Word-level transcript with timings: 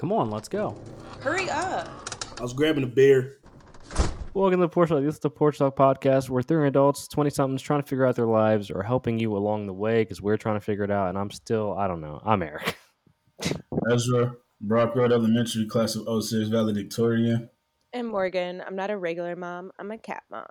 Come 0.00 0.12
on, 0.12 0.30
let's 0.30 0.48
go. 0.48 0.74
Hurry 1.20 1.50
up. 1.50 1.86
I 2.38 2.42
was 2.42 2.54
grabbing 2.54 2.84
a 2.84 2.86
beer. 2.86 3.36
Welcome 4.32 4.60
to 4.60 4.62
the 4.64 4.68
Porch 4.70 4.88
Talk. 4.88 5.02
This 5.02 5.16
is 5.16 5.20
the 5.20 5.28
Porch 5.28 5.58
Talk 5.58 5.76
podcast 5.76 6.30
where 6.30 6.42
three 6.42 6.66
adults, 6.66 7.06
20 7.06 7.28
somethings, 7.28 7.60
trying 7.60 7.82
to 7.82 7.86
figure 7.86 8.06
out 8.06 8.16
their 8.16 8.24
lives 8.24 8.70
or 8.70 8.82
helping 8.82 9.18
you 9.18 9.36
along 9.36 9.66
the 9.66 9.74
way 9.74 10.00
because 10.00 10.22
we're 10.22 10.38
trying 10.38 10.56
to 10.56 10.60
figure 10.62 10.84
it 10.84 10.90
out. 10.90 11.10
And 11.10 11.18
I'm 11.18 11.30
still, 11.30 11.74
I 11.76 11.86
don't 11.86 12.00
know. 12.00 12.18
I'm 12.24 12.42
Eric. 12.42 12.78
Ezra, 13.92 14.36
Brock 14.62 14.96
Road 14.96 15.12
Elementary, 15.12 15.66
class 15.66 15.96
of 15.96 16.24
06, 16.24 16.48
valedictorian. 16.48 17.50
And 17.92 18.08
Morgan, 18.08 18.62
I'm 18.66 18.76
not 18.76 18.88
a 18.90 18.96
regular 18.96 19.36
mom. 19.36 19.70
I'm 19.78 19.90
a 19.90 19.98
cat 19.98 20.22
mom. 20.30 20.46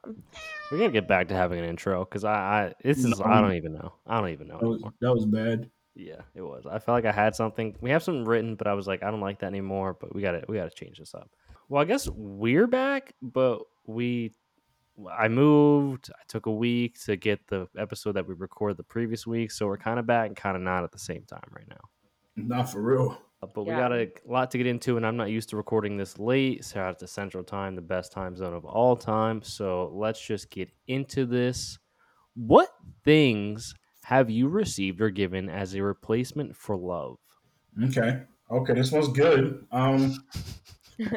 We 0.72 0.78
gotta 0.78 0.92
get 0.92 1.08
back 1.08 1.30
to 1.30 1.34
having 1.34 1.58
an 1.58 1.66
intro 1.66 2.06
because 2.06 2.24
I, 2.24 2.34
I, 2.36 2.74
this 2.84 3.04
is, 3.04 3.20
I 3.20 3.42
don't 3.42 3.54
even 3.56 3.74
know. 3.74 3.96
I 4.06 4.20
don't 4.20 4.30
even 4.30 4.48
know 4.48 4.60
That 4.60 4.68
was, 4.68 4.76
anymore. 4.76 4.94
that 5.02 5.12
was 5.12 5.26
bad. 5.26 5.72
Yeah, 6.00 6.22
it 6.34 6.42
was. 6.42 6.66
I 6.66 6.80
felt 6.80 6.96
like 6.96 7.06
I 7.06 7.12
had 7.12 7.36
something. 7.36 7.76
We 7.82 7.90
have 7.90 8.02
something 8.02 8.24
written, 8.24 8.56
but 8.56 8.68
I 8.68 8.74
was 8.74 8.88
like, 8.88 9.04
I 9.04 9.12
don't 9.12 9.20
like 9.20 9.40
that 9.40 9.48
anymore. 9.48 9.98
But 10.00 10.16
we 10.16 10.22
got 10.22 10.32
to 10.32 10.44
we 10.48 10.56
got 10.56 10.72
to 10.72 10.76
change 10.76 10.98
this 10.98 11.14
up. 11.14 11.30
Well, 11.68 11.82
I 11.82 11.86
guess 11.86 12.08
we're 12.08 12.68
back, 12.68 13.14
but 13.22 13.64
we 13.86 14.32
I 15.12 15.28
moved. 15.28 16.10
I 16.10 16.24
took 16.30 16.46
a 16.46 16.52
week 16.52 17.04
to 17.04 17.18
get 17.18 17.46
the 17.48 17.68
episode 17.78 18.14
that 18.14 18.26
we 18.26 18.34
recorded 18.34 18.78
the 18.78 18.84
previous 18.84 19.28
week, 19.28 19.52
so 19.52 19.68
we're 19.68 19.78
kind 19.78 20.00
of 20.00 20.08
back 20.08 20.28
and 20.28 20.38
kind 20.38 20.56
of 20.56 20.64
not 20.64 20.86
at 20.86 20.94
the 20.94 21.00
same 21.00 21.24
time 21.24 21.52
right 21.52 21.68
now. 21.68 21.82
Not 22.38 22.72
for 22.72 22.82
real. 22.82 23.18
But 23.42 23.66
we 23.66 23.72
got 23.72 23.94
a 23.94 24.10
lot 24.26 24.52
to 24.52 24.58
get 24.58 24.68
into, 24.68 24.96
and 24.98 25.06
I'm 25.06 25.18
not 25.18 25.30
used 25.30 25.50
to 25.50 25.58
recording 25.58 25.98
this 25.98 26.18
late. 26.18 26.64
So 26.64 26.80
out 26.80 27.00
to 27.00 27.08
Central 27.08 27.44
Time, 27.44 27.76
the 27.76 27.82
best 27.82 28.12
time 28.14 28.36
zone 28.38 28.54
of 28.54 28.64
all 28.66 28.96
time. 28.96 29.42
So 29.42 29.92
let's 29.94 30.20
just 30.20 30.50
get 30.50 30.70
into 30.88 31.26
this. 31.26 31.78
What 32.36 32.70
things 33.04 33.74
have 34.10 34.32
you 34.32 34.48
received 34.48 35.02
or 35.02 35.12
given 35.12 35.50
as 35.50 35.76
a 35.76 35.84
replacement 35.84 36.56
for 36.56 36.76
love? 36.76 37.20
Okay. 37.84 38.24
Okay, 38.50 38.74
this 38.74 38.92
one's 38.92 39.10
good. 39.10 39.68
Um, 39.72 40.18
this 40.98 41.14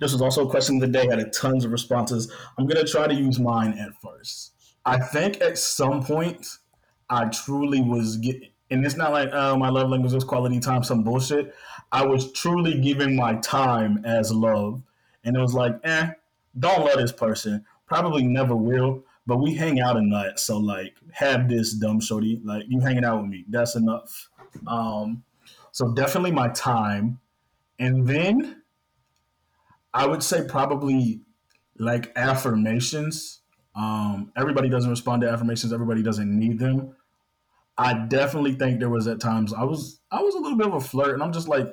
was 0.00 0.22
also 0.22 0.46
a 0.46 0.48
question 0.48 0.76
of 0.76 0.82
the 0.82 0.86
day. 0.86 1.08
I 1.10 1.16
had 1.16 1.32
tons 1.32 1.64
of 1.64 1.72
responses. 1.72 2.32
I'm 2.56 2.68
gonna 2.68 2.84
try 2.84 3.08
to 3.08 3.14
use 3.14 3.40
mine 3.40 3.76
at 3.76 4.00
first. 4.00 4.52
I 4.86 5.00
think 5.00 5.40
at 5.40 5.58
some 5.58 6.04
point 6.04 6.46
I 7.10 7.24
truly 7.30 7.80
was 7.80 8.18
getting, 8.18 8.50
and 8.70 8.86
it's 8.86 8.96
not 8.96 9.10
like 9.10 9.30
oh 9.32 9.56
my 9.56 9.70
love 9.70 9.90
language 9.90 10.12
was 10.12 10.22
quality 10.22 10.60
time, 10.60 10.84
some 10.84 11.02
bullshit. 11.02 11.52
I 11.90 12.06
was 12.06 12.30
truly 12.30 12.80
giving 12.80 13.16
my 13.16 13.34
time 13.38 14.04
as 14.04 14.32
love, 14.32 14.84
and 15.24 15.36
it 15.36 15.40
was 15.40 15.52
like, 15.52 15.80
eh, 15.82 16.10
don't 16.56 16.84
love 16.84 16.98
this 16.98 17.10
person. 17.10 17.64
Probably 17.88 18.22
never 18.22 18.54
will, 18.54 19.02
but 19.28 19.42
we 19.42 19.54
hang 19.54 19.78
out 19.78 19.98
a 19.98 20.00
nut, 20.00 20.40
so 20.40 20.56
like, 20.56 20.96
have 21.12 21.50
this 21.50 21.74
dumb 21.74 22.00
shorty. 22.00 22.40
Like 22.42 22.64
you 22.66 22.80
hanging 22.80 23.04
out 23.04 23.20
with 23.20 23.30
me, 23.30 23.44
that's 23.50 23.76
enough. 23.76 24.30
Um, 24.66 25.22
so 25.70 25.92
definitely 25.92 26.32
my 26.32 26.48
time, 26.48 27.20
and 27.78 28.08
then 28.08 28.62
I 29.92 30.06
would 30.06 30.22
say 30.22 30.46
probably 30.48 31.20
like 31.78 32.10
affirmations. 32.16 33.42
Um, 33.74 34.32
everybody 34.34 34.70
doesn't 34.70 34.88
respond 34.88 35.20
to 35.22 35.30
affirmations. 35.30 35.74
Everybody 35.74 36.02
doesn't 36.02 36.36
need 36.36 36.58
them. 36.58 36.96
I 37.76 38.06
definitely 38.06 38.54
think 38.54 38.80
there 38.80 38.88
was 38.88 39.06
at 39.08 39.20
times 39.20 39.52
I 39.52 39.64
was 39.64 40.00
I 40.10 40.22
was 40.22 40.36
a 40.36 40.38
little 40.38 40.56
bit 40.56 40.68
of 40.68 40.74
a 40.74 40.80
flirt, 40.80 41.12
and 41.12 41.22
I'm 41.22 41.34
just 41.34 41.48
like 41.48 41.66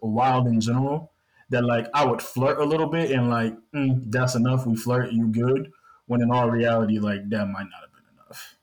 wild 0.00 0.46
in 0.46 0.60
general. 0.60 1.10
That 1.50 1.64
like 1.64 1.88
I 1.92 2.04
would 2.04 2.22
flirt 2.22 2.60
a 2.60 2.64
little 2.64 2.86
bit, 2.86 3.10
and 3.10 3.28
like 3.28 3.56
mm, 3.74 4.00
that's 4.12 4.36
enough. 4.36 4.64
We 4.64 4.76
flirt, 4.76 5.10
you 5.10 5.26
good. 5.26 5.72
When 6.10 6.22
in 6.22 6.30
all 6.32 6.50
reality, 6.50 6.98
like 6.98 7.28
that 7.30 7.46
might 7.46 7.68
not 7.70 7.82
have 7.82 7.92
been 7.94 8.04
enough. 8.14 8.56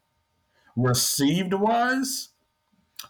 Received 0.76 1.54
wise, 1.54 2.30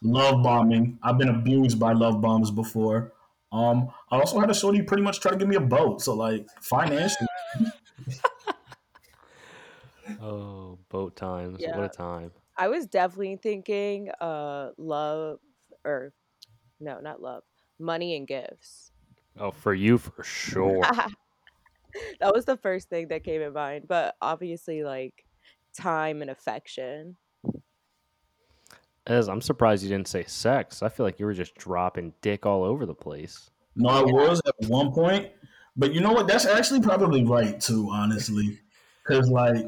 love 0.01 0.43
bombing. 0.43 0.99
I've 1.03 1.17
been 1.17 1.29
abused 1.29 1.79
by 1.79 1.93
love 1.93 2.21
bombs 2.21 2.51
before. 2.51 3.13
Um, 3.51 3.91
I 4.11 4.19
also 4.19 4.39
had 4.39 4.49
a 4.51 4.55
shorty 4.55 4.81
pretty 4.83 5.03
much 5.03 5.19
try 5.21 5.31
to 5.31 5.37
give 5.37 5.47
me 5.47 5.55
a 5.57 5.61
boat. 5.61 6.01
So 6.01 6.13
like 6.15 6.47
financially, 6.61 7.27
Oh, 10.19 10.79
boat 10.89 11.15
times. 11.15 11.67
What 11.67 11.85
a 11.85 11.89
time. 11.89 12.31
I 12.57 12.67
was 12.67 12.87
definitely 12.87 13.35
thinking 13.37 14.09
uh 14.21 14.71
love 14.77 15.39
or 15.85 16.13
no, 16.79 17.01
not 17.01 17.21
love. 17.21 17.45
Money 17.79 18.17
and 18.17 18.27
gifts. 18.27 18.93
Oh, 19.37 19.51
for 19.51 19.73
you 19.73 19.97
for 19.97 20.23
sure. 20.23 20.93
that 22.19 22.33
was 22.33 22.45
the 22.45 22.57
first 22.57 22.89
thing 22.89 23.07
that 23.09 23.23
came 23.23 23.41
in 23.41 23.53
mind, 23.53 23.85
but 23.87 24.15
obviously 24.21 24.83
like 24.83 25.25
time 25.77 26.21
and 26.21 26.31
affection. 26.31 27.15
As 29.05 29.29
I'm 29.29 29.41
surprised 29.41 29.83
you 29.83 29.89
didn't 29.89 30.09
say 30.09 30.25
sex. 30.25 30.83
I 30.83 30.89
feel 30.89 31.05
like 31.05 31.19
you 31.19 31.25
were 31.25 31.33
just 31.33 31.55
dropping 31.55 32.13
dick 32.21 32.45
all 32.45 32.63
over 32.63 32.85
the 32.85 32.93
place. 32.93 33.49
no, 33.75 33.89
I 33.89 34.01
was 34.01 34.41
at 34.45 34.69
one 34.69 34.91
point, 34.91 35.31
but 35.77 35.93
you 35.93 36.01
know 36.01 36.11
what? 36.11 36.27
That's 36.27 36.45
actually 36.45 36.81
probably 36.81 37.23
right 37.23 37.59
too, 37.59 37.89
honestly, 37.91 38.59
because 39.03 39.29
like 39.29 39.65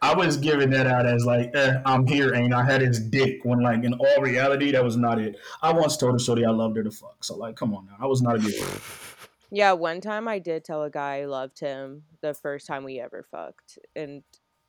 I 0.00 0.14
was 0.14 0.36
giving 0.36 0.70
that 0.70 0.86
out 0.86 1.06
as 1.06 1.24
like, 1.24 1.50
eh, 1.54 1.78
I'm 1.84 2.06
here, 2.06 2.34
ain't 2.34 2.54
I? 2.54 2.64
had 2.64 2.80
his 2.80 3.00
dick 3.00 3.40
when 3.42 3.60
like 3.62 3.84
in 3.84 3.94
all 3.94 4.22
reality 4.22 4.70
that 4.70 4.84
was 4.84 4.96
not 4.96 5.18
it. 5.18 5.36
I 5.60 5.72
once 5.72 5.96
told 5.96 6.14
a 6.14 6.18
shorty 6.22 6.44
I 6.44 6.50
loved 6.50 6.76
her 6.76 6.84
to 6.84 6.90
fuck, 6.90 7.22
so 7.24 7.36
like, 7.36 7.56
come 7.56 7.74
on 7.74 7.86
now, 7.86 7.96
I 8.00 8.06
was 8.06 8.22
not 8.22 8.36
a 8.36 8.38
good. 8.38 8.54
Yeah, 9.50 9.72
one 9.72 10.00
time 10.00 10.28
I 10.28 10.38
did 10.38 10.64
tell 10.64 10.82
a 10.82 10.90
guy 10.90 11.20
I 11.20 11.24
loved 11.24 11.60
him 11.60 12.02
the 12.20 12.34
first 12.34 12.66
time 12.66 12.84
we 12.84 13.00
ever 13.00 13.24
fucked 13.30 13.78
and 13.96 14.22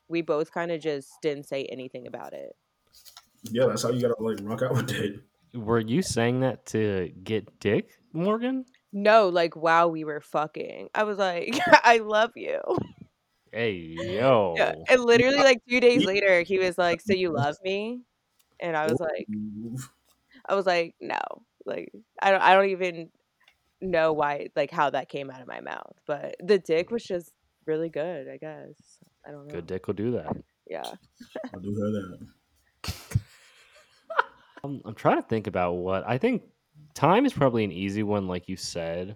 we 0.08 0.22
both 0.22 0.52
kind 0.52 0.72
of 0.72 0.82
just 0.82 1.10
didn't 1.22 1.48
say 1.48 1.66
anything 1.66 2.08
about 2.08 2.34
it. 2.34 2.56
Yeah, 3.44 3.68
that's 3.68 3.84
how 3.84 3.90
you 3.90 4.02
gotta 4.02 4.22
like 4.22 4.40
rock 4.42 4.64
out 4.64 4.74
with 4.74 4.92
it. 4.92 5.22
Were 5.54 5.80
you 5.80 6.02
saying 6.02 6.42
that 6.42 6.66
to 6.68 7.12
get 7.24 7.60
dick, 7.60 7.92
Morgan? 8.14 8.66
No, 8.92 9.30
like 9.30 9.56
while 9.56 9.90
we 9.92 10.04
were 10.04 10.22
fucking. 10.22 10.90
I 10.94 11.04
was 11.04 11.18
like, 11.18 11.58
I 11.84 11.98
love 11.98 12.32
you. 12.36 12.60
Hey, 13.52 13.72
yo. 14.00 14.56
Yeah. 14.58 14.74
And 14.90 15.04
literally 15.04 15.38
like 15.38 15.62
two 15.68 15.80
days 15.80 16.06
later 16.06 16.42
he 16.42 16.60
was 16.60 16.78
like, 16.78 17.02
So 17.02 17.14
you 17.14 17.30
love 17.30 17.58
me? 17.64 18.02
And 18.60 18.76
I 18.76 18.86
was 18.86 19.00
like 19.00 19.28
I 20.48 20.56
was 20.56 20.66
like, 20.66 20.96
No. 21.00 21.20
Like 21.66 21.92
I 22.22 22.32
don't 22.32 22.42
I 22.42 22.56
don't 22.56 22.70
even 22.70 23.10
know 23.82 24.14
why 24.14 24.50
like 24.56 24.72
how 24.72 24.90
that 24.90 25.10
came 25.10 25.30
out 25.30 25.42
of 25.42 25.48
my 25.48 25.62
mouth. 25.62 25.94
But 26.06 26.36
the 26.44 26.60
dick 26.60 26.92
was 26.92 27.04
just 27.04 27.32
really 27.66 27.90
good, 27.90 28.28
I 28.28 28.38
guess. 28.38 29.00
I 29.26 29.32
don't 29.32 29.48
know. 29.48 29.54
Good 29.54 29.68
dick 29.68 29.88
will 29.88 29.94
do 29.94 30.12
that. 30.12 30.36
Yeah. 30.68 30.92
I'll 31.54 31.60
do 31.60 31.74
hear 31.76 31.92
that. 31.92 33.20
Um, 34.64 34.82
I'm 34.84 34.96
trying 34.96 35.16
to 35.16 35.28
think 35.28 35.48
about 35.48 35.74
what 35.74 36.04
I 36.06 36.18
think 36.18 36.44
time 36.94 37.26
is 37.26 37.32
probably 37.34 37.64
an 37.64 37.72
easy 37.72 38.04
one, 38.04 38.28
like 38.28 38.50
you 38.50 38.58
said. 38.58 39.16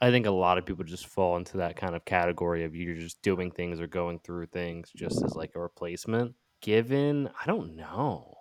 I 0.00 0.10
think 0.10 0.26
a 0.26 0.30
lot 0.30 0.58
of 0.58 0.66
people 0.66 0.84
just 0.84 1.06
fall 1.06 1.36
into 1.36 1.58
that 1.58 1.76
kind 1.76 1.94
of 1.94 2.04
category 2.04 2.64
of 2.64 2.76
you're 2.76 2.94
just 2.96 3.22
doing 3.22 3.50
things 3.50 3.80
or 3.80 3.86
going 3.86 4.18
through 4.18 4.46
things 4.46 4.90
just 4.94 5.24
as 5.24 5.34
like 5.34 5.52
a 5.54 5.60
replacement. 5.60 6.34
Given, 6.60 7.30
I 7.40 7.46
don't 7.46 7.74
know. 7.74 8.36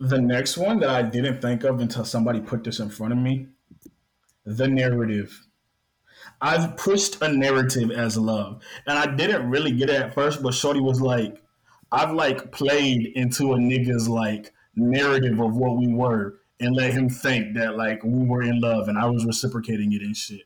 The 0.00 0.20
next 0.20 0.56
one 0.56 0.80
that 0.80 0.90
I 0.90 1.02
didn't 1.02 1.40
think 1.40 1.62
of 1.62 1.78
until 1.78 2.04
somebody 2.04 2.40
put 2.40 2.64
this 2.64 2.80
in 2.80 2.88
front 2.88 3.12
of 3.12 3.18
me 3.18 3.48
the 4.44 4.68
narrative. 4.68 5.46
I've 6.40 6.76
pushed 6.76 7.20
a 7.22 7.28
narrative 7.28 7.90
as 7.90 8.16
love, 8.16 8.62
and 8.86 8.98
I 8.98 9.14
didn't 9.14 9.48
really 9.48 9.72
get 9.72 9.90
it 9.90 10.00
at 10.00 10.14
first, 10.14 10.42
but 10.42 10.54
Shorty 10.54 10.80
was 10.80 11.00
like, 11.00 11.42
I've 11.92 12.12
like 12.12 12.52
played 12.52 13.12
into 13.14 13.52
a 13.54 13.56
nigga's 13.56 14.08
like 14.08 14.52
narrative 14.76 15.40
of 15.40 15.56
what 15.56 15.76
we 15.76 15.92
were 15.92 16.38
and 16.60 16.76
let 16.76 16.92
him 16.92 17.08
think 17.08 17.54
that 17.56 17.76
like 17.76 18.02
we 18.04 18.24
were 18.24 18.42
in 18.42 18.60
love 18.60 18.88
and 18.88 18.98
I 18.98 19.06
was 19.06 19.24
reciprocating 19.24 19.92
it 19.92 20.02
and 20.02 20.16
shit. 20.16 20.42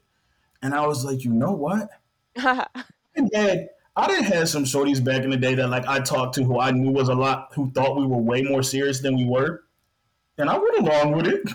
And 0.63 0.75
I 0.75 0.87
was 0.87 1.05
like, 1.05 1.25
you 1.25 1.33
know 1.33 1.53
what? 1.53 1.89
And 3.17 3.31
then 3.33 3.69
I 3.95 4.09
done 4.09 4.25
had 4.25 4.49
some 4.49 4.65
shorties 4.65 5.03
back 5.03 5.23
in 5.23 5.31
the 5.31 5.37
day 5.37 5.55
that 5.55 5.69
like 5.69 5.87
I 5.87 6.01
talked 6.01 6.35
to 6.35 6.43
who 6.43 6.59
I 6.59 6.73
knew 6.73 6.91
was 6.91 7.09
a 7.09 7.15
lot 7.15 7.53
who 7.55 7.71
thought 7.71 7.97
we 7.97 8.05
were 8.05 8.19
way 8.19 8.43
more 8.43 8.65
serious 8.65 8.99
than 8.99 9.17
we 9.17 9.25
were. 9.25 9.63
And 10.37 10.51
I 10.51 10.59
went 10.59 10.79
along 10.79 11.13
with 11.13 11.29
it. 11.29 11.49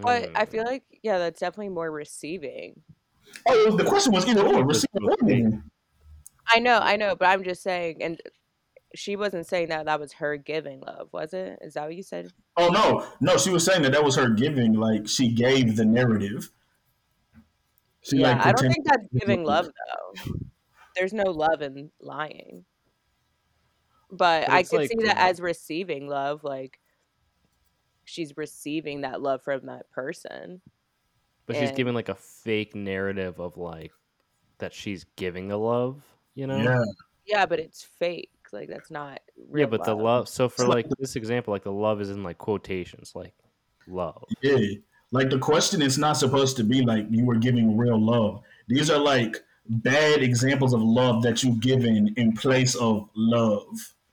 But 0.00 0.30
I 0.34 0.44
feel 0.44 0.64
mm. 0.64 0.68
like 0.68 0.84
yeah, 1.02 1.18
that's 1.18 1.40
definitely 1.40 1.70
more 1.70 1.90
receiving. 1.90 2.80
Oh, 3.46 3.76
the 3.76 3.84
question 3.84 4.12
was 4.12 4.26
either 4.26 4.46
or, 4.46 4.64
receiving 4.64 5.08
or 5.08 5.16
giving. 5.16 5.62
I 6.48 6.58
know, 6.58 6.78
I 6.82 6.96
know, 6.96 7.14
but 7.14 7.28
I'm 7.28 7.44
just 7.44 7.62
saying 7.62 8.02
and 8.02 8.20
she 8.94 9.16
wasn't 9.16 9.46
saying 9.46 9.68
that 9.68 9.86
that 9.86 10.00
was 10.00 10.14
her 10.14 10.36
giving 10.36 10.80
love, 10.80 11.08
was 11.12 11.32
it? 11.32 11.58
Is 11.62 11.74
that 11.74 11.84
what 11.84 11.94
you 11.94 12.02
said? 12.02 12.32
Oh 12.56 12.68
no, 12.68 13.06
no, 13.20 13.36
she 13.36 13.50
was 13.50 13.64
saying 13.64 13.82
that 13.82 13.92
that 13.92 14.04
was 14.04 14.16
her 14.16 14.28
giving, 14.30 14.74
like 14.74 15.08
she 15.08 15.28
gave 15.28 15.76
the 15.76 15.84
narrative. 15.84 16.50
She 18.02 18.18
yeah, 18.18 18.32
like 18.32 18.46
I 18.46 18.52
don't 18.52 18.72
think 18.72 18.86
that's 18.86 19.06
giving 19.16 19.44
love 19.44 19.66
though. 19.66 20.32
There's 20.96 21.12
no 21.12 21.30
love 21.30 21.62
in 21.62 21.90
lying. 22.00 22.64
But, 24.10 24.46
But 24.46 24.50
I 24.50 24.60
it's 24.60 24.70
could 24.70 24.80
like, 24.80 24.88
see 24.88 25.06
that 25.06 25.18
as 25.18 25.40
receiving 25.40 26.08
love, 26.08 26.42
like 26.42 26.80
she's 28.10 28.36
receiving 28.36 29.02
that 29.02 29.22
love 29.22 29.42
from 29.42 29.66
that 29.66 29.88
person. 29.90 30.60
But 31.46 31.56
she's 31.56 31.72
giving 31.72 31.94
like 31.94 32.08
a 32.08 32.14
fake 32.14 32.74
narrative 32.76 33.40
of 33.40 33.56
like 33.56 33.92
that 34.58 34.72
she's 34.74 35.04
giving 35.16 35.48
the 35.48 35.56
love, 35.56 36.02
you 36.34 36.46
know? 36.46 36.58
Yeah, 36.58 36.82
Yeah, 37.26 37.46
but 37.46 37.58
it's 37.58 37.82
fake. 37.82 38.30
Like 38.52 38.68
that's 38.68 38.90
not 38.90 39.20
real. 39.36 39.46
Yeah, 39.48 39.52
real 39.52 39.66
but 39.68 39.84
the 39.84 39.94
love. 39.94 40.02
love. 40.04 40.28
So 40.28 40.48
for 40.48 40.66
like 40.66 40.86
like 40.86 40.98
this 40.98 41.16
example, 41.16 41.52
like 41.52 41.64
the 41.64 41.72
love 41.72 42.00
is 42.00 42.10
in 42.10 42.22
like 42.22 42.38
quotations, 42.38 43.12
like 43.14 43.34
love. 43.88 44.24
yeah. 44.42 44.58
Like 45.12 45.30
the 45.30 45.38
question 45.38 45.82
is 45.82 45.98
not 45.98 46.12
supposed 46.14 46.56
to 46.58 46.64
be 46.64 46.82
like 46.82 47.06
you 47.10 47.24
were 47.24 47.36
giving 47.36 47.76
real 47.76 48.00
love. 48.00 48.42
These 48.68 48.90
are 48.90 48.98
like 48.98 49.38
bad 49.68 50.22
examples 50.22 50.72
of 50.72 50.82
love 50.82 51.22
that 51.22 51.42
you've 51.42 51.60
given 51.60 52.12
in 52.16 52.32
place 52.32 52.74
of 52.76 53.08
love. 53.16 53.66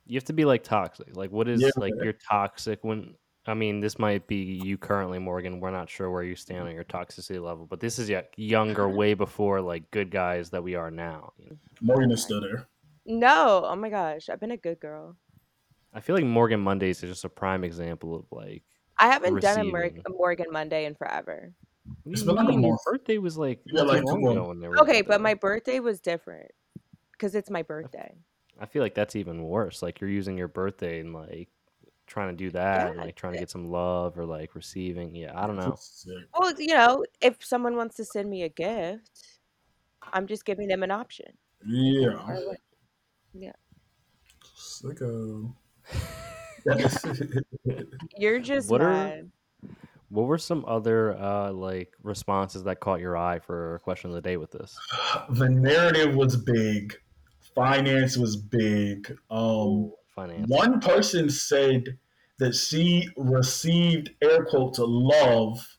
You 0.08 0.16
have 0.16 0.24
to 0.26 0.34
be 0.34 0.46
like 0.46 0.64
toxic. 0.64 1.16
Like 1.16 1.32
what 1.32 1.48
is 1.48 1.62
Yeah. 1.62 1.70
like 1.78 1.94
you're 2.02 2.14
toxic 2.14 2.84
when 2.84 3.14
I 3.48 3.54
mean 3.54 3.80
this 3.80 3.98
might 3.98 4.28
be 4.28 4.60
you 4.64 4.78
currently, 4.78 5.20
Morgan. 5.20 5.60
We're 5.60 5.72
not 5.72 5.90
sure 5.90 6.12
where 6.12 6.24
you 6.24 6.36
stand 6.36 6.68
on 6.68 6.74
your 6.74 6.84
toxicity 6.84 7.42
level, 7.42 7.66
but 7.66 7.80
this 7.80 7.98
is 7.98 8.10
yeah, 8.10 8.22
younger, 8.36 8.90
way 8.90 9.14
before 9.14 9.62
like 9.62 9.90
good 9.92 10.12
guys 10.12 10.50
that 10.50 10.64
we 10.64 10.76
are 10.76 10.92
now. 10.92 11.32
you 11.38 11.50
know? 11.50 11.56
Morgan 11.82 12.12
is 12.12 12.24
still 12.24 12.42
there. 12.42 12.68
No, 13.06 13.64
oh 13.66 13.76
my 13.76 13.90
gosh, 13.90 14.28
I've 14.30 14.42
been 14.42 14.52
a 14.52 14.58
good 14.58 14.80
girl. 14.82 15.16
I 15.94 16.02
feel 16.02 16.16
like 16.16 16.26
Morgan 16.26 16.60
Mondays 16.60 17.02
is 17.02 17.10
just 17.10 17.24
a 17.26 17.30
prime 17.30 17.64
example 17.64 18.16
of 18.16 18.26
like 18.32 18.64
I 19.00 19.08
haven't 19.08 19.40
done 19.42 19.60
a, 19.60 19.64
Mor- 19.64 19.92
a 20.06 20.10
Morgan 20.10 20.48
Monday 20.52 20.86
in 20.86 20.96
forever. 20.96 21.54
what 22.04 22.12
It's 22.12 22.22
do 22.24 22.30
you 22.30 22.36
been 22.36 22.46
like 22.46 22.56
a? 22.56 22.60
Your 22.60 22.72
month. 22.72 22.82
birthday 22.86 23.18
was 23.18 23.38
like 23.38 23.62
Yeah, 23.66 23.84
like, 23.84 24.04
long 24.04 24.20
ago 24.26 24.50
when 24.50 24.60
they 24.60 24.68
were 24.68 24.80
Okay, 24.82 25.02
but 25.02 25.22
my 25.22 25.36
birthday 25.36 25.80
was 25.80 26.02
different 26.02 26.52
because 27.14 27.34
it's 27.34 27.50
my 27.50 27.64
birthday. 27.64 28.14
I 28.60 28.66
feel 28.66 28.82
like 28.82 28.96
that's 28.96 29.16
even 29.16 29.44
worse. 29.44 29.82
Like 29.82 30.02
you're 30.02 30.10
using 30.10 30.38
your 30.38 30.48
birthday 30.48 31.00
and 31.00 31.14
like 31.14 31.50
trying 32.08 32.30
to 32.30 32.36
do 32.36 32.50
that 32.52 32.88
and 32.88 32.96
Yeah. 32.98 33.04
like 33.06 33.16
trying 33.16 33.34
to 33.34 33.40
get 33.40 33.50
some 33.50 33.70
love 33.70 34.18
or 34.18 34.26
like 34.26 34.56
receiving. 34.56 35.14
Yeah, 35.16 35.34
I 35.40 35.46
don't 35.46 35.58
know. 35.58 35.76
Well, 36.40 36.54
you 36.60 36.74
know, 36.74 37.04
if 37.22 37.44
someone 37.44 37.76
wants 37.76 37.96
to 37.98 38.06
send 38.06 38.30
me 38.30 38.44
a 38.44 38.50
gift, 38.50 39.22
I'm 40.14 40.26
just 40.26 40.46
giving 40.46 40.68
them 40.68 40.84
an 40.84 40.92
option. 40.92 41.28
Yeah. 41.66 42.14
Or 42.28 42.36
what- 42.48 42.58
Sicko. 44.58 45.54
You're 48.18 48.40
just 48.40 48.70
What 48.70 48.82
are- 48.82 49.22
What 50.10 50.24
were 50.28 50.38
some 50.38 50.64
other 50.68 51.18
uh 51.18 51.52
like 51.52 51.94
responses 52.02 52.64
that 52.64 52.80
caught 52.80 53.00
your 53.02 53.18
eye 53.18 53.40
for 53.40 53.80
question 53.84 54.10
of 54.10 54.16
the 54.16 54.22
day 54.22 54.38
with 54.38 54.52
this? 54.52 54.76
the 55.32 55.50
narrative 55.50 56.16
was 56.16 56.36
big. 56.38 56.96
Finance 57.56 58.18
was 58.18 58.36
big. 58.38 59.16
Um, 59.30 59.92
Finance. 60.18 60.50
one 60.50 60.80
person 60.80 61.30
said 61.30 61.98
that 62.40 62.56
she 62.56 63.08
received 63.18 64.10
air 64.24 64.44
quotes 64.46 64.80
love 64.80 65.78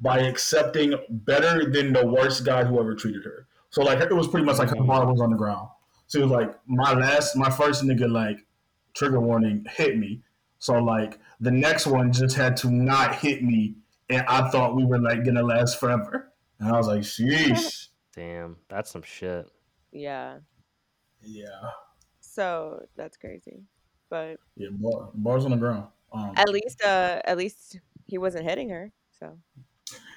by 0.00 0.20
accepting 0.20 0.94
better 1.10 1.68
than 1.68 1.92
the 1.92 2.06
worst 2.06 2.44
guy 2.44 2.62
who 2.62 2.78
ever 2.78 2.94
treated 2.94 3.24
her. 3.24 3.48
So 3.70 3.82
like 3.82 4.00
it 4.00 4.14
was 4.14 4.28
pretty 4.28 4.46
much 4.46 4.58
like 4.58 4.68
her 4.68 4.76
mm-hmm. 4.76 4.86
bottom 4.86 5.10
was 5.10 5.20
on 5.20 5.30
the 5.30 5.36
ground. 5.36 5.68
So 6.06 6.20
it 6.20 6.22
was 6.22 6.30
like 6.30 6.54
my 6.66 6.92
last, 6.92 7.34
my 7.34 7.50
first 7.50 7.82
nigga 7.82 8.08
like 8.08 8.46
trigger 8.94 9.20
warning 9.20 9.66
hit 9.68 9.98
me. 9.98 10.22
So 10.58 10.74
like 10.74 11.18
the 11.40 11.50
next 11.50 11.88
one 11.88 12.12
just 12.12 12.36
had 12.36 12.56
to 12.58 12.70
not 12.70 13.16
hit 13.16 13.42
me, 13.42 13.74
and 14.08 14.22
I 14.28 14.50
thought 14.50 14.76
we 14.76 14.84
were 14.84 15.00
like 15.00 15.24
gonna 15.24 15.42
last 15.42 15.80
forever. 15.80 16.32
And 16.60 16.68
I 16.68 16.76
was 16.76 16.86
like, 16.86 17.00
sheesh. 17.00 17.88
Damn, 18.14 18.56
that's 18.68 18.92
some 18.92 19.02
shit. 19.02 19.48
Yeah. 19.90 20.36
yeah, 21.22 21.70
So 22.32 22.86
that's 22.96 23.18
crazy. 23.18 23.64
But 24.08 24.38
yeah, 24.56 24.68
bar, 24.72 25.10
bars 25.12 25.44
on 25.44 25.50
the 25.50 25.58
ground. 25.58 25.86
Um, 26.12 26.32
at 26.36 26.48
least 26.48 26.82
uh 26.82 27.20
at 27.24 27.36
least 27.36 27.78
he 28.06 28.18
wasn't 28.18 28.44
hitting 28.44 28.70
her. 28.70 28.90
So 29.18 29.36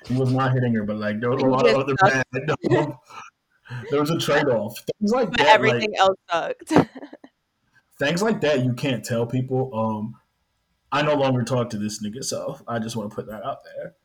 he 0.06 0.16
was 0.16 0.32
not 0.32 0.54
hitting 0.54 0.74
her, 0.76 0.84
but 0.84 0.96
like 0.96 1.20
there 1.20 1.30
was 1.30 1.44
a 1.44 1.46
lot 1.46 1.68
of 1.68 1.76
other 1.76 1.96
bad. 2.02 2.26
there 3.90 4.00
was 4.00 4.12
a 4.12 4.18
trade 4.18 4.48
off. 4.48 4.78
Things 5.00 5.12
like 5.12 5.32
but 5.32 5.40
that, 5.40 5.48
everything 5.48 5.92
like, 5.92 6.00
else 6.00 6.18
sucked. 6.32 6.74
things 8.00 8.22
like 8.22 8.42
that, 8.42 8.64
you 8.64 8.74
can't 8.74 9.04
tell 9.04 9.26
people. 9.26 9.72
Um, 9.74 10.16
I 10.92 11.02
no 11.02 11.16
longer 11.16 11.44
talk 11.44 11.70
to 11.72 11.78
this 11.78 12.02
nigga, 12.02 12.24
so 12.24 12.60
I 12.66 12.80
just 12.80 12.96
want 12.96 13.10
to 13.10 13.16
put 13.16 13.28
that 13.28 13.44
out 13.44 13.66
there. 13.66 13.96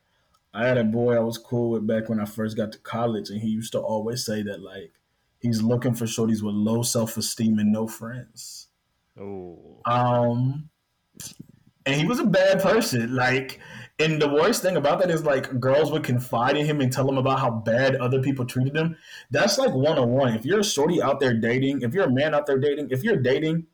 I 0.53 0.67
had 0.67 0.79
a 0.79 0.85
boy 0.85 1.15
I 1.15 1.21
was 1.21 1.39
cool 1.39 1.71
with 1.71 1.87
back 1.87 2.09
when 2.09 2.19
I 2.19 2.25
first 2.25 2.57
got 2.57 2.73
to 2.73 2.79
college, 2.79 3.31
and 3.31 3.41
he 3.41 3.49
used 3.49 3.71
to 3.73 3.79
always 3.79 4.25
say 4.25 4.43
that 4.43 4.61
like 4.61 4.93
he's 5.41 5.63
looking 5.63 5.95
for 5.95 6.05
shorties 6.05 6.43
with 6.43 6.55
low 6.55 6.83
self 6.83 7.17
esteem 7.17 7.59
and 7.59 7.73
no 7.73 7.87
friends. 7.87 8.69
Oh, 9.19 9.81
Um, 9.85 10.71
and 11.87 12.01
he 12.01 12.07
was 12.07 12.21
a 12.21 12.25
bad 12.25 12.61
person. 12.63 13.15
Like, 13.15 13.61
and 13.99 14.21
the 14.21 14.29
worst 14.29 14.63
thing 14.63 14.77
about 14.77 15.01
that 15.01 15.11
is 15.11 15.25
like 15.25 15.59
girls 15.61 15.91
would 15.91 16.05
confide 16.05 16.57
in 16.57 16.65
him 16.65 16.81
and 16.81 16.93
tell 16.93 17.09
him 17.09 17.19
about 17.19 17.41
how 17.41 17.51
bad 17.51 17.97
other 17.97 18.21
people 18.23 18.45
treated 18.45 18.77
him. 18.77 18.97
That's 19.31 19.59
like 19.59 19.75
one 19.75 19.99
on 19.99 20.11
one. 20.11 20.35
If 20.35 20.45
you're 20.45 20.61
a 20.61 20.65
shorty 20.65 21.03
out 21.03 21.21
there 21.21 21.35
dating, 21.35 21.83
if 21.83 21.93
you're 21.93 22.05
a 22.05 22.13
man 22.13 22.35
out 22.35 22.47
there 22.47 22.59
dating, 22.59 22.91
if 22.91 23.03
you're 23.03 23.17
dating, 23.17 23.67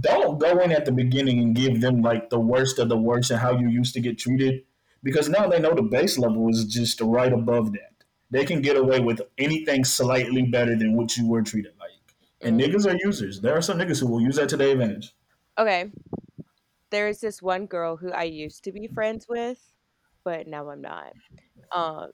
don't 0.00 0.38
go 0.38 0.60
in 0.60 0.70
at 0.70 0.84
the 0.84 0.92
beginning 0.92 1.40
and 1.40 1.54
give 1.54 1.80
them 1.80 2.00
like 2.02 2.30
the 2.30 2.38
worst 2.38 2.78
of 2.78 2.88
the 2.88 2.96
worst 2.96 3.30
and 3.30 3.40
how 3.40 3.58
you 3.58 3.68
used 3.68 3.94
to 3.94 4.00
get 4.00 4.18
treated, 4.18 4.62
because 5.02 5.28
now 5.28 5.48
they 5.48 5.58
know 5.58 5.74
the 5.74 5.82
base 5.82 6.16
level 6.16 6.48
is 6.48 6.64
just 6.66 7.00
right 7.00 7.32
above 7.32 7.72
that. 7.72 7.89
They 8.30 8.44
can 8.44 8.62
get 8.62 8.76
away 8.76 9.00
with 9.00 9.20
anything 9.38 9.84
slightly 9.84 10.42
better 10.42 10.76
than 10.76 10.96
what 10.96 11.16
you 11.16 11.26
were 11.28 11.42
treated 11.42 11.74
like. 11.78 11.90
And 12.42 12.58
Mm. 12.58 12.64
niggas 12.64 12.90
are 12.90 12.96
users. 13.04 13.40
There 13.40 13.56
are 13.56 13.62
some 13.62 13.78
niggas 13.78 14.00
who 14.00 14.06
will 14.06 14.20
use 14.20 14.36
that 14.36 14.48
to 14.50 14.56
their 14.56 14.70
advantage. 14.70 15.14
Okay. 15.58 15.90
There's 16.90 17.20
this 17.20 17.40
one 17.40 17.66
girl 17.66 17.96
who 17.96 18.10
I 18.12 18.24
used 18.24 18.64
to 18.64 18.72
be 18.72 18.88
friends 18.88 19.26
with, 19.28 19.74
but 20.24 20.46
now 20.46 20.70
I'm 20.70 20.80
not. 20.80 21.14
Um, 21.72 22.12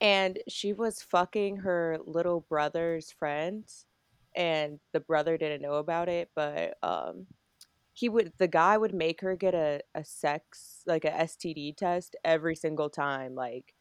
and 0.00 0.40
she 0.48 0.74
was 0.74 1.02
fucking 1.02 1.58
her 1.58 1.98
little 2.06 2.42
brother's 2.42 3.12
friends, 3.12 3.86
and 4.36 4.80
the 4.92 5.00
brother 5.00 5.38
didn't 5.38 5.62
know 5.62 5.76
about 5.76 6.08
it, 6.10 6.30
but 6.36 6.78
um, 6.82 7.28
he 7.94 8.08
would 8.10 8.34
the 8.38 8.48
guy 8.48 8.78
would 8.78 8.94
make 8.94 9.22
her 9.22 9.36
get 9.36 9.54
a, 9.54 9.82
a 9.94 10.04
sex 10.04 10.82
like 10.86 11.06
a 11.06 11.12
STD 11.12 11.72
test 11.72 12.16
every 12.24 12.56
single 12.56 12.90
time 12.90 13.36
like 13.36 13.75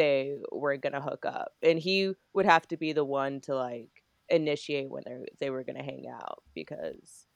they 0.00 0.36
were 0.52 0.76
gonna 0.78 1.02
hook 1.02 1.24
up, 1.26 1.52
and 1.62 1.78
he 1.78 2.14
would 2.34 2.46
have 2.46 2.66
to 2.68 2.78
be 2.78 2.92
the 2.94 3.04
one 3.04 3.40
to 3.42 3.54
like 3.56 4.04
initiate 4.30 4.90
when 4.90 5.04
they 5.06 5.18
they 5.40 5.50
were 5.50 5.64
gonna 5.64 5.82
hang 5.84 6.06
out 6.08 6.42
because 6.54 7.26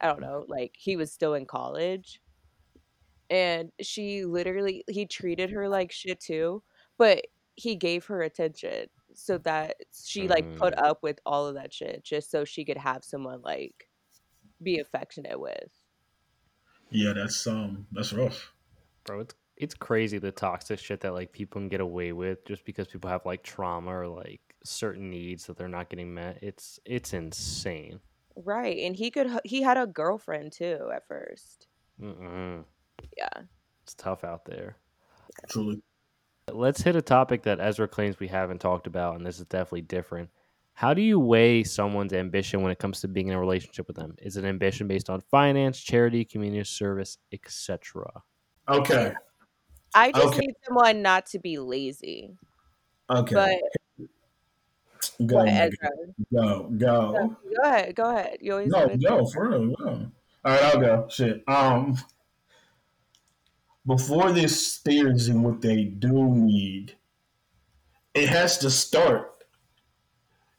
I 0.00 0.08
don't 0.08 0.20
know, 0.20 0.44
like 0.48 0.74
he 0.78 0.96
was 0.96 1.12
still 1.12 1.34
in 1.34 1.46
college. 1.46 2.20
And 3.30 3.72
she 3.80 4.24
literally 4.24 4.84
he 4.88 5.06
treated 5.06 5.50
her 5.50 5.68
like 5.68 5.90
shit 5.92 6.20
too, 6.20 6.62
but 6.98 7.26
he 7.54 7.76
gave 7.76 8.06
her 8.06 8.22
attention 8.22 8.88
so 9.14 9.38
that 9.38 9.76
she 9.92 10.28
like 10.28 10.54
put 10.54 10.74
Mm. 10.74 10.84
up 10.84 11.02
with 11.02 11.18
all 11.26 11.46
of 11.46 11.54
that 11.56 11.72
shit 11.72 12.04
just 12.04 12.30
so 12.30 12.44
she 12.44 12.64
could 12.64 12.78
have 12.78 13.04
someone 13.04 13.42
like 13.42 13.88
be 14.62 14.78
affectionate 14.80 15.40
with. 15.40 15.70
Yeah, 16.90 17.12
that's 17.14 17.46
um 17.46 17.86
that's 17.92 18.12
rough. 18.12 18.52
bro, 19.04 19.20
it's 19.20 19.34
it's 19.62 19.74
crazy 19.74 20.18
the 20.18 20.32
toxic 20.32 20.80
shit 20.80 21.00
that 21.00 21.14
like 21.14 21.32
people 21.32 21.60
can 21.60 21.68
get 21.68 21.80
away 21.80 22.12
with 22.12 22.44
just 22.44 22.64
because 22.64 22.88
people 22.88 23.08
have 23.08 23.24
like 23.24 23.44
trauma 23.44 23.96
or 23.96 24.08
like 24.08 24.40
certain 24.64 25.08
needs 25.08 25.46
that 25.46 25.56
they're 25.56 25.68
not 25.68 25.88
getting 25.88 26.12
met. 26.12 26.38
It's 26.42 26.80
it's 26.84 27.12
insane. 27.12 28.00
Right. 28.34 28.78
And 28.78 28.96
he 28.96 29.10
could 29.10 29.30
he 29.44 29.62
had 29.62 29.78
a 29.78 29.86
girlfriend 29.86 30.52
too 30.52 30.90
at 30.92 31.06
first. 31.06 31.68
Mm-mm. 32.00 32.64
Yeah. 33.16 33.42
It's 33.84 33.94
tough 33.94 34.24
out 34.24 34.44
there. 34.44 34.76
Truly. 35.48 35.80
Let's 36.50 36.82
hit 36.82 36.96
a 36.96 37.02
topic 37.02 37.44
that 37.44 37.60
Ezra 37.60 37.86
claims 37.86 38.18
we 38.18 38.26
haven't 38.26 38.58
talked 38.58 38.88
about, 38.88 39.14
and 39.14 39.24
this 39.24 39.38
is 39.38 39.46
definitely 39.46 39.82
different. 39.82 40.28
How 40.74 40.92
do 40.92 41.02
you 41.02 41.20
weigh 41.20 41.62
someone's 41.62 42.12
ambition 42.12 42.62
when 42.62 42.72
it 42.72 42.80
comes 42.80 43.00
to 43.00 43.08
being 43.08 43.28
in 43.28 43.34
a 43.34 43.40
relationship 43.40 43.86
with 43.86 43.96
them? 43.96 44.16
Is 44.18 44.36
it 44.36 44.44
ambition 44.44 44.88
based 44.88 45.08
on 45.08 45.20
finance, 45.20 45.78
charity, 45.78 46.24
community 46.24 46.64
service, 46.64 47.18
etc.? 47.32 48.22
Okay. 48.68 49.12
I 49.94 50.12
just 50.12 50.26
Okay. 50.28 50.40
need 50.40 50.54
someone 50.66 51.02
not 51.02 51.26
to 51.26 51.38
be 51.38 51.58
lazy. 51.58 52.36
Okay. 53.10 53.34
But 53.34 53.58
go. 55.26 55.40
Ezra? 55.46 55.88
go, 56.32 56.68
go. 56.76 57.36
Go 57.56 57.62
ahead, 57.62 57.94
go 57.94 58.10
ahead. 58.16 58.38
You 58.40 58.52
always 58.52 58.72
No, 58.72 58.86
no, 58.96 59.26
for 59.26 59.50
real. 59.50 59.74
All 59.84 60.10
right, 60.44 60.62
I'll 60.62 60.80
go. 60.80 61.06
Shit. 61.08 61.44
Um, 61.48 61.96
before 63.86 64.32
this 64.32 64.72
steers 64.74 65.28
in 65.28 65.42
what 65.42 65.60
they 65.60 65.84
do 65.84 66.28
need, 66.34 66.96
it 68.14 68.28
has 68.28 68.58
to 68.58 68.70
start. 68.70 69.44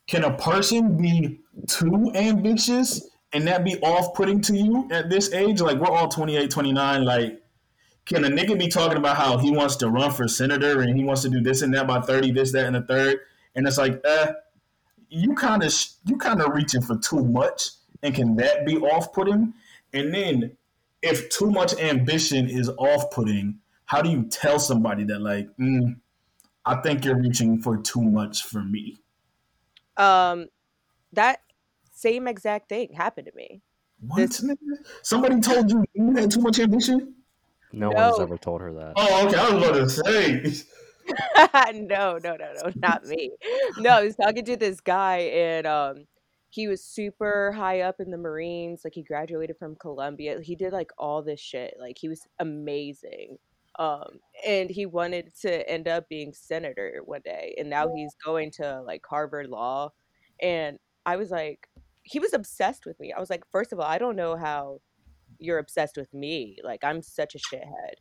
Can 0.08 0.24
a 0.24 0.38
person 0.38 0.98
be 0.98 1.42
too 1.68 2.12
ambitious 2.16 3.10
and 3.32 3.48
that 3.48 3.64
be 3.64 3.80
off-putting 3.82 4.42
to 4.42 4.56
you 4.56 4.88
at 4.92 5.10
this 5.10 5.34
age? 5.34 5.62
Like 5.62 5.80
we're 5.80 5.88
all 5.88 6.08
28, 6.10 6.50
29. 6.52 7.06
Like, 7.06 7.43
can 8.06 8.26
a 8.26 8.30
nigga 8.30 8.58
be 8.58 8.68
talking 8.68 8.98
about 8.98 9.18
how 9.18 9.38
he 9.38 9.52
wants 9.52 9.76
to 9.78 9.90
run 9.90 10.12
for 10.12 10.28
senator 10.28 10.82
and 10.82 10.98
he 10.98 11.04
wants 11.04 11.22
to 11.22 11.30
do 11.30 11.42
this 11.42 11.62
and 11.62 11.74
that 11.74 11.88
by 11.88 12.02
30, 12.02 12.32
this, 12.32 12.52
that, 12.52 12.66
and 12.66 12.76
the 12.76 12.82
third? 12.82 13.20
And 13.56 13.68
it's 13.68 13.78
like, 13.78 14.02
uh, 14.06 14.34
you 15.10 15.36
kind 15.36 15.64
of 15.64 15.74
you 16.06 16.18
kind 16.18 16.42
of 16.42 16.54
reaching 16.54 16.82
for 16.82 16.98
too 16.98 17.24
much, 17.24 17.70
and 18.02 18.14
can 18.16 18.36
that 18.38 18.66
be 18.66 18.78
off-putting? 18.78 19.54
And 19.94 20.14
then, 20.14 20.58
if 21.02 21.30
too 21.30 21.52
much 21.52 21.80
ambition 21.80 22.50
is 22.50 22.70
off-putting, 22.78 23.60
how 23.86 24.02
do 24.02 24.10
you 24.10 24.24
tell 24.24 24.58
somebody 24.58 25.04
that 25.06 25.20
like, 25.22 25.48
mm, 25.58 25.98
I 26.66 26.76
think 26.78 27.06
you're 27.06 27.20
reaching 27.20 27.62
for 27.62 27.78
too 27.78 28.02
much 28.02 28.44
for 28.44 28.64
me? 28.64 28.98
Um 29.98 30.48
that 31.12 31.42
same 31.92 32.28
exact 32.28 32.70
thing 32.70 32.94
happened 32.94 33.28
to 33.28 33.36
me. 33.36 33.62
What? 34.00 34.18
This- 34.18 34.44
Somebody 35.04 35.40
told 35.40 35.70
you 35.70 35.86
you 35.94 36.12
had 36.16 36.32
too 36.32 36.42
much 36.42 36.60
ambition? 36.60 37.14
No, 37.74 37.90
one 37.90 37.98
has 37.98 38.20
ever 38.20 38.38
told 38.38 38.62
her 38.62 38.72
that. 38.74 38.94
Oh, 38.96 39.28
okay. 39.28 39.38
I 39.38 39.50
was 39.50 39.64
about 39.64 39.74
to 39.74 39.90
say. 39.90 40.64
no, 41.74 42.18
no, 42.18 42.38
no, 42.38 42.38
no, 42.38 42.72
not 42.76 43.06
me. 43.06 43.32
No, 43.78 43.90
I 43.90 44.04
was 44.04 44.16
talking 44.16 44.46
to 44.46 44.56
this 44.56 44.80
guy 44.80 45.18
and 45.18 45.68
um 45.68 46.06
he 46.50 46.68
was 46.68 46.84
super 46.84 47.52
high 47.52 47.82
up 47.82 48.00
in 48.00 48.12
the 48.12 48.18
Marines. 48.18 48.82
Like 48.84 48.94
he 48.94 49.02
graduated 49.02 49.58
from 49.58 49.76
Columbia. 49.76 50.40
He 50.40 50.56
did 50.56 50.72
like 50.72 50.92
all 51.00 51.24
this 51.24 51.40
shit. 51.40 51.76
Like 51.80 51.98
he 52.00 52.08
was 52.08 52.28
amazing. 52.40 53.38
Um 53.80 54.20
and 54.48 54.70
he 54.70 54.86
wanted 54.86 55.34
to 55.42 55.68
end 55.68 55.88
up 55.88 56.08
being 56.08 56.32
senator 56.32 57.02
one 57.04 57.22
day 57.26 57.56
and 57.58 57.70
now 57.70 57.92
he's 57.94 58.16
going 58.24 58.52
to 58.52 58.84
like 58.84 59.02
Harvard 59.10 59.48
Law 59.50 59.92
and 60.42 60.78
I 61.08 61.16
was 61.16 61.32
like 61.32 61.68
he 62.04 62.20
was 62.20 62.34
obsessed 62.34 62.86
with 62.86 63.00
me. 63.00 63.12
I 63.12 63.20
was 63.20 63.32
like 63.32 63.44
first 63.52 63.74
of 63.74 63.80
all, 63.80 63.88
I 63.88 63.98
don't 63.98 64.16
know 64.16 64.38
how 64.38 64.80
you're 65.44 65.60
obsessed 65.60 65.98
with 65.98 66.14
me. 66.14 66.58
Like 66.64 66.84
I'm 66.84 67.02
such 67.02 67.36
a 67.36 67.40
shithead. 67.40 67.96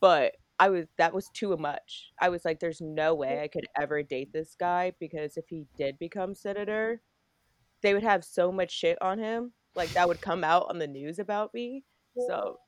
But 0.00 0.32
I 0.58 0.70
was 0.70 0.86
that 0.96 1.14
was 1.14 1.28
too 1.34 1.56
much. 1.56 2.12
I 2.20 2.28
was 2.28 2.44
like, 2.44 2.60
there's 2.60 2.80
no 2.80 3.14
way 3.14 3.42
I 3.42 3.48
could 3.48 3.66
ever 3.80 4.02
date 4.02 4.32
this 4.32 4.56
guy 4.58 4.92
because 4.98 5.36
if 5.36 5.44
he 5.48 5.66
did 5.76 5.98
become 5.98 6.34
senator, 6.34 7.02
they 7.82 7.94
would 7.94 8.02
have 8.02 8.24
so 8.24 8.50
much 8.50 8.72
shit 8.72 9.00
on 9.02 9.18
him. 9.18 9.52
Like 9.74 9.90
that 9.90 10.08
would 10.08 10.20
come 10.20 10.42
out 10.42 10.66
on 10.70 10.78
the 10.78 10.86
news 10.86 11.18
about 11.18 11.52
me. 11.52 11.84
So 12.28 12.58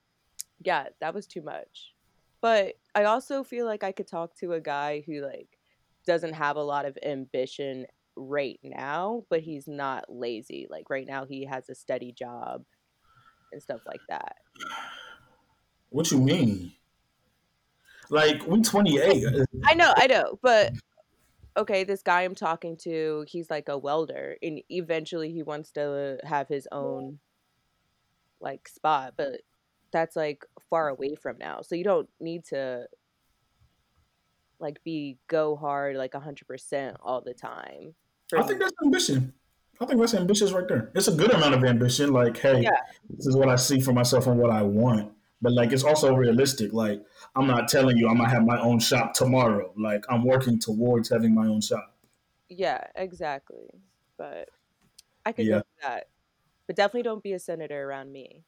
yeah, 0.62 0.88
that 1.00 1.14
was 1.14 1.26
too 1.26 1.42
much. 1.42 1.94
But 2.40 2.74
I 2.94 3.04
also 3.04 3.42
feel 3.42 3.64
like 3.64 3.82
I 3.82 3.92
could 3.92 4.06
talk 4.06 4.36
to 4.36 4.52
a 4.52 4.60
guy 4.60 5.02
who 5.06 5.22
like 5.22 5.58
doesn't 6.06 6.34
have 6.34 6.56
a 6.56 6.62
lot 6.62 6.84
of 6.84 6.98
ambition 7.02 7.86
right 8.16 8.58
now, 8.62 9.24
but 9.30 9.40
he's 9.40 9.66
not 9.66 10.04
lazy. 10.08 10.66
Like 10.68 10.90
right 10.90 11.06
now 11.06 11.24
he 11.24 11.46
has 11.46 11.68
a 11.68 11.74
steady 11.74 12.12
job 12.12 12.64
and 13.52 13.62
stuff 13.62 13.80
like 13.86 14.00
that. 14.08 14.36
What 15.90 16.10
you 16.10 16.18
mean? 16.18 16.72
Like 18.10 18.46
we 18.46 18.62
28. 18.62 19.46
I 19.64 19.74
know, 19.74 19.92
I 19.96 20.06
know, 20.06 20.38
but 20.42 20.72
okay, 21.56 21.84
this 21.84 22.02
guy 22.02 22.22
I'm 22.22 22.34
talking 22.34 22.76
to, 22.78 23.24
he's 23.28 23.50
like 23.50 23.68
a 23.68 23.76
welder, 23.76 24.36
and 24.42 24.60
eventually 24.70 25.32
he 25.32 25.42
wants 25.42 25.72
to 25.72 26.18
have 26.24 26.48
his 26.48 26.66
own 26.72 27.18
like 28.40 28.68
spot, 28.68 29.14
but 29.16 29.40
that's 29.92 30.16
like 30.16 30.44
far 30.70 30.88
away 30.88 31.14
from 31.16 31.38
now. 31.38 31.60
So 31.62 31.74
you 31.74 31.84
don't 31.84 32.08
need 32.20 32.44
to 32.46 32.86
like 34.60 34.82
be 34.84 35.18
go 35.28 35.56
hard 35.56 35.96
like 35.96 36.12
100% 36.12 36.96
all 37.02 37.20
the 37.20 37.34
time. 37.34 37.94
I 38.36 38.42
think 38.42 38.60
that's 38.60 38.72
ambition. 38.84 39.32
I 39.80 39.86
think 39.86 40.00
that's 40.00 40.14
ambitious 40.14 40.52
right 40.52 40.66
there. 40.66 40.90
It's 40.94 41.08
a 41.08 41.12
good 41.14 41.30
amount 41.32 41.54
of 41.54 41.64
ambition. 41.64 42.12
Like, 42.12 42.36
hey, 42.36 42.62
Yeah. 42.62 42.70
this 43.10 43.26
is 43.26 43.36
what 43.36 43.48
I 43.48 43.56
see 43.56 43.80
for 43.80 43.92
myself 43.92 44.26
and 44.26 44.38
what 44.38 44.50
I 44.50 44.62
want. 44.62 45.12
But 45.40 45.52
like, 45.52 45.72
it's 45.72 45.84
also 45.84 46.14
realistic. 46.14 46.72
Like, 46.72 47.00
I'm 47.36 47.46
not 47.46 47.68
telling 47.68 47.96
you 47.96 48.08
I'm 48.08 48.16
gonna 48.16 48.28
have 48.28 48.44
my 48.44 48.60
own 48.60 48.80
shop 48.80 49.14
tomorrow. 49.14 49.72
Like, 49.76 50.04
I'm 50.08 50.24
working 50.24 50.58
towards 50.58 51.10
having 51.10 51.34
my 51.34 51.46
own 51.46 51.60
shop. 51.60 51.94
Yeah, 52.48 52.82
exactly. 52.96 53.68
But 54.16 54.48
I 55.24 55.32
could 55.32 55.46
Yeah. 55.46 55.60
that. 55.82 56.08
But 56.66 56.74
definitely 56.76 57.02
don't 57.04 57.22
be 57.22 57.32
a 57.32 57.38
senator 57.38 57.88
around 57.88 58.10
me. 58.12 58.44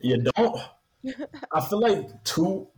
You 0.00 0.22
don't. 0.22 0.60
I 1.52 1.60
feel 1.60 1.80
like 1.80 2.24
too, 2.24 2.68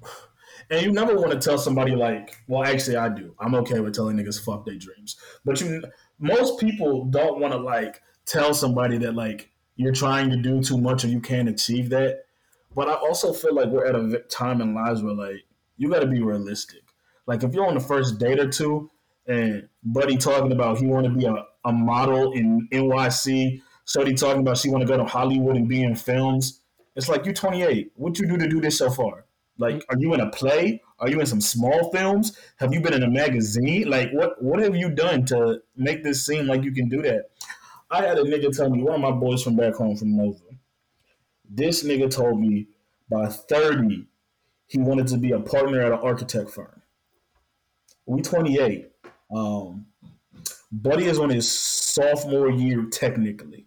and 0.71 0.83
you 0.83 0.93
never 0.93 1.17
want 1.17 1.33
to 1.33 1.39
tell 1.39 1.59
somebody 1.59 1.95
like, 1.95 2.37
well, 2.47 2.65
actually, 2.65 2.97
I 2.97 3.09
do. 3.09 3.35
I'm 3.39 3.55
okay 3.57 3.81
with 3.81 3.95
telling 3.95 4.17
niggas 4.17 4.43
fuck 4.43 4.65
their 4.65 4.77
dreams, 4.77 5.17
but 5.45 5.61
you, 5.61 5.83
most 6.19 6.59
people 6.61 7.05
don't 7.07 7.41
want 7.41 7.53
to 7.53 7.59
like 7.59 8.03
tell 8.27 8.55
somebody 8.55 8.99
that 8.99 9.15
like 9.15 9.51
you're 9.77 9.93
trying 9.93 10.31
to 10.31 10.37
do 10.37 10.63
too 10.63 10.79
much 10.79 11.05
or 11.05 11.09
you 11.09 11.21
can't 11.21 11.49
achieve 11.49 11.91
that. 11.91 12.25
But 12.75 12.89
I 12.89 12.95
also 12.95 13.33
feel 13.33 13.55
like 13.55 13.69
we're 13.69 13.87
at 13.87 13.95
a 13.95 14.19
time 14.29 14.61
in 14.61 14.75
lives 14.75 15.03
where 15.03 15.15
like 15.15 15.45
you 15.77 15.91
got 15.91 16.01
to 16.01 16.07
be 16.07 16.23
realistic. 16.23 16.83
Like 17.27 17.43
if 17.43 17.55
you're 17.55 17.67
on 17.67 17.75
the 17.75 17.81
first 17.81 18.19
date 18.19 18.39
or 18.39 18.49
two, 18.49 18.91
and 19.27 19.69
Buddy 19.83 20.17
talking 20.17 20.53
about 20.53 20.79
he 20.79 20.87
want 20.87 21.07
to 21.07 21.13
be 21.13 21.25
a, 21.25 21.45
a 21.65 21.73
model 21.73 22.33
in 22.33 22.69
NYC, 22.71 23.63
Shorty 23.87 24.15
talking 24.15 24.41
about 24.41 24.59
she 24.59 24.71
want 24.71 24.83
to 24.83 24.89
go 24.89 24.97
to 24.97 25.05
Hollywood 25.05 25.57
and 25.57 25.69
be 25.69 25.83
in 25.83 25.95
films. 25.95 26.61
It's 26.97 27.09
like 27.09 27.25
you're 27.25 27.35
28. 27.35 27.93
What 27.97 28.19
you 28.19 28.27
do 28.27 28.37
to 28.37 28.49
do 28.49 28.61
this 28.61 28.79
so 28.79 28.91
far? 28.91 29.25
Like, 29.59 29.85
are 29.89 29.99
you 29.99 30.15
in 30.15 30.21
a 30.21 30.31
play? 30.31 30.83
Are 30.99 31.09
you 31.09 31.21
in 31.21 31.27
some 31.27 31.41
small 31.41 31.91
films? 31.93 32.37
Have 32.57 32.73
you 32.73 32.81
been 32.81 32.95
in 32.95 33.03
a 33.03 33.11
magazine? 33.11 33.89
Like, 33.89 34.11
what 34.13 34.43
what 34.43 34.61
have 34.61 34.77
you 34.77 34.91
done 34.91 35.25
to 35.27 35.61
make 35.77 36.03
this 36.03 36.25
seem 36.25 36.47
like 36.47 36.65
you 36.65 36.73
can 36.73 36.89
do 36.89 37.03
that? 37.03 37.31
I 37.91 38.03
had 38.03 38.19
a 38.19 38.25
nigga 38.25 38.57
tell 38.57 38.71
me, 38.71 38.83
one 38.83 38.95
of 38.95 39.01
my 39.01 39.13
boys 39.13 39.43
from 39.43 39.57
back 39.57 39.75
home 39.75 39.97
from 39.97 40.17
Nova. 40.17 40.39
This 41.49 41.85
nigga 41.85 42.11
told 42.11 42.41
me 42.41 42.69
by 43.09 43.27
30, 43.27 44.07
he 44.67 44.79
wanted 44.79 45.07
to 45.09 45.19
be 45.19 45.33
a 45.33 45.39
partner 45.39 45.81
at 45.83 45.93
an 45.93 45.99
architect 45.99 46.51
firm. 46.51 46.83
We 48.07 48.23
28. 48.23 48.91
Um, 49.35 49.87
Buddy 50.73 51.05
is 51.05 51.19
on 51.21 51.31
his 51.31 51.51
sophomore 51.51 52.51
year 52.51 52.87
technically. 52.91 53.67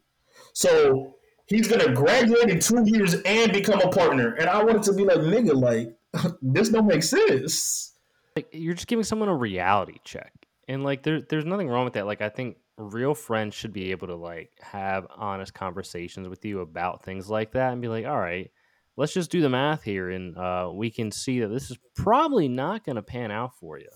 So 0.53 1.16
he's 1.47 1.67
gonna 1.67 1.93
graduate 1.93 2.49
in 2.49 2.59
two 2.59 2.83
years 2.85 3.15
and 3.25 3.51
become 3.51 3.81
a 3.81 3.89
partner. 3.89 4.33
And 4.35 4.49
I 4.49 4.63
wanted 4.63 4.83
to 4.83 4.93
be 4.93 5.03
like, 5.03 5.17
nigga, 5.19 5.53
like 5.55 5.95
this 6.41 6.69
don't 6.69 6.87
make 6.87 7.03
sense. 7.03 7.93
like 8.35 8.47
you're 8.51 8.73
just 8.73 8.87
giving 8.87 9.03
someone 9.03 9.29
a 9.29 9.35
reality 9.35 9.99
check 10.03 10.31
and 10.67 10.83
like 10.83 11.03
there, 11.03 11.21
there's 11.21 11.45
nothing 11.45 11.67
wrong 11.69 11.85
with 11.85 11.93
that 11.93 12.05
like 12.05 12.21
i 12.21 12.29
think 12.29 12.57
real 12.77 13.13
friends 13.13 13.53
should 13.55 13.73
be 13.73 13.91
able 13.91 14.07
to 14.07 14.15
like 14.15 14.51
have 14.61 15.07
honest 15.15 15.53
conversations 15.53 16.27
with 16.27 16.45
you 16.45 16.61
about 16.61 17.03
things 17.03 17.29
like 17.29 17.51
that 17.51 17.73
and 17.73 17.81
be 17.81 17.87
like 17.87 18.05
all 18.05 18.17
right 18.19 18.51
let's 18.95 19.13
just 19.13 19.31
do 19.31 19.41
the 19.41 19.49
math 19.49 19.83
here 19.83 20.09
and 20.09 20.37
uh, 20.37 20.69
we 20.73 20.89
can 20.89 21.11
see 21.11 21.39
that 21.41 21.49
this 21.49 21.69
is 21.71 21.77
probably 21.95 22.47
not 22.47 22.85
to 22.85 23.01
pan 23.01 23.31
out 23.31 23.55
for 23.59 23.77
you 23.79 23.89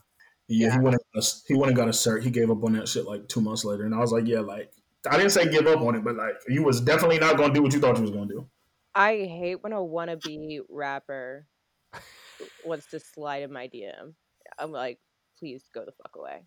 Yeah, 0.47 0.71
he 0.73 0.79
went 0.79 0.95
and 0.95 1.03
got 1.13 1.23
a, 1.23 1.27
he 1.47 1.55
went 1.55 1.67
and 1.69 1.75
got 1.77 1.87
a 1.87 1.91
cert. 1.91 2.23
He 2.23 2.29
gave 2.29 2.51
up 2.51 2.63
on 2.63 2.73
that 2.73 2.87
shit 2.87 3.05
like 3.05 3.27
two 3.29 3.39
months 3.41 3.63
later, 3.63 3.85
and 3.85 3.95
I 3.95 3.99
was 3.99 4.11
like, 4.11 4.27
yeah, 4.27 4.41
like 4.41 4.71
I 5.09 5.17
didn't 5.17 5.31
say 5.31 5.49
give 5.49 5.67
up 5.67 5.81
on 5.81 5.95
it, 5.95 6.03
but 6.03 6.15
like 6.15 6.35
you 6.47 6.63
was 6.63 6.81
definitely 6.81 7.19
not 7.19 7.37
gonna 7.37 7.53
do 7.53 7.63
what 7.63 7.73
you 7.73 7.79
thought 7.79 7.97
you 7.97 8.03
was 8.03 8.11
gonna 8.11 8.27
do. 8.27 8.47
I 8.93 9.17
hate 9.17 9.63
when 9.63 9.73
a 9.73 9.77
wannabe 9.77 10.59
rapper 10.69 11.47
wants 12.65 12.87
to 12.87 12.99
slide 12.99 13.43
in 13.43 13.51
my 13.51 13.67
DM. 13.67 14.13
I'm 14.59 14.71
like, 14.71 14.99
please 15.39 15.63
go 15.73 15.85
the 15.85 15.91
fuck 15.91 16.15
away. 16.15 16.43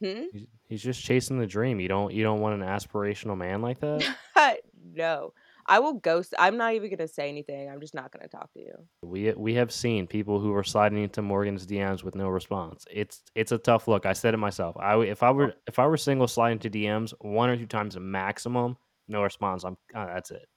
Hmm? 0.00 0.24
he's, 0.32 0.46
he's 0.68 0.82
just 0.82 1.02
chasing 1.02 1.38
the 1.38 1.46
dream 1.46 1.80
you 1.80 1.88
don't 1.88 2.12
you 2.12 2.22
don't 2.22 2.40
want 2.40 2.60
an 2.60 2.68
aspirational 2.68 3.34
man 3.34 3.62
like 3.62 3.80
that 3.80 4.04
no, 4.94 5.32
I 5.68 5.78
will 5.80 5.94
ghost. 5.94 6.34
I'm 6.38 6.56
not 6.56 6.74
even 6.74 6.90
gonna 6.90 7.08
say 7.08 7.28
anything. 7.28 7.68
I'm 7.70 7.80
just 7.80 7.94
not 7.94 8.12
gonna 8.12 8.28
talk 8.28 8.52
to 8.52 8.60
you. 8.60 8.72
we 9.02 9.32
we 9.32 9.54
have 9.54 9.72
seen 9.72 10.06
people 10.06 10.40
who 10.40 10.54
are 10.54 10.64
sliding 10.64 11.02
into 11.02 11.22
morgan's 11.22 11.66
dms 11.66 12.02
with 12.02 12.14
no 12.14 12.28
response 12.28 12.84
it's 12.90 13.22
it's 13.34 13.52
a 13.52 13.58
tough 13.58 13.86
look 13.88 14.06
i 14.06 14.12
said 14.12 14.32
it 14.34 14.38
myself 14.38 14.76
i 14.78 14.96
if 15.00 15.22
i 15.22 15.30
were 15.30 15.54
if 15.66 15.78
i 15.78 15.86
were 15.86 15.96
single 15.96 16.26
sliding 16.26 16.58
to 16.58 16.70
dms 16.70 17.12
one 17.20 17.50
or 17.50 17.56
two 17.56 17.66
times 17.66 17.96
maximum 17.98 18.76
no 19.08 19.22
response 19.22 19.64
i'm 19.64 19.76
uh, 19.94 20.06
that's 20.06 20.30
it 20.30 20.48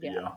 Yeah. 0.00 0.28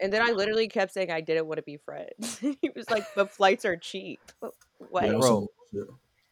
And 0.00 0.12
then 0.12 0.22
I 0.22 0.30
literally 0.32 0.68
kept 0.68 0.92
saying 0.92 1.10
I 1.10 1.20
didn't 1.20 1.46
want 1.46 1.58
to 1.58 1.62
be 1.62 1.76
friends. 1.76 2.38
he 2.62 2.70
was 2.76 2.88
like, 2.88 3.04
"The 3.14 3.26
flights 3.26 3.64
are 3.64 3.76
cheap." 3.76 4.20
What? 4.90 5.06
Yeah, 5.06 5.18
Bro. 5.18 5.48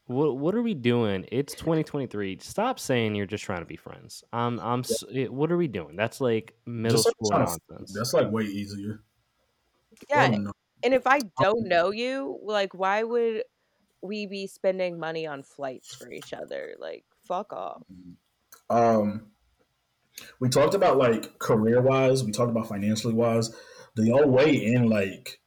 Some 0.06 0.14
bullshit. 0.16 0.34
What 0.34 0.38
what 0.44 0.54
are 0.54 0.62
we 0.62 0.74
doing? 0.74 1.26
It's 1.32 1.54
2023. 1.54 2.38
Stop 2.40 2.78
saying 2.78 3.14
you're 3.14 3.26
just 3.26 3.44
trying 3.44 3.60
to 3.60 3.66
be 3.66 3.76
friends. 3.76 4.24
Um, 4.32 4.60
I'm. 4.62 4.80
s 4.80 5.04
it, 5.12 5.32
what 5.32 5.50
are 5.52 5.56
we 5.56 5.68
doing? 5.68 5.96
That's 5.96 6.20
like 6.20 6.54
middle 6.66 6.96
Just 6.98 7.08
school 7.10 7.30
trying 7.30 7.46
to- 7.46 7.58
nonsense. 7.70 7.92
That's 7.92 8.12
like 8.12 8.30
way 8.30 8.44
easier. 8.44 9.02
Yeah. 10.08 10.22
I. 10.22 10.38
And 10.82 10.92
if 10.94 11.06
I 11.06 11.20
don't 11.40 11.66
know 11.66 11.90
you, 11.90 12.38
like, 12.42 12.74
why 12.74 13.02
would 13.02 13.42
we 14.02 14.26
be 14.26 14.46
spending 14.46 14.98
money 15.00 15.26
on 15.26 15.42
flights 15.42 15.94
for 15.94 16.12
each 16.12 16.34
other? 16.34 16.74
Like, 16.78 17.04
fuck 17.24 17.52
off. 17.52 17.82
Um, 18.68 19.28
we 20.38 20.48
talked 20.50 20.74
about 20.74 20.98
like 20.98 21.38
career 21.38 21.80
wise. 21.80 22.22
We 22.22 22.30
talked 22.30 22.50
about 22.50 22.68
financially 22.68 23.14
wise. 23.14 23.54
Do 23.96 24.04
y'all 24.04 24.28
weigh 24.28 24.64
in 24.66 24.88
like 24.90 25.40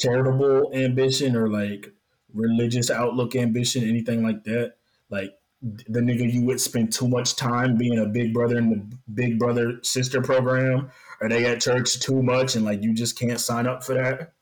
charitable 0.00 0.70
ambition 0.74 1.34
or 1.36 1.50
like 1.50 1.92
religious 2.34 2.90
outlook 2.90 3.36
ambition, 3.36 3.88
anything 3.88 4.22
like 4.22 4.44
that? 4.44 4.74
Like 5.10 5.32
the 5.62 6.00
nigga 6.00 6.32
you 6.32 6.42
would 6.44 6.60
spend 6.60 6.92
too 6.92 7.08
much 7.08 7.36
time 7.36 7.76
being 7.76 7.98
a 7.98 8.06
big 8.06 8.32
brother 8.32 8.56
in 8.56 8.70
the 8.70 8.96
big 9.12 9.38
brother 9.38 9.80
sister 9.82 10.20
program? 10.20 10.90
or 11.22 11.28
they 11.28 11.44
at 11.44 11.60
church 11.60 12.00
too 12.00 12.22
much 12.22 12.56
and 12.56 12.64
like 12.64 12.82
you 12.82 12.94
just 12.94 13.18
can't 13.18 13.38
sign 13.38 13.66
up 13.66 13.84
for 13.84 13.92
that? 13.92 14.32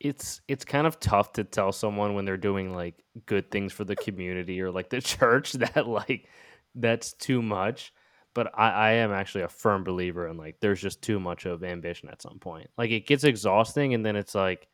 it's 0.00 0.40
it's 0.46 0.64
kind 0.64 0.86
of 0.86 1.00
tough 1.00 1.32
to 1.32 1.44
tell 1.44 1.72
someone 1.72 2.14
when 2.14 2.24
they're 2.24 2.36
doing 2.36 2.72
like 2.72 3.02
good 3.26 3.50
things 3.50 3.72
for 3.72 3.84
the 3.84 3.96
community 3.96 4.60
or 4.60 4.70
like 4.70 4.90
the 4.90 5.00
church 5.02 5.52
that 5.52 5.86
like 5.86 6.28
that's 6.74 7.12
too 7.14 7.42
much 7.42 7.92
but 8.34 8.52
I, 8.56 8.70
I 8.70 8.90
am 8.92 9.10
actually 9.10 9.42
a 9.42 9.48
firm 9.48 9.82
believer 9.82 10.28
in 10.28 10.36
like 10.36 10.56
there's 10.60 10.80
just 10.80 11.02
too 11.02 11.18
much 11.18 11.46
of 11.46 11.64
ambition 11.64 12.08
at 12.08 12.22
some 12.22 12.38
point 12.38 12.70
like 12.78 12.90
it 12.90 13.06
gets 13.06 13.24
exhausting 13.24 13.94
and 13.94 14.04
then 14.04 14.16
it's 14.16 14.34
like 14.34 14.68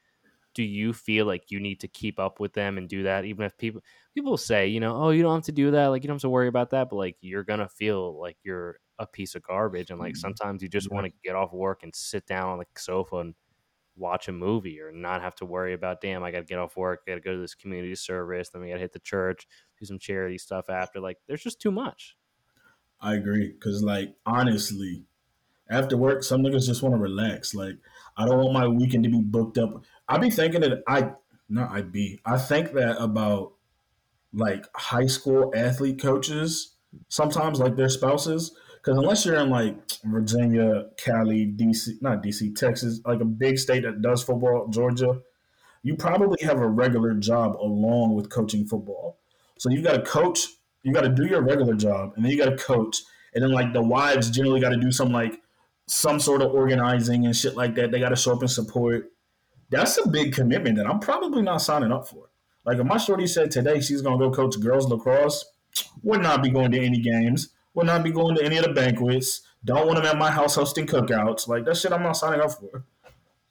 do 0.54 0.62
you 0.62 0.92
feel 0.92 1.26
like 1.26 1.50
you 1.50 1.60
need 1.60 1.80
to 1.80 1.88
keep 1.88 2.18
up 2.18 2.40
with 2.40 2.52
them 2.52 2.78
and 2.78 2.88
do 2.88 3.02
that 3.04 3.24
even 3.24 3.44
if 3.44 3.56
people 3.58 3.82
people 4.14 4.36
say 4.36 4.66
you 4.66 4.80
know 4.80 4.96
oh 4.96 5.10
you 5.10 5.22
don't 5.22 5.36
have 5.36 5.44
to 5.44 5.52
do 5.52 5.70
that 5.72 5.86
like 5.88 6.02
you 6.02 6.08
don't 6.08 6.16
have 6.16 6.22
to 6.22 6.28
worry 6.28 6.48
about 6.48 6.70
that 6.70 6.88
but 6.88 6.96
like 6.96 7.16
you're 7.20 7.44
gonna 7.44 7.68
feel 7.68 8.18
like 8.20 8.36
you're 8.42 8.78
a 8.98 9.06
piece 9.06 9.34
of 9.34 9.42
garbage 9.42 9.90
and 9.90 9.98
like 9.98 10.14
mm-hmm. 10.14 10.20
sometimes 10.20 10.62
you 10.62 10.68
just 10.68 10.88
Yeah. 10.90 10.94
want 10.94 11.06
to 11.06 11.12
get 11.24 11.34
off 11.36 11.52
work 11.52 11.82
and 11.82 11.94
sit 11.94 12.26
down 12.26 12.48
on 12.48 12.58
the 12.58 12.66
sofa 12.76 13.16
and 13.18 13.34
watch 13.96 14.28
a 14.28 14.32
movie 14.32 14.80
or 14.80 14.90
not 14.92 15.22
have 15.22 15.36
to 15.36 15.44
worry 15.44 15.72
about 15.72 16.00
damn 16.00 16.24
i 16.24 16.30
gotta 16.30 16.44
get 16.44 16.58
off 16.58 16.76
work 16.76 17.02
i 17.06 17.10
gotta 17.12 17.20
go 17.20 17.32
to 17.32 17.40
this 17.40 17.54
community 17.54 17.94
service 17.94 18.50
then 18.50 18.62
we 18.62 18.68
gotta 18.68 18.80
hit 18.80 18.92
the 18.92 18.98
church 19.00 19.46
do 19.78 19.86
some 19.86 19.98
charity 19.98 20.38
stuff 20.38 20.68
after 20.68 21.00
like 21.00 21.18
there's 21.28 21.42
just 21.42 21.60
too 21.60 21.70
much 21.70 22.16
I 23.00 23.14
agree. 23.14 23.52
Cause 23.54 23.82
like 23.82 24.16
honestly, 24.24 25.04
after 25.68 25.96
work, 25.96 26.22
some 26.22 26.42
niggas 26.42 26.66
just 26.66 26.82
want 26.82 26.94
to 26.94 27.00
relax. 27.00 27.54
Like 27.54 27.76
I 28.16 28.26
don't 28.26 28.38
want 28.38 28.52
my 28.52 28.68
weekend 28.68 29.04
to 29.04 29.10
be 29.10 29.20
booked 29.20 29.58
up. 29.58 29.84
I 30.08 30.18
be 30.18 30.30
thinking 30.30 30.60
that 30.60 30.82
I 30.86 31.12
not 31.48 31.70
I 31.70 31.82
be. 31.82 32.20
I 32.24 32.38
think 32.38 32.72
that 32.72 33.02
about 33.02 33.52
like 34.32 34.66
high 34.74 35.06
school 35.06 35.52
athlete 35.54 36.00
coaches 36.00 36.74
sometimes 37.08 37.60
like 37.60 37.76
their 37.76 37.88
spouses. 37.88 38.56
Because 38.76 38.98
unless 38.98 39.24
you're 39.24 39.36
in 39.36 39.48
like 39.48 39.76
Virginia, 40.04 40.86
Cali, 40.98 41.46
DC, 41.46 42.02
not 42.02 42.22
DC, 42.22 42.54
Texas, 42.54 43.00
like 43.06 43.20
a 43.20 43.24
big 43.24 43.58
state 43.58 43.82
that 43.84 44.02
does 44.02 44.22
football, 44.22 44.68
Georgia, 44.68 45.20
you 45.82 45.96
probably 45.96 46.38
have 46.42 46.58
a 46.58 46.68
regular 46.68 47.14
job 47.14 47.56
along 47.56 48.14
with 48.14 48.28
coaching 48.28 48.66
football. 48.66 49.18
So 49.58 49.70
you 49.70 49.80
got 49.80 49.94
to 49.94 50.02
coach, 50.02 50.48
you 50.82 50.92
got 50.92 51.02
to 51.02 51.08
do 51.08 51.24
your 51.24 51.40
regular 51.40 51.74
job, 51.74 52.12
and 52.16 52.24
then 52.24 52.30
you 52.30 52.36
got 52.36 52.50
to 52.50 52.62
coach, 52.62 53.02
and 53.34 53.42
then 53.42 53.52
like 53.52 53.72
the 53.72 53.82
wives 53.82 54.30
generally 54.30 54.60
got 54.60 54.70
to 54.70 54.76
do 54.76 54.92
some 54.92 55.12
like 55.12 55.40
some 55.86 56.18
sort 56.18 56.42
of 56.42 56.52
organizing 56.52 57.26
and 57.26 57.36
shit 57.36 57.56
like 57.56 57.74
that. 57.74 57.90
They 57.90 58.00
got 58.00 58.10
to 58.10 58.16
show 58.16 58.32
up 58.32 58.40
and 58.40 58.50
support. 58.50 59.10
That's 59.70 59.98
a 59.98 60.08
big 60.08 60.32
commitment 60.32 60.76
that 60.76 60.86
I'm 60.86 61.00
probably 61.00 61.42
not 61.42 61.58
signing 61.58 61.92
up 61.92 62.08
for. 62.08 62.30
Like 62.64 62.78
if 62.78 62.86
my 62.86 62.96
shorty 62.96 63.26
said 63.26 63.50
today 63.50 63.80
she's 63.80 64.00
gonna 64.02 64.18
go 64.18 64.30
coach 64.30 64.58
girls 64.60 64.88
lacrosse, 64.88 65.44
would 66.02 66.22
not 66.22 66.42
be 66.42 66.50
going 66.50 66.70
to 66.72 66.78
any 66.80 67.00
games, 67.00 67.50
would 67.74 67.86
not 67.86 68.02
be 68.02 68.10
going 68.10 68.36
to 68.36 68.44
any 68.44 68.56
of 68.56 68.64
the 68.64 68.72
banquets. 68.72 69.42
Don't 69.64 69.86
want 69.86 69.96
them 69.96 70.06
at 70.06 70.18
my 70.18 70.30
house 70.30 70.54
hosting 70.54 70.86
cookouts. 70.86 71.48
Like 71.48 71.64
that 71.66 71.76
shit, 71.76 71.92
I'm 71.92 72.02
not 72.02 72.12
signing 72.12 72.40
up 72.40 72.52
for. 72.52 72.84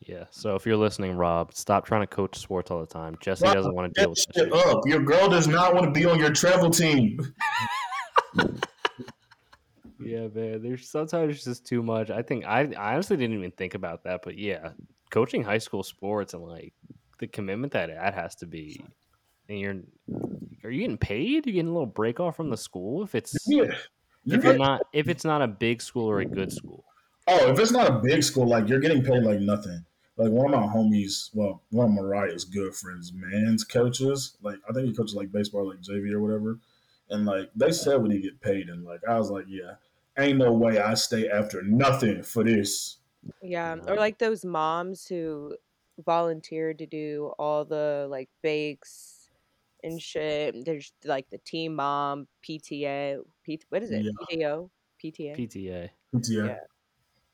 yeah 0.01 0.25
so 0.31 0.55
if 0.55 0.65
you're 0.65 0.75
listening 0.75 1.15
rob 1.15 1.53
stop 1.53 1.85
trying 1.85 2.01
to 2.01 2.07
coach 2.07 2.37
sports 2.37 2.69
all 2.69 2.81
the 2.81 2.85
time 2.85 3.15
jesse 3.21 3.45
Rob, 3.45 3.53
doesn't 3.53 3.73
want 3.73 3.93
to 3.93 4.01
deal 4.01 4.09
with 4.09 4.25
shit 4.35 4.51
up. 4.51 4.81
Your 4.85 4.99
girl 4.99 5.29
does 5.29 5.47
not 5.47 5.73
want 5.73 5.85
to 5.85 5.91
be 5.91 6.05
on 6.05 6.19
your 6.19 6.31
travel 6.31 6.69
team. 6.69 7.19
Yeah, 10.05 10.27
man. 10.33 10.61
There's 10.61 10.89
sometimes 10.89 11.43
just 11.43 11.65
too 11.65 11.83
much. 11.83 12.09
I 12.09 12.21
think 12.21 12.45
I, 12.45 12.71
I 12.77 12.93
honestly 12.93 13.17
didn't 13.17 13.37
even 13.37 13.51
think 13.51 13.73
about 13.73 14.03
that, 14.03 14.21
but 14.23 14.37
yeah, 14.37 14.69
coaching 15.09 15.43
high 15.43 15.57
school 15.57 15.83
sports 15.83 16.33
and 16.33 16.43
like 16.43 16.73
the 17.19 17.27
commitment 17.27 17.73
that 17.73 17.89
that 17.89 18.13
has 18.13 18.35
to 18.35 18.45
be, 18.45 18.83
and 19.49 19.59
you're 19.59 19.75
are 20.63 20.71
you 20.71 20.81
getting 20.81 20.97
paid? 20.97 21.45
You 21.45 21.53
getting 21.53 21.67
a 21.67 21.73
little 21.73 21.85
break 21.85 22.19
off 22.19 22.35
from 22.35 22.49
the 22.49 22.57
school 22.57 23.03
if 23.03 23.15
it's 23.15 23.35
Yeah. 23.47 23.75
If 24.25 24.43
you're 24.43 24.57
not 24.57 24.81
if 24.93 25.09
it's 25.09 25.25
not 25.25 25.41
a 25.41 25.47
big 25.47 25.81
school 25.81 26.09
or 26.09 26.19
a 26.19 26.25
good 26.25 26.51
school. 26.51 26.85
Oh, 27.27 27.51
if 27.51 27.59
it's 27.59 27.71
not 27.71 27.89
a 27.89 27.99
big 27.99 28.23
school, 28.23 28.47
like 28.47 28.67
you're 28.67 28.79
getting 28.79 29.03
paid 29.03 29.23
like 29.23 29.39
nothing. 29.39 29.85
Like 30.15 30.31
one 30.31 30.53
of 30.53 30.59
my 30.59 30.67
homies, 30.67 31.29
well, 31.33 31.63
one 31.71 31.87
of 31.87 31.93
Mariah's 31.93 32.45
good 32.45 32.75
friends, 32.75 33.11
man's 33.13 33.63
coaches. 33.63 34.37
Like 34.41 34.59
I 34.69 34.73
think 34.73 34.87
he 34.87 34.93
coaches 34.93 35.15
like 35.15 35.31
baseball, 35.31 35.67
like 35.67 35.81
JV 35.81 36.11
or 36.13 36.21
whatever. 36.21 36.59
And 37.09 37.25
like 37.25 37.49
they 37.55 37.71
said 37.71 38.01
when 38.01 38.11
he 38.11 38.21
get 38.21 38.39
paid, 38.41 38.69
and 38.69 38.85
like 38.85 39.01
I 39.07 39.17
was 39.17 39.29
like, 39.29 39.45
yeah, 39.47 39.75
ain't 40.17 40.37
no 40.37 40.51
way 40.53 40.79
I 40.79 40.93
stay 40.93 41.29
after 41.29 41.61
nothing 41.63 42.23
for 42.23 42.43
this. 42.43 42.97
Yeah, 43.41 43.75
Yeah. 43.75 43.91
or 43.91 43.95
like 43.95 44.17
those 44.17 44.43
moms 44.45 45.07
who 45.07 45.55
volunteered 46.05 46.79
to 46.79 46.85
do 46.85 47.33
all 47.37 47.65
the 47.65 48.07
like 48.09 48.29
bakes 48.41 49.29
and 49.83 50.01
shit. 50.01 50.65
There's 50.65 50.91
like 51.05 51.29
the 51.29 51.37
team 51.39 51.75
mom, 51.75 52.27
PTA, 52.47 53.19
P, 53.43 53.59
what 53.69 53.83
is 53.83 53.91
it? 53.91 54.03
Yeah. 54.03 54.11
PTO, 54.29 54.69
PTA. 55.03 55.35
PTA. 55.37 55.89
Yeah. 56.13 56.45
Yeah. 56.45 56.57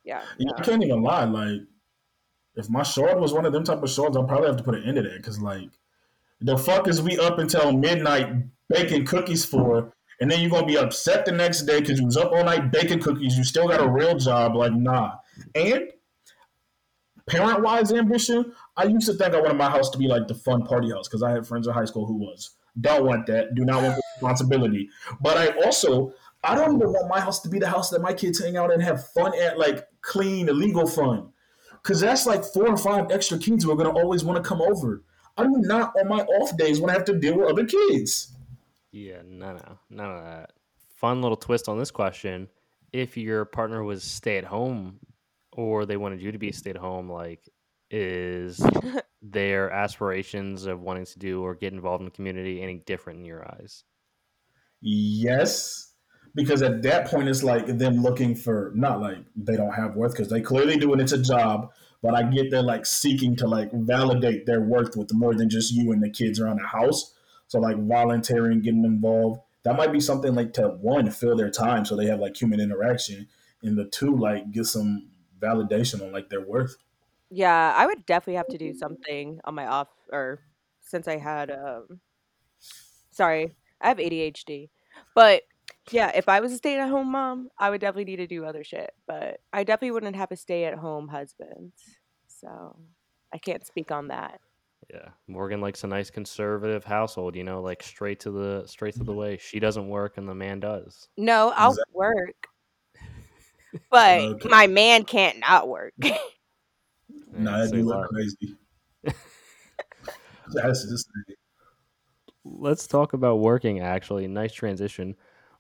Yeah, 0.06 0.24
yeah, 0.38 0.52
I 0.58 0.62
can't 0.62 0.84
even 0.84 1.04
lie. 1.04 1.26
Like, 1.26 1.62
if 2.56 2.70
my 2.70 2.84
short 2.84 3.20
was 3.20 3.34
one 3.34 3.46
of 3.46 3.54
them 3.54 3.64
type 3.64 3.84
of 3.84 3.90
shorts, 3.90 4.18
I'll 4.18 4.24
probably 4.24 4.48
have 4.48 4.58
to 4.58 4.64
put 4.64 4.76
an 4.76 4.84
end 4.84 4.96
to 4.96 5.04
that. 5.04 5.18
Because, 5.18 5.40
like, 5.40 5.70
the 6.42 6.58
fuck 6.58 6.88
is 6.88 7.02
we 7.02 7.20
up 7.20 7.38
until 7.38 7.72
midnight 7.74 8.34
baking 8.70 9.06
cookies 9.06 9.46
for? 9.46 9.94
And 10.22 10.30
then 10.30 10.42
you're 10.42 10.50
to 10.62 10.66
be 10.66 10.78
upset 10.78 11.26
the 11.26 11.32
next 11.32 11.62
day 11.62 11.80
because 11.80 12.00
you 12.00 12.06
was 12.06 12.18
up 12.18 12.32
all 12.32 12.44
night 12.44 12.72
baking 12.72 13.00
cookies. 13.00 13.38
You 13.38 13.44
still 13.44 13.68
got 13.68 13.82
a 13.82 13.88
real 13.88 14.18
job. 14.18 14.56
Like, 14.56 14.74
nah. 14.74 15.14
And 15.56 15.90
parent 17.26 17.62
wise 17.62 17.94
ambition, 17.94 18.54
I 18.76 18.84
used 18.86 19.08
to 19.08 19.14
think 19.14 19.34
I 19.34 19.40
wanted 19.40 19.58
my 19.58 19.70
house 19.70 19.90
to 19.92 19.98
be 19.98 20.08
like 20.08 20.28
the 20.28 20.36
fun 20.36 20.66
party 20.66 20.92
house 20.92 21.08
because 21.08 21.24
I 21.24 21.32
had 21.32 21.48
friends 21.48 21.68
in 21.68 21.74
high 21.74 21.86
school 21.86 22.06
who 22.06 22.18
was. 22.18 22.52
Don't 22.80 23.06
want 23.06 23.28
that. 23.28 23.56
Do 23.56 23.64
not 23.64 23.82
want 23.82 24.00
responsibility. 24.16 24.90
But 25.22 25.38
I 25.38 25.48
also, 25.64 26.14
I 26.44 26.56
don't 26.56 26.76
even 26.76 26.92
want 26.92 27.10
my 27.10 27.20
house 27.20 27.40
to 27.42 27.50
be 27.50 27.60
the 27.60 27.70
house 27.70 27.90
that 27.90 28.02
my 28.02 28.14
kids 28.14 28.44
hang 28.44 28.58
out 28.58 28.72
and 28.72 28.82
have 28.82 29.10
fun 29.12 29.34
at, 29.40 29.58
like 29.58 29.88
clean, 30.02 30.50
illegal 30.50 30.88
fun. 30.88 31.30
Because 31.82 32.02
that's 32.02 32.26
like 32.26 32.44
four 32.44 32.68
or 32.68 32.78
five 32.78 33.10
extra 33.10 33.38
kids 33.38 33.64
who 33.64 33.72
are 33.72 33.84
to 33.84 33.90
always 33.90 34.24
want 34.24 34.42
to 34.42 34.48
come 34.48 34.62
over. 34.62 35.04
I 35.38 35.44
do 35.44 35.56
not, 35.58 35.94
on 35.98 36.10
my 36.10 36.20
off 36.20 36.58
days, 36.58 36.82
want 36.82 36.90
to 36.90 36.98
have 36.98 37.06
to 37.06 37.18
deal 37.18 37.38
with 37.38 37.50
other 37.50 37.66
kids. 37.66 38.34
Yeah, 38.92 39.22
no, 39.26 39.54
no, 39.54 39.80
none 39.90 40.12
of 40.12 40.24
that. 40.24 40.54
Fun 40.96 41.22
little 41.22 41.38
twist 41.38 41.70
on 41.70 41.78
this 41.78 41.92
question: 41.92 42.50
If 42.92 43.18
your 43.18 43.46
partner 43.46 43.84
was 43.84 44.04
stay 44.04 44.38
at 44.38 44.46
home, 44.46 45.00
or 45.52 45.86
they 45.86 45.98
wanted 45.98 46.22
you 46.22 46.32
to 46.32 46.38
be 46.38 46.52
stay 46.52 46.72
at 46.72 46.78
home, 46.78 47.10
like, 47.10 47.48
is 47.92 48.62
their 49.22 49.72
aspirations 49.72 50.66
of 50.66 50.82
wanting 50.82 51.06
to 51.06 51.20
do 51.20 51.44
or 51.44 51.56
get 51.56 51.74
involved 51.74 52.02
in 52.02 52.06
the 52.06 52.12
community 52.12 52.62
any 52.62 52.80
different 52.80 53.20
in 53.20 53.26
your 53.26 53.46
eyes? 53.46 53.84
Yes. 54.82 55.94
Because 56.36 56.62
at 56.62 56.84
that 56.84 57.08
point, 57.08 57.28
it's 57.28 57.44
like 57.44 57.66
them 57.66 58.02
looking 58.02 58.36
for, 58.36 58.72
not 58.76 59.02
like 59.02 59.18
they 59.36 59.58
don't 59.58 59.74
have 59.74 59.96
worth, 59.96 60.14
because 60.14 60.30
they 60.30 60.42
clearly 60.42 60.78
do 60.78 60.94
and 60.94 61.02
it's 61.02 61.12
a 61.12 61.22
job. 61.22 61.72
But 62.02 62.16
I 62.16 62.24
get 62.24 62.50
they're 62.50 62.62
like 62.62 62.86
seeking 62.86 63.36
to 63.38 63.48
like 63.48 63.72
validate 63.74 64.46
their 64.46 64.62
worth 64.62 64.96
with 64.96 65.14
more 65.14 65.36
than 65.36 65.50
just 65.50 65.74
you 65.74 65.92
and 65.92 66.02
the 66.02 66.10
kids 66.10 66.40
around 66.40 66.60
the 66.62 66.68
house. 66.68 67.14
So 67.50 67.60
like 67.60 67.78
volunteering, 67.78 68.62
getting 68.62 68.86
involved, 68.86 69.42
that 69.64 69.76
might 69.76 69.92
be 69.92 70.00
something 70.00 70.36
like 70.36 70.54
to 70.54 70.70
one 70.70 71.12
fill 71.12 71.36
their 71.36 71.52
time 71.52 71.86
so 71.86 71.98
they 71.98 72.06
have 72.08 72.22
like 72.22 72.42
human 72.42 72.62
interaction, 72.62 73.28
and 73.64 73.78
the 73.78 73.86
two 73.86 74.16
like 74.16 74.52
get 74.54 74.66
some 74.68 75.10
validation 75.40 76.02
on 76.02 76.14
like 76.14 76.30
their 76.30 76.42
worth. 76.42 76.78
yeah. 77.30 77.74
I 77.76 77.86
would 77.86 78.06
definitely 78.06 78.36
have 78.38 78.48
to 78.50 78.58
do 78.58 78.74
something 78.74 79.40
on 79.44 79.56
my 79.56 79.68
off, 79.68 79.90
or 80.12 80.40
since 80.82 81.08
I 81.08 81.18
had, 81.18 81.52
um, 81.52 82.00
sorry, 83.12 83.56
I 83.82 83.90
have 83.90 83.98
ADHD, 84.00 84.70
but 85.16 85.44
yeah, 85.92 86.12
if 86.16 86.30
I 86.30 86.40
was 86.42 86.52
a 86.54 86.58
stay-at-home 86.58 87.12
mom, 87.12 87.50
I 87.58 87.70
would 87.70 87.82
definitely 87.82 88.06
need 88.06 88.18
to 88.18 88.28
do 88.28 88.46
other 88.46 88.64
shit. 88.64 88.92
But 89.08 89.42
I 89.54 89.64
definitely 89.64 89.92
wouldn't 89.92 90.16
have 90.16 90.32
a 90.32 90.38
stay-at-home 90.38 91.10
husband, 91.10 91.74
so 92.28 92.78
I 93.34 93.38
can't 93.40 93.66
speak 93.66 93.92
on 93.92 94.10
that. 94.10 94.42
Yeah, 94.92 95.10
Morgan 95.28 95.62
likes 95.62 95.84
a 95.84 95.88
nice 95.88 96.10
conservative 96.10 96.84
household. 96.84 97.36
You 97.36 97.44
know, 97.44 97.62
like 97.62 97.84
straight 97.84 98.20
to 98.22 98.32
the 98.32 98.64
straight 98.66 98.94
to 98.96 99.04
the 99.04 99.12
mm-hmm. 99.12 99.20
way. 99.20 99.38
She 99.38 99.60
doesn't 99.60 99.88
work, 99.88 100.18
and 100.18 100.28
the 100.28 100.34
man 100.34 100.60
does. 100.60 101.08
No, 101.16 101.54
I'll 101.56 101.72
Exactly. 101.72 101.94
work, 101.94 102.48
but 103.92 104.20
Okay. 104.22 104.50
my 104.50 104.68
man 104.68 105.04
can't 105.04 105.40
not 105.40 105.68
work. 105.68 105.94
Mm. 106.02 106.18
Yeah, 107.34 107.40
Nah, 107.40 107.58
that 107.60 107.70
say 107.70 107.78
do 107.78 107.84
look 107.84 108.10
crazy. 108.10 108.56
That's 110.54 110.84
just 110.90 111.08
Let's 112.44 112.88
talk 112.88 113.14
about 113.14 113.38
working. 113.40 113.80
Actually, 113.82 114.28
nice 114.28 114.54
transition. 114.54 115.16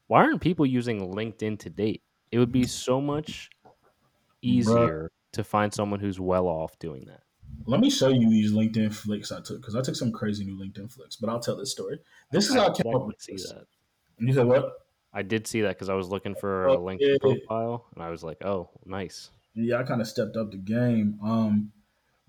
Why 0.07 0.23
aren't 0.23 0.41
people 0.41 0.65
using 0.65 1.13
LinkedIn 1.13 1.59
to 1.59 1.69
date? 1.69 2.01
It 2.31 2.39
would 2.39 2.51
be 2.51 2.65
so 2.65 3.01
much 3.01 3.49
easier 4.41 5.11
to 5.33 5.43
find 5.43 5.73
someone 5.73 5.99
who's 5.99 6.19
well 6.19 6.47
off 6.47 6.77
doing 6.79 7.05
that. 7.05 7.21
Let 7.65 7.79
me 7.81 7.89
show 7.89 8.09
you 8.09 8.29
these 8.29 8.51
LinkedIn 8.51 8.93
flicks 8.93 9.31
I 9.31 9.41
took 9.41 9.61
because 9.61 9.75
I 9.75 9.81
took 9.81 9.95
some 9.95 10.11
crazy 10.11 10.43
new 10.43 10.57
LinkedIn 10.57 10.91
flicks. 10.91 11.15
But 11.15 11.29
I'll 11.29 11.39
tell 11.39 11.55
this 11.55 11.71
story. 11.71 11.99
This 12.31 12.49
is 12.49 12.55
how 12.55 12.69
I 12.69 12.73
came 12.73 12.93
up 12.95 13.05
with 13.05 13.21
see 13.21 13.33
this. 13.33 13.51
that. 13.51 13.65
You 14.17 14.33
said 14.33 14.47
what? 14.47 14.71
I 15.13 15.21
did 15.23 15.47
see 15.47 15.61
that 15.61 15.69
because 15.69 15.89
I 15.89 15.93
was 15.93 16.09
looking 16.09 16.35
for 16.35 16.67
a 16.67 16.77
LinkedIn 16.77 16.99
yeah. 16.99 17.17
profile, 17.21 17.87
and 17.95 18.03
I 18.03 18.09
was 18.09 18.23
like, 18.23 18.43
"Oh, 18.43 18.69
nice." 18.85 19.31
Yeah, 19.55 19.77
I 19.79 19.83
kind 19.83 20.01
of 20.01 20.07
stepped 20.07 20.37
up 20.37 20.51
the 20.51 20.57
game. 20.57 21.19
Um, 21.23 21.71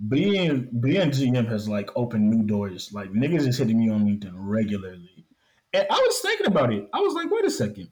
being 0.09 0.68
being 0.80 1.11
GM 1.11 1.46
has 1.48 1.68
like 1.68 1.90
opened 1.94 2.30
new 2.30 2.42
doors. 2.42 2.90
Like 2.92 3.11
niggas 3.11 3.46
is 3.46 3.59
hitting 3.59 3.78
me 3.78 3.90
on 3.90 4.04
LinkedIn 4.04 4.33
regularly, 4.35 5.26
and 5.72 5.87
I 5.90 5.94
was 5.94 6.20
thinking 6.20 6.46
about 6.46 6.72
it. 6.72 6.88
I 6.92 7.00
was 7.00 7.14
like, 7.14 7.30
wait 7.30 7.44
a 7.44 7.50
second. 7.50 7.88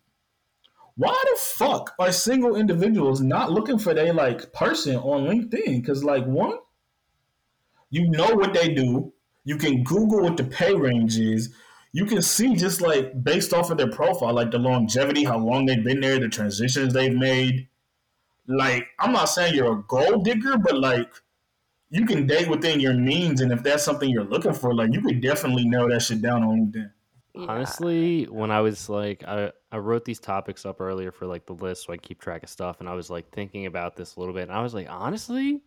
Why 0.97 1.23
the 1.31 1.39
fuck 1.39 1.95
are 2.01 2.11
single 2.11 2.57
individuals 2.57 3.21
not 3.21 3.53
looking 3.53 3.79
for 3.79 3.95
their 3.95 4.13
like 4.13 4.53
person 4.53 4.97
on 4.97 5.29
LinkedIn? 5.29 5.81
Because 5.81 6.03
like 6.03 6.25
one, 6.25 6.59
you 7.91 8.09
know 8.11 8.35
what 8.35 8.55
they 8.55 8.69
do. 8.75 9.13
You 9.45 9.57
can 9.57 9.83
Google 9.83 10.23
what 10.23 10.37
the 10.37 10.45
pay 10.45 10.75
range 10.75 11.19
is. 11.19 11.55
You 11.93 12.05
can 12.05 12.21
see 12.21 12.55
just 12.55 12.81
like 12.81 13.25
based 13.25 13.55
off 13.55 13.71
of 13.71 13.79
their 13.79 13.91
profile, 13.91 14.35
like 14.35 14.51
the 14.51 14.59
longevity, 14.59 15.25
how 15.25 15.39
long 15.39 15.67
they've 15.67 15.83
been 15.83 16.01
there, 16.01 16.19
the 16.19 16.29
transitions 16.29 16.93
they've 16.93 17.15
made. 17.15 17.69
Like, 18.47 18.89
I'm 18.99 19.13
not 19.13 19.27
saying 19.27 19.55
you're 19.55 19.73
a 19.73 19.83
gold 19.89 20.25
digger, 20.25 20.59
but 20.59 20.79
like 20.79 21.09
you 21.91 22.05
can 22.05 22.27
date 22.27 22.49
within 22.49 22.81
your 22.81 22.95
means, 22.95 23.41
and 23.41 23.51
if 23.53 23.63
that's 23.63 23.83
something 23.83 24.11
you're 24.11 24.25
looking 24.25 24.53
for, 24.53 24.75
like 24.75 24.93
you 24.93 25.01
could 25.01 25.23
definitely 25.23 25.67
nail 25.67 25.89
that 25.89 26.03
shit 26.03 26.21
down 26.21 26.43
on 26.43 26.73
LinkedIn. 26.73 26.91
Honestly, 27.49 28.25
when 28.25 28.51
I 28.51 28.61
was 28.61 28.89
like, 28.89 29.25
I 29.27 29.53
I 29.71 29.79
wrote 29.79 30.05
these 30.05 30.19
topics 30.19 30.67
up 30.67 30.81
earlier 30.81 31.13
for 31.13 31.27
like 31.27 31.47
the 31.47 31.53
list 31.53 31.87
so 31.87 31.93
I 31.93 31.97
keep 31.97 32.21
track 32.21 32.43
of 32.43 32.51
stuff, 32.51 32.81
and 32.81 32.89
I 32.89 32.95
was 32.95 33.09
like 33.11 33.31
thinking 33.31 33.67
about 33.67 33.97
this 33.97 34.17
a 34.17 34.21
little 34.21 34.35
bit, 34.35 34.43
and 34.43 34.53
I 34.53 34.63
was 34.63 34.75
like, 34.75 34.89
honestly, 34.91 35.63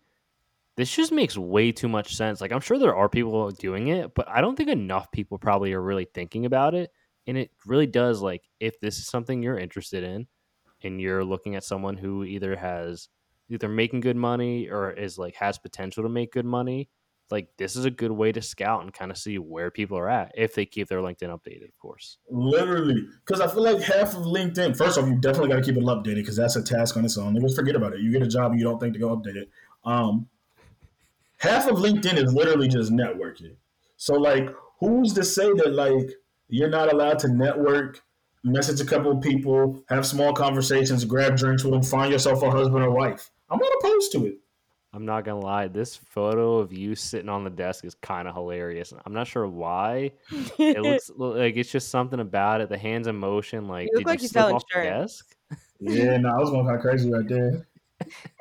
this 0.82 0.96
just 0.96 1.12
makes 1.12 1.38
way 1.38 1.72
too 1.72 1.88
much 1.88 2.16
sense. 2.16 2.42
Like 2.42 2.52
I'm 2.52 2.60
sure 2.60 2.80
there 2.80 2.96
are 2.96 3.08
people 3.08 3.52
doing 3.52 3.90
it, 3.90 4.16
but 4.16 4.28
I 4.28 4.42
don't 4.42 4.56
think 4.56 4.70
enough 4.70 5.12
people 5.12 5.38
probably 5.38 5.74
are 5.74 5.82
really 5.82 6.08
thinking 6.12 6.46
about 6.46 6.74
it. 6.74 6.92
And 7.28 7.38
it 7.38 7.52
really 7.68 7.86
does 7.86 8.22
like 8.22 8.50
if 8.60 8.80
this 8.80 8.98
is 8.98 9.06
something 9.06 9.44
you're 9.44 9.60
interested 9.60 10.04
in 10.04 10.28
and 10.82 11.00
you're 11.00 11.24
looking 11.24 11.56
at 11.56 11.64
someone 11.64 11.98
who 11.98 12.24
either 12.24 12.56
has 12.56 13.10
either 13.50 13.70
making 13.70 14.00
good 14.00 14.16
money 14.16 14.70
or 14.70 14.92
is 14.92 15.20
like 15.20 15.36
has 15.36 15.60
potential 15.60 16.02
to 16.02 16.10
make 16.10 16.32
good 16.32 16.46
money, 16.46 16.90
like 17.30 17.50
this 17.58 17.76
is 17.76 17.86
a 17.86 17.92
good 17.92 18.12
way 18.12 18.32
to 18.32 18.42
scout 18.42 18.82
and 18.82 18.92
kind 18.92 19.12
of 19.12 19.18
see 19.18 19.38
where 19.38 19.70
people 19.70 19.98
are 20.00 20.10
at 20.10 20.32
if 20.36 20.56
they 20.56 20.66
keep 20.66 20.88
their 20.88 21.00
LinkedIn 21.00 21.30
updated, 21.30 21.68
of 21.68 21.78
course. 21.78 22.18
Literally, 22.30 23.06
because 23.24 23.40
I 23.40 23.48
feel 23.48 23.64
like 23.64 23.82
half 23.82 24.16
of 24.16 24.24
LinkedIn. 24.24 24.76
First 24.76 24.98
off, 24.98 25.08
you 25.08 25.20
definitely 25.20 25.50
got 25.50 25.58
to 25.58 25.62
keep 25.62 25.78
it 25.78 25.84
updated 25.84 26.16
because 26.16 26.38
that's 26.38 26.56
a 26.56 26.64
task 26.64 26.98
on 26.98 27.06
its 27.06 27.18
own. 27.18 27.36
Niggas 27.36 27.56
forget 27.56 27.76
about 27.76 27.94
it. 27.94 28.02
You 28.02 28.12
get 28.12 28.24
a 28.24 28.28
job, 28.28 28.52
and 28.52 28.60
you 28.60 28.66
don't 28.66 28.80
think 28.80 28.94
to 28.94 29.00
go 29.00 29.16
update 29.16 29.36
it. 29.36 29.50
Um, 29.84 30.28
half 31.42 31.68
of 31.68 31.78
LinkedIn 31.78 32.24
is 32.24 32.34
literally 32.34 32.68
just 32.68 32.92
networking. 32.92 33.56
So 33.98 34.14
like, 34.14 34.48
who's 34.80 35.14
to 35.14 35.24
say 35.24 35.52
that 35.54 35.74
like 35.74 36.12
you're 36.48 36.70
not 36.70 36.94
allowed 36.94 37.20
to 37.20 37.28
network, 37.34 38.02
message 38.44 38.80
a 38.80 38.86
couple 38.86 39.12
of 39.12 39.22
people, 39.22 39.84
have 39.90 40.06
small 40.06 40.34
conversations, 40.34 41.04
grab 41.04 41.36
drinks 41.36 41.64
with 41.64 41.74
them, 41.74 41.84
find 41.84 42.12
yourself 42.12 42.44
a 42.44 42.52
husband 42.52 42.84
or 42.84 42.92
wife? 42.92 43.30
I'm 43.50 43.60
not 43.60 43.72
opposed 43.82 44.12
to 44.14 44.26
it. 44.28 44.38
I'm 44.94 45.06
not 45.06 45.24
gonna 45.24 45.40
lie, 45.40 45.68
this 45.68 45.96
photo 45.96 46.58
of 46.58 46.74
you 46.74 46.96
sitting 46.96 47.30
on 47.30 47.46
the 47.46 47.50
desk 47.50 47.86
is 47.86 47.96
kind 47.96 48.28
of 48.28 48.36
hilarious. 48.36 48.94
I'm 49.06 49.14
not 49.14 49.26
sure 49.26 49.48
why. 49.48 50.12
It 50.60 50.82
looks 50.82 51.10
like 51.16 51.56
it's 51.56 51.72
just 51.72 51.90
something 51.90 52.20
about 52.20 52.60
it. 52.60 52.68
The 52.68 52.78
hands 52.78 53.08
in 53.08 53.16
motion, 53.16 53.68
like 53.68 53.86
You 53.86 53.92
look 53.94 54.00
did 54.02 54.08
like 54.08 54.20
you 54.20 54.24
you 54.24 54.30
slip 54.30 54.44
sell 54.44 54.56
off 54.56 54.64
the 54.74 54.82
desk? 54.82 55.36
Yeah, 55.80 56.18
no, 56.18 56.30
I 56.30 56.38
was 56.38 56.50
going 56.50 56.66
kind 56.66 56.76
of 56.76 56.82
crazy 56.82 57.12
right 57.12 57.28
there. 57.28 57.68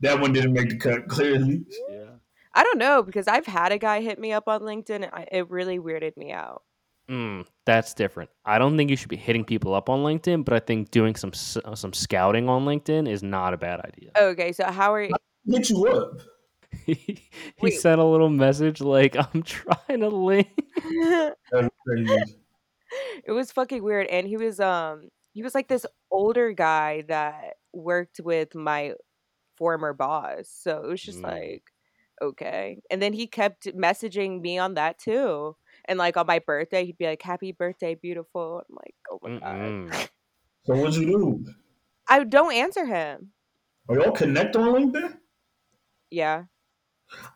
that 0.00 0.20
one 0.20 0.32
didn't 0.32 0.52
make 0.52 0.70
the 0.70 0.76
cut 0.76 1.08
clearly. 1.08 1.64
Yeah. 1.90 2.04
I 2.54 2.64
don't 2.64 2.78
know 2.78 3.02
because 3.02 3.28
I've 3.28 3.46
had 3.46 3.72
a 3.72 3.78
guy 3.78 4.00
hit 4.00 4.18
me 4.18 4.32
up 4.32 4.48
on 4.48 4.62
LinkedIn. 4.62 4.96
And 4.96 5.10
I, 5.12 5.26
it 5.30 5.50
really 5.50 5.78
weirded 5.78 6.16
me 6.16 6.32
out. 6.32 6.62
Mm, 7.10 7.46
that's 7.64 7.94
different. 7.94 8.30
I 8.44 8.58
don't 8.58 8.76
think 8.76 8.90
you 8.90 8.96
should 8.96 9.08
be 9.08 9.16
hitting 9.16 9.44
people 9.44 9.74
up 9.74 9.88
on 9.88 10.00
LinkedIn, 10.00 10.44
but 10.44 10.54
I 10.54 10.60
think 10.60 10.90
doing 10.90 11.14
some 11.14 11.32
uh, 11.64 11.74
some 11.74 11.94
scouting 11.94 12.48
on 12.48 12.66
LinkedIn 12.66 13.08
is 13.08 13.22
not 13.22 13.54
a 13.54 13.56
bad 13.56 13.80
idea. 13.80 14.10
Okay, 14.18 14.52
so 14.52 14.64
how 14.64 14.92
are 14.92 15.02
you? 15.02 15.14
Hit 15.46 15.70
you 15.70 15.86
up. 15.86 16.20
he 16.84 17.30
he 17.56 17.70
sent 17.70 17.98
a 17.98 18.04
little 18.04 18.28
message 18.28 18.82
like, 18.82 19.16
"I'm 19.34 19.42
trying 19.42 20.00
to 20.00 20.08
link." 20.08 20.48
It 23.26 23.32
was 23.32 23.52
fucking 23.52 23.82
weird, 23.82 24.06
and 24.06 24.26
he 24.26 24.38
was 24.38 24.60
um 24.60 25.10
he 25.34 25.42
was 25.42 25.54
like 25.54 25.68
this 25.68 25.84
older 26.10 26.52
guy 26.52 27.04
that 27.08 27.56
worked 27.74 28.18
with 28.24 28.54
my 28.54 28.94
former 29.58 29.92
boss. 29.92 30.48
So 30.48 30.82
it 30.84 30.88
was 30.88 31.02
just 31.02 31.20
Mm. 31.20 31.24
like 31.24 31.64
okay, 32.20 32.80
and 32.90 33.00
then 33.02 33.12
he 33.12 33.26
kept 33.28 33.66
messaging 33.76 34.40
me 34.40 34.58
on 34.58 34.74
that 34.74 34.98
too. 34.98 35.56
And 35.84 35.98
like 35.98 36.16
on 36.16 36.26
my 36.26 36.38
birthday, 36.40 36.84
he'd 36.86 36.98
be 36.98 37.06
like, 37.06 37.22
"Happy 37.22 37.52
birthday, 37.52 37.94
beautiful." 37.94 38.62
I'm 38.68 38.74
like, 38.76 38.94
"Oh 39.10 39.18
my 39.22 39.38
god." 39.38 39.54
Mm-mm. 39.56 40.08
So 40.64 40.76
what'd 40.76 40.96
you 40.96 41.06
do? 41.06 41.44
I 42.08 42.24
don't 42.24 42.52
answer 42.52 42.84
him. 42.84 43.32
Are 43.88 43.96
y'all 43.96 44.12
connect 44.12 44.54
on 44.56 44.74
LinkedIn? 44.74 45.16
Yeah. 46.10 46.44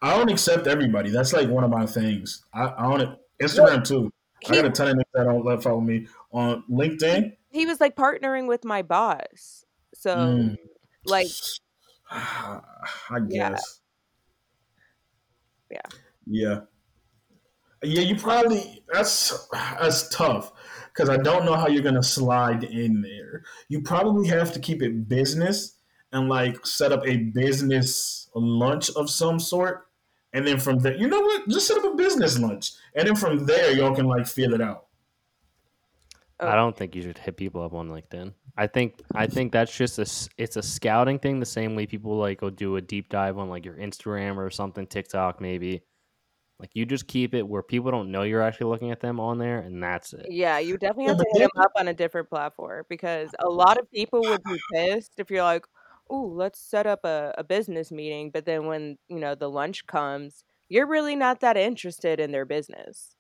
I 0.03 0.17
don't 0.17 0.31
accept 0.31 0.67
everybody. 0.67 1.09
That's 1.11 1.33
like 1.33 1.49
one 1.49 1.65
of 1.65 1.71
my 1.71 1.87
things. 1.87 2.45
I, 2.53 2.75
I 2.77 2.83
don't 2.99 3.19
Instagram 3.41 3.87
too. 3.87 4.13
I 4.49 4.57
got 4.57 4.65
a 4.67 4.71
ton 4.71 4.89
of 4.89 4.97
niggas 4.97 5.11
that 5.15 5.25
don't 5.25 5.45
let 5.47 5.63
follow 5.63 5.81
me 5.81 6.09
on 6.33 6.65
LinkedIn. 6.71 7.37
he 7.51 7.65
was 7.65 7.81
like 7.81 7.97
partnering 7.97 8.49
with 8.49 8.65
my 8.65 8.83
boss. 8.83 9.65
So 9.95 10.15
Mm, 10.15 10.57
like 11.07 11.29
I 13.11 13.21
guess. 13.29 13.81
Yeah. 15.71 15.81
Yeah. 16.27 16.61
Yeah, 17.85 18.03
you 18.03 18.17
probably 18.17 18.85
that's 18.93 19.49
that's 19.53 20.09
tough 20.11 20.53
because 20.93 21.09
I 21.09 21.17
don't 21.17 21.45
know 21.45 21.55
how 21.57 21.67
you're 21.67 21.83
gonna 21.83 22.03
slide 22.03 22.65
in 22.65 23.03
there. 23.03 23.43
You 23.69 23.83
probably 23.83 24.29
have 24.29 24.53
to 24.53 24.61
keep 24.61 24.83
it 24.83 25.09
business 25.09 25.79
and 26.13 26.29
like 26.29 26.65
set 26.65 26.93
up 26.93 27.05
a 27.07 27.17
business 27.17 28.29
lunch 28.37 28.91
of 28.91 29.11
some 29.11 29.41
sort, 29.41 29.87
and 30.33 30.47
then 30.47 30.61
from 30.61 30.79
there, 30.79 30.97
you 30.97 31.09
know 31.09 31.23
what? 31.23 31.49
Just 31.49 31.67
set 31.67 31.79
up 31.79 31.93
a 31.93 31.97
business 31.97 32.39
lunch, 32.39 32.73
and 32.95 33.09
then 33.09 33.17
from 33.17 33.47
there, 33.47 33.73
y'all 33.73 33.97
can 33.97 34.07
like 34.07 34.27
feel 34.29 34.55
it 34.55 34.61
out. 34.61 34.87
I 36.43 36.53
oh. 36.53 36.57
don't 36.57 36.77
think 36.77 36.95
you 36.95 37.03
should 37.03 37.19
hit 37.19 37.37
people 37.37 37.63
up 37.63 37.73
on 37.73 37.89
LinkedIn. 37.89 38.33
I 38.57 38.67
think 38.67 39.01
I 39.15 39.27
think 39.27 39.53
that's 39.53 39.75
just 39.75 39.99
a 39.99 40.03
s- 40.03 40.29
it's 40.37 40.57
a 40.57 40.63
scouting 40.63 41.19
thing. 41.19 41.41
The 41.41 41.47
same 41.47 41.75
way 41.75 41.87
people 41.87 42.17
like 42.17 42.41
go 42.41 42.51
do 42.51 42.77
a 42.77 42.81
deep 42.81 43.09
dive 43.09 43.39
on 43.39 43.49
like 43.49 43.65
your 43.65 43.77
Instagram 43.77 44.37
or 44.37 44.51
something, 44.51 44.87
TikTok 44.87 45.41
maybe. 45.41 45.83
Like 46.59 46.71
you 46.75 46.87
just 46.87 47.09
keep 47.09 47.35
it 47.35 47.47
where 47.47 47.63
people 47.63 47.91
don't 47.91 48.13
know 48.13 48.23
you're 48.23 48.43
actually 48.43 48.71
looking 48.71 48.91
at 48.91 49.01
them 49.01 49.19
on 49.19 49.39
there, 49.39 49.59
and 49.59 49.83
that's 49.83 50.13
it. 50.13 50.27
Yeah, 50.29 50.59
you 50.59 50.77
definitely 50.77 51.07
have 51.07 51.19
to 51.19 51.27
hit 51.33 51.51
them 51.53 51.63
up 51.63 51.73
on 51.77 51.89
a 51.89 51.95
different 51.95 52.29
platform 52.29 52.85
because 52.89 53.31
a 53.41 53.49
lot 53.49 53.79
of 53.79 53.91
people 53.91 54.21
would 54.21 54.45
be 54.45 54.61
pissed 54.73 55.15
if 55.19 55.31
you're 55.31 55.43
like, 55.43 55.65
"Oh, 56.09 56.23
let's 56.23 56.61
set 56.61 56.87
up 56.87 57.05
a, 57.05 57.35
a 57.39 57.43
business 57.43 57.91
meeting," 57.91 58.31
but 58.31 58.45
then 58.45 58.67
when 58.67 58.97
you 59.09 59.19
know 59.19 59.35
the 59.35 59.51
lunch 59.51 59.87
comes, 59.87 60.45
you're 60.69 60.87
really 60.87 61.17
not 61.17 61.41
that 61.41 61.57
interested 61.57 62.21
in 62.21 62.31
their 62.31 62.45
business. 62.45 63.17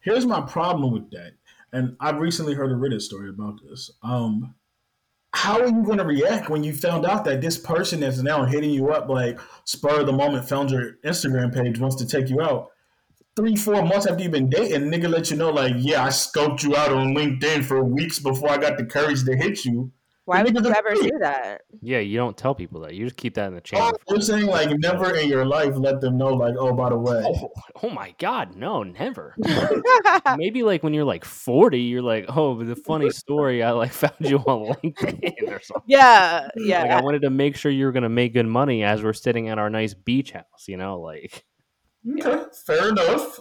Here's 0.00 0.26
my 0.26 0.42
problem 0.42 0.92
with 0.92 1.10
that, 1.12 1.32
and 1.74 1.96
I've 1.98 2.18
recently 2.18 2.54
heard 2.54 2.70
a 2.70 2.76
Reddit 2.76 3.02
story 3.02 3.28
about 3.28 3.58
this. 3.68 3.90
Um, 4.02 4.54
how 5.34 5.60
are 5.60 5.66
you 5.66 5.82
going 5.82 5.98
to 5.98 6.04
react 6.04 6.48
when 6.48 6.62
you 6.62 6.72
found 6.72 7.04
out 7.04 7.24
that 7.24 7.40
this 7.40 7.58
person 7.58 7.98
that's 7.98 8.22
now 8.22 8.44
hitting 8.44 8.70
you 8.70 8.90
up, 8.90 9.08
like 9.08 9.40
spur 9.64 10.00
of 10.00 10.06
the 10.06 10.12
moment, 10.12 10.48
found 10.48 10.70
your 10.70 10.92
Instagram 11.04 11.52
page, 11.52 11.80
wants 11.80 11.96
to 11.96 12.06
take 12.06 12.30
you 12.30 12.40
out? 12.40 12.70
Three, 13.34 13.56
four 13.56 13.82
months 13.82 14.06
after 14.06 14.22
you've 14.22 14.30
been 14.30 14.48
dating, 14.48 14.82
nigga 14.82 15.10
let 15.10 15.32
you 15.32 15.36
know, 15.36 15.50
like, 15.50 15.74
yeah, 15.76 16.04
I 16.04 16.08
scoped 16.08 16.62
you 16.62 16.76
out 16.76 16.92
on 16.92 17.16
LinkedIn 17.16 17.64
for 17.64 17.82
weeks 17.82 18.20
before 18.20 18.50
I 18.50 18.58
got 18.58 18.78
the 18.78 18.86
courage 18.86 19.24
to 19.24 19.36
hit 19.36 19.64
you. 19.64 19.90
Why 20.26 20.42
would 20.42 20.54
you 20.54 20.72
ever 20.72 20.94
do 20.94 21.18
that? 21.20 21.62
Yeah, 21.82 21.98
you 21.98 22.16
don't 22.16 22.36
tell 22.36 22.54
people 22.54 22.80
that. 22.80 22.94
You 22.94 23.04
just 23.04 23.18
keep 23.18 23.34
that 23.34 23.48
in 23.48 23.54
the 23.54 23.60
chain. 23.60 23.80
Oh, 23.82 23.92
I'm 24.08 24.22
saying, 24.22 24.46
like, 24.46 24.70
never 24.78 25.14
in 25.14 25.28
your 25.28 25.44
life 25.44 25.74
let 25.76 26.00
them 26.00 26.16
know, 26.16 26.28
like, 26.28 26.54
oh, 26.58 26.72
by 26.72 26.88
the 26.88 26.98
way. 26.98 27.22
Oh, 27.24 27.50
oh 27.82 27.90
my 27.90 28.14
god, 28.18 28.56
no, 28.56 28.82
never. 28.82 29.34
Maybe 30.36 30.62
like 30.62 30.82
when 30.82 30.94
you're 30.94 31.04
like 31.04 31.26
40, 31.26 31.78
you're 31.78 32.00
like, 32.00 32.24
oh, 32.28 32.54
but 32.54 32.66
the 32.66 32.76
funny 32.76 33.10
story, 33.10 33.62
I 33.62 33.72
like 33.72 33.92
found 34.04 34.14
you 34.20 34.38
on 34.38 34.74
LinkedIn 34.76 35.50
or 35.50 35.60
something. 35.60 35.82
yeah, 35.86 36.48
yeah. 36.56 36.80
Like 36.80 36.88
yeah. 36.88 36.98
I 36.98 37.02
wanted 37.02 37.22
to 37.22 37.30
make 37.30 37.56
sure 37.56 37.70
you 37.70 37.84
were 37.84 37.92
gonna 37.92 38.08
make 38.08 38.32
good 38.32 38.46
money 38.46 38.82
as 38.82 39.02
we're 39.02 39.12
sitting 39.12 39.50
at 39.50 39.58
our 39.58 39.68
nice 39.68 39.92
beach 39.92 40.32
house, 40.32 40.68
you 40.68 40.76
know, 40.76 41.00
like 41.00 41.44
Okay, 42.18 42.44
fair 42.66 42.90
enough. 42.90 43.40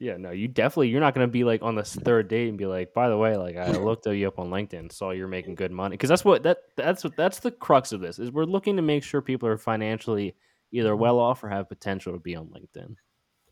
Yeah, 0.00 0.16
no, 0.16 0.30
you 0.30 0.48
definitely 0.48 0.88
you're 0.88 1.00
not 1.00 1.14
gonna 1.14 1.28
be 1.28 1.44
like 1.44 1.62
on 1.62 1.76
this 1.76 1.94
third 1.94 2.26
date 2.28 2.48
and 2.48 2.58
be 2.58 2.66
like, 2.66 2.92
by 2.94 3.08
the 3.08 3.16
way, 3.16 3.36
like 3.36 3.56
I 3.56 3.70
looked 3.78 4.06
at 4.08 4.12
you 4.12 4.26
up 4.26 4.38
on 4.40 4.48
LinkedIn, 4.50 4.90
saw 4.90 5.10
you're 5.10 5.28
making 5.28 5.54
good 5.54 5.70
money, 5.70 5.94
because 5.94 6.08
that's 6.08 6.24
what 6.24 6.42
that 6.42 6.58
that's 6.76 7.04
what 7.04 7.14
that's 7.16 7.38
the 7.40 7.50
crux 7.52 7.92
of 7.92 8.00
this 8.00 8.18
is 8.18 8.32
we're 8.32 8.44
looking 8.44 8.76
to 8.76 8.82
make 8.82 9.04
sure 9.04 9.20
people 9.20 9.48
are 9.48 9.58
financially 9.58 10.34
either 10.72 10.96
well 10.96 11.18
off 11.18 11.44
or 11.44 11.48
have 11.50 11.68
potential 11.68 12.12
to 12.14 12.18
be 12.18 12.34
on 12.34 12.46
LinkedIn. 12.46 12.94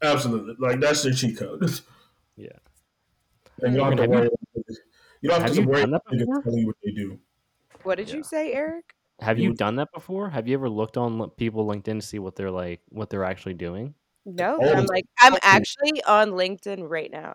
Absolutely. 0.02 0.54
Like, 0.60 0.78
that's 0.80 1.02
their 1.02 1.12
cheat 1.12 1.36
code. 1.38 1.68
Yeah. 2.36 2.48
And 3.60 3.74
you 3.74 3.80
don't 3.80 3.90
have 3.90 3.96
to 3.96 4.02
Have 4.02 4.10
you- 4.10 4.16
worry. 4.16 4.30
You 5.20 5.28
don't 5.30 5.40
have, 5.40 5.48
have 5.48 5.56
to 5.56 5.62
you 5.62 5.66
worry 5.68 5.80
done 5.80 5.90
that 5.90 6.02
about 6.06 6.14
niggas 6.14 6.18
before? 6.20 6.42
telling 6.42 6.58
you 6.60 6.66
what 6.68 6.76
they 6.84 6.90
do. 6.92 7.18
What 7.82 7.94
did 7.96 8.08
Yeah. 8.08 8.16
you 8.18 8.22
say, 8.22 8.52
Eric? 8.52 8.94
Have 9.20 9.40
you 9.40 9.52
done 9.52 9.74
that 9.76 9.88
before? 9.92 10.30
Have 10.30 10.46
you 10.46 10.54
ever 10.54 10.68
looked 10.70 10.96
on 10.96 11.28
people 11.30 11.66
LinkedIn 11.66 11.98
to 12.00 12.06
see 12.06 12.20
what 12.20 12.36
they're 12.36 12.52
like, 12.52 12.80
what 12.90 13.10
they're 13.10 13.24
actually 13.24 13.54
doing? 13.54 13.94
No, 14.34 14.58
I'm 14.62 14.86
like, 14.86 15.04
I'm 15.20 15.36
actually 15.42 16.02
on 16.04 16.30
LinkedIn 16.32 16.88
right 16.88 17.10
now. 17.10 17.32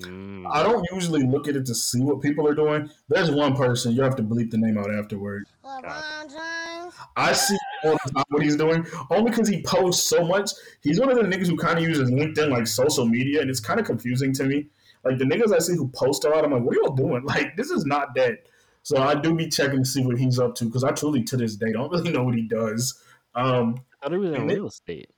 Mm. 0.00 0.46
I 0.50 0.62
don't 0.62 0.86
usually 0.92 1.22
look 1.26 1.48
at 1.48 1.56
it 1.56 1.66
to 1.66 1.74
see 1.74 2.00
what 2.00 2.20
people 2.22 2.48
are 2.48 2.54
doing. 2.54 2.88
There's 3.08 3.30
one 3.30 3.54
person 3.54 3.92
you 3.92 4.02
have 4.02 4.16
to 4.16 4.22
bleep 4.22 4.50
the 4.50 4.56
name 4.56 4.78
out 4.78 4.92
afterward. 4.92 5.46
LeBron 5.64 6.22
James. 6.30 6.94
I 7.16 7.32
see 7.34 7.56
all 7.84 7.98
the 8.04 8.12
time 8.12 8.24
what 8.30 8.42
he's 8.42 8.56
doing, 8.56 8.86
only 9.10 9.30
because 9.30 9.48
he 9.48 9.62
posts 9.62 10.06
so 10.08 10.24
much. 10.24 10.50
He's 10.82 10.98
one 10.98 11.10
of 11.10 11.16
the 11.16 11.24
niggas 11.24 11.46
who 11.46 11.56
kind 11.56 11.78
of 11.78 11.84
uses 11.84 12.10
LinkedIn 12.10 12.50
like 12.50 12.66
social 12.66 13.04
media, 13.06 13.42
and 13.42 13.50
it's 13.50 13.60
kind 13.60 13.78
of 13.78 13.84
confusing 13.86 14.32
to 14.34 14.44
me. 14.44 14.68
Like 15.04 15.18
the 15.18 15.24
niggas 15.24 15.54
I 15.54 15.58
see 15.58 15.76
who 15.76 15.88
post 15.88 16.24
a 16.24 16.30
lot, 16.30 16.44
I'm 16.44 16.52
like, 16.52 16.62
what 16.62 16.76
are 16.76 16.80
y'all 16.80 16.94
doing? 16.94 17.22
Like 17.26 17.56
this 17.56 17.70
is 17.70 17.84
not 17.84 18.14
dead. 18.14 18.38
So 18.84 18.96
I 18.96 19.14
do 19.14 19.34
be 19.34 19.48
checking 19.48 19.80
to 19.84 19.88
see 19.88 20.04
what 20.04 20.18
he's 20.18 20.38
up 20.38 20.54
to 20.56 20.64
because 20.64 20.84
I 20.84 20.92
truly 20.92 21.22
to 21.24 21.36
this 21.36 21.56
day 21.56 21.72
don't 21.72 21.90
really 21.90 22.10
know 22.12 22.24
what 22.24 22.34
he 22.34 22.42
does. 22.42 22.98
Um, 23.34 23.76
I 24.00 24.06
thought 24.06 24.12
he 24.12 24.18
was 24.18 24.30
in 24.30 24.36
And 24.40 24.50
they- 24.50 24.54
real 24.54 24.68
estate. 24.68 25.10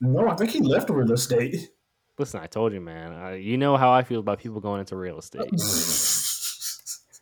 No, 0.00 0.28
I 0.28 0.36
think 0.36 0.50
he 0.50 0.60
left 0.60 0.90
real 0.90 1.12
estate. 1.12 1.70
Listen, 2.18 2.40
I 2.40 2.46
told 2.46 2.72
you, 2.72 2.80
man. 2.80 3.12
Uh, 3.12 3.30
you 3.30 3.58
know 3.58 3.76
how 3.76 3.90
I 3.92 4.02
feel 4.02 4.20
about 4.20 4.38
people 4.38 4.60
going 4.60 4.80
into 4.80 4.96
real 4.96 5.18
estate. 5.18 5.50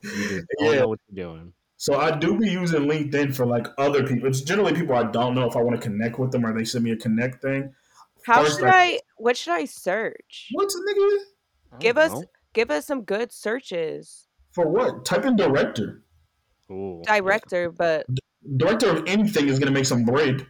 You 0.04 0.44
yeah, 0.60 0.80
know 0.80 0.88
what 0.88 1.00
you're 1.10 1.24
doing. 1.28 1.52
So 1.78 1.98
I 1.98 2.16
do 2.16 2.38
be 2.38 2.50
using 2.50 2.82
LinkedIn 2.82 3.34
for 3.34 3.46
like 3.46 3.66
other 3.78 4.06
people. 4.06 4.28
It's 4.28 4.42
generally 4.42 4.74
people 4.74 4.94
I 4.94 5.04
don't 5.04 5.34
know 5.34 5.46
if 5.48 5.56
I 5.56 5.62
want 5.62 5.80
to 5.80 5.82
connect 5.82 6.18
with 6.18 6.30
them 6.30 6.44
or 6.44 6.52
they 6.56 6.64
send 6.64 6.84
me 6.84 6.90
a 6.92 6.96
connect 6.96 7.40
thing. 7.40 7.72
How 8.26 8.42
First, 8.42 8.58
should 8.58 8.68
I- 8.68 8.70
I? 8.82 8.98
What 9.16 9.36
should 9.38 9.54
I 9.54 9.64
search? 9.64 10.50
What's 10.52 10.74
a 10.74 10.78
nigga? 10.78 11.80
Give 11.80 11.96
us 11.98 12.12
know. 12.12 12.24
give 12.52 12.70
us 12.70 12.84
some 12.86 13.02
good 13.02 13.32
searches. 13.32 14.26
For 14.52 14.68
what? 14.68 15.04
Type 15.04 15.24
in 15.24 15.36
director. 15.36 16.02
Ooh, 16.70 17.02
Director, 17.06 17.70
but 17.70 18.06
Director 18.56 18.90
of 18.90 19.04
anything 19.06 19.48
is 19.48 19.58
gonna 19.58 19.70
make 19.70 19.86
some 19.86 20.04
bread. 20.04 20.46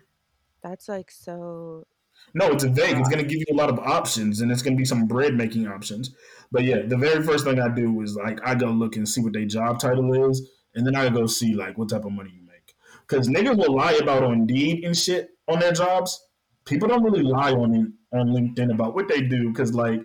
that's 0.62 0.88
like 0.88 1.10
so. 1.10 1.87
No, 2.34 2.50
it's 2.50 2.64
vague. 2.64 2.98
It's 2.98 3.08
gonna 3.08 3.22
give 3.22 3.38
you 3.38 3.46
a 3.52 3.54
lot 3.54 3.70
of 3.70 3.78
options, 3.78 4.40
and 4.40 4.50
it's 4.50 4.62
gonna 4.62 4.76
be 4.76 4.84
some 4.84 5.06
bread 5.06 5.34
making 5.34 5.68
options. 5.68 6.14
But 6.50 6.64
yeah, 6.64 6.82
the 6.82 6.96
very 6.96 7.22
first 7.22 7.44
thing 7.44 7.60
I 7.60 7.68
do 7.68 8.02
is 8.02 8.16
like 8.16 8.40
I 8.44 8.54
go 8.54 8.66
look 8.66 8.96
and 8.96 9.08
see 9.08 9.20
what 9.20 9.32
their 9.32 9.44
job 9.44 9.78
title 9.78 10.30
is, 10.30 10.50
and 10.74 10.86
then 10.86 10.96
I 10.96 11.08
go 11.08 11.26
see 11.26 11.54
like 11.54 11.78
what 11.78 11.90
type 11.90 12.04
of 12.04 12.12
money 12.12 12.30
you 12.34 12.44
make. 12.46 12.74
Because 13.06 13.28
niggas 13.28 13.56
will 13.56 13.74
lie 13.74 13.98
about 14.02 14.24
on 14.24 14.32
Indeed 14.32 14.84
and 14.84 14.96
shit 14.96 15.30
on 15.46 15.60
their 15.60 15.72
jobs. 15.72 16.26
People 16.64 16.88
don't 16.88 17.04
really 17.04 17.22
lie 17.22 17.52
on 17.52 17.94
on 18.12 18.28
LinkedIn 18.28 18.72
about 18.72 18.94
what 18.94 19.08
they 19.08 19.20
do 19.20 19.50
because 19.50 19.72
like 19.74 20.00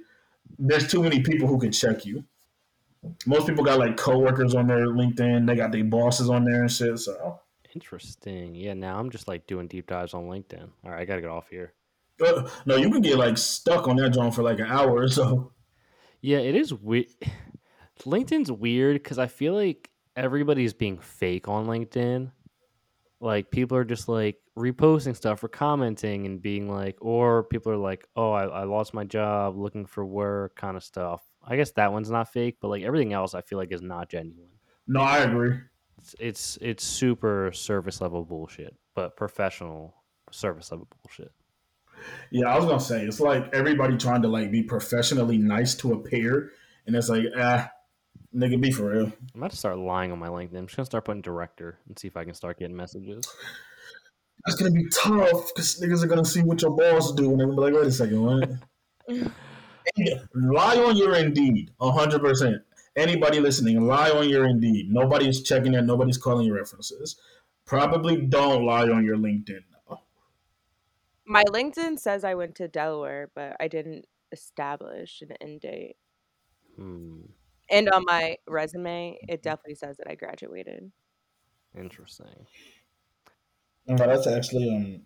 there's 0.58 0.88
too 0.88 1.02
many 1.02 1.22
people 1.22 1.48
who 1.48 1.60
can 1.60 1.72
check 1.72 2.06
you. 2.06 2.24
Most 3.26 3.48
people 3.48 3.64
got 3.64 3.80
like 3.80 3.98
coworkers 3.98 4.54
on 4.54 4.68
their 4.68 4.88
LinkedIn. 4.88 5.48
They 5.48 5.56
got 5.56 5.72
their 5.72 5.84
bosses 5.84 6.30
on 6.30 6.44
there 6.44 6.62
and 6.62 6.72
shit. 6.72 7.00
So 7.00 7.40
Interesting. 7.76 8.56
Yeah, 8.56 8.74
now 8.74 9.00
I'm 9.00 9.10
just 9.10 9.28
like 9.28 9.46
doing 9.48 9.68
deep 9.68 9.88
dives 9.88 10.14
on 10.14 10.24
LinkedIn. 10.24 10.70
All 10.84 10.92
right, 10.92 11.02
I 11.02 11.06
gotta 11.06 11.22
get 11.22 11.30
off 11.30 11.50
here. 11.50 11.74
No, 12.66 12.76
you 12.76 12.90
can 12.92 13.02
get 13.02 13.18
like 13.18 13.38
stuck 13.38 13.88
on 13.88 13.96
that 13.98 14.14
drone 14.14 14.32
for 14.32 14.44
like 14.44 14.60
an 14.60 14.68
hour 14.68 14.92
or 14.92 15.08
so. 15.08 15.54
Yeah, 16.22 16.40
it 16.40 16.56
is 16.56 16.74
weird. 16.74 17.08
LinkedIn's 18.06 18.52
weird 18.52 19.02
because 19.02 19.20
I 19.20 19.28
feel 19.28 19.54
like 19.54 19.90
everybody's 20.16 20.74
being 20.74 21.00
fake 21.00 21.48
on 21.48 21.66
LinkedIn. 21.66 22.32
Like 23.20 23.52
people 23.52 23.78
are 23.78 23.84
just 23.84 24.08
like 24.08 24.38
reposting 24.58 25.16
stuff 25.16 25.44
or 25.44 25.50
commenting 25.50 26.26
and 26.26 26.42
being 26.42 26.70
like, 26.70 26.98
or 27.02 27.44
people 27.44 27.72
are 27.72 27.78
like, 27.78 28.08
"Oh, 28.16 28.32
I, 28.32 28.46
I 28.46 28.64
lost 28.64 28.94
my 28.94 29.04
job, 29.04 29.58
looking 29.58 29.86
for 29.86 30.06
work," 30.06 30.56
kind 30.56 30.78
of 30.78 30.84
stuff. 30.84 31.22
I 31.44 31.58
guess 31.58 31.72
that 31.72 31.92
one's 31.92 32.10
not 32.10 32.32
fake, 32.32 32.58
but 32.62 32.70
like 32.70 32.84
everything 32.84 33.12
else, 33.12 33.34
I 33.34 33.42
feel 33.42 33.58
like 33.58 33.74
is 33.74 33.82
not 33.82 34.10
genuine. 34.10 34.52
No, 34.88 35.02
I 35.02 35.20
agree. 35.20 35.58
It's 35.98 36.16
it's, 36.20 36.58
it's 36.62 36.84
super 36.84 37.52
service 37.54 38.00
level 38.00 38.24
bullshit, 38.24 38.76
but 38.96 39.18
professional 39.18 39.96
service 40.32 40.72
level 40.72 40.88
bullshit. 41.04 41.34
Yeah, 42.32 42.48
I 42.48 42.58
was 42.58 42.66
gonna 42.66 42.80
say 42.80 43.06
it's 43.06 43.20
like 43.20 43.54
everybody 43.54 43.98
trying 43.98 44.22
to 44.22 44.28
like 44.28 44.52
be 44.52 44.64
professionally 44.64 45.38
nice 45.38 45.76
to 45.76 45.94
a 45.94 45.96
appear, 45.96 46.52
and 46.86 46.96
it's 46.96 47.10
like, 47.10 47.26
ah, 47.38 47.70
nigga, 48.36 48.60
be 48.60 48.72
for 48.72 48.92
real. 48.92 49.06
I'm 49.34 49.42
about 49.42 49.52
to 49.52 49.58
start 49.58 49.78
lying 49.78 50.12
on 50.12 50.20
my 50.20 50.28
LinkedIn. 50.28 50.58
I'm 50.58 50.68
just 50.68 50.78
gonna 50.78 50.86
start 50.86 51.06
putting 51.06 51.22
director 51.22 51.78
and 51.88 51.98
see 51.98 52.08
if 52.08 52.18
I 52.18 52.24
can 52.24 52.34
start 52.34 52.60
getting 52.60 52.76
messages. 52.76 53.26
That's 54.46 54.58
gonna 54.58 54.72
be 54.72 54.88
tough 54.90 55.52
because 55.54 55.80
niggas 55.82 56.04
are 56.04 56.08
gonna 56.08 56.26
see 56.26 56.42
what 56.42 56.62
your 56.62 56.72
boss 56.72 57.14
do, 57.14 57.32
and 57.32 57.40
they're 57.40 57.48
gonna 57.48 57.58
be 57.58 57.64
like, 57.64 57.74
wait 57.74 57.88
a 57.88 57.92
second, 57.92 58.22
what? 58.22 58.50
Yeah, 59.98 60.20
lie 60.36 60.78
on 60.78 60.98
your 60.98 61.16
Indeed, 61.16 61.72
hundred 61.82 62.22
percent. 62.22 62.62
Anybody 62.96 63.40
listening, 63.40 63.82
lie 63.88 64.12
on 64.12 64.30
your 64.30 64.46
Indeed. 64.46 64.92
Nobody's 64.92 65.42
checking 65.42 65.74
it. 65.74 65.84
Nobody's 65.84 66.18
calling 66.18 66.46
your 66.46 66.58
references. 66.58 67.20
Probably 67.66 68.18
don't 68.18 68.66
lie 68.66 68.88
on 68.88 69.04
your 69.04 69.18
LinkedIn. 69.18 69.64
Though. 71.34 71.34
My 71.34 71.44
LinkedIn 71.46 72.00
says 72.00 72.24
I 72.24 72.36
went 72.36 72.56
to 72.56 72.68
Delaware, 72.68 73.30
but 73.36 73.56
I 73.60 73.68
didn't 73.68 74.06
establish 74.32 75.22
an 75.22 75.32
end 75.42 75.62
date. 75.62 75.96
Hmm, 76.76 77.22
And 77.70 77.90
on 77.90 78.04
my 78.06 78.38
resume, 78.48 79.20
it 79.28 79.42
definitely 79.44 79.76
says 79.76 79.98
that 79.98 80.08
I 80.10 80.16
graduated. 80.16 80.92
interesting. 81.76 82.48
No, 83.88 83.96
that's 83.96 84.28
actually 84.28 84.70
um, 84.76 85.02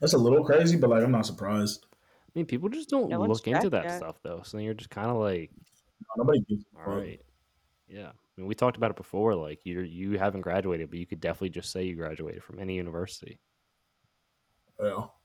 that's 0.00 0.14
a 0.14 0.18
little 0.18 0.44
crazy, 0.44 0.76
but 0.76 0.90
like 0.90 1.02
I'm 1.02 1.12
not 1.12 1.26
surprised. 1.26 1.86
I 1.92 2.30
mean, 2.34 2.46
people 2.46 2.68
just 2.68 2.88
don't 2.88 3.08
No 3.08 3.20
look 3.24 3.46
into 3.46 3.70
that 3.70 3.84
yet. 3.84 3.98
stuff 3.98 4.20
though. 4.22 4.42
So 4.44 4.56
then 4.56 4.64
you're 4.64 4.74
just 4.74 4.90
kind 4.90 5.10
of 5.10 5.16
like, 5.16 5.50
Nobody 6.16 6.40
gives 6.48 6.64
a 6.74 6.78
all 6.78 6.84
fuck. 6.86 6.94
right, 7.02 7.20
yeah. 7.88 8.08
I 8.08 8.12
mean, 8.40 8.46
we 8.46 8.54
talked 8.54 8.76
about 8.76 8.90
it 8.90 8.96
before. 8.96 9.34
Like 9.34 9.66
you 9.66 9.80
you 9.80 10.18
haven't 10.18 10.42
graduated, 10.42 10.90
but 10.90 10.98
you 10.98 11.06
could 11.06 11.20
definitely 11.20 11.50
just 11.50 11.70
say 11.72 11.84
you 11.84 11.96
graduated 11.96 12.42
from 12.42 12.58
any 12.58 12.76
university. 12.76 13.40
Well, 14.78 15.19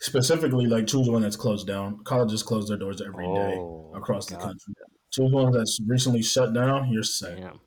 specifically, 0.00 0.66
like 0.66 0.86
choose 0.86 1.08
one 1.08 1.22
that's 1.22 1.36
closed 1.36 1.66
down. 1.66 2.02
Colleges 2.04 2.42
close 2.42 2.68
their 2.68 2.76
doors 2.76 3.00
every 3.00 3.26
day 3.26 3.56
Oh, 3.58 3.92
across 3.94 4.26
the 4.26 4.36
country. 4.36 4.74
Choose 5.10 5.32
one 5.32 5.52
that's 5.52 5.80
recently 5.86 6.22
shut 6.22 6.52
down. 6.52 6.90
You're 6.92 7.02
set. 7.02 7.36
Damn. 7.38 7.60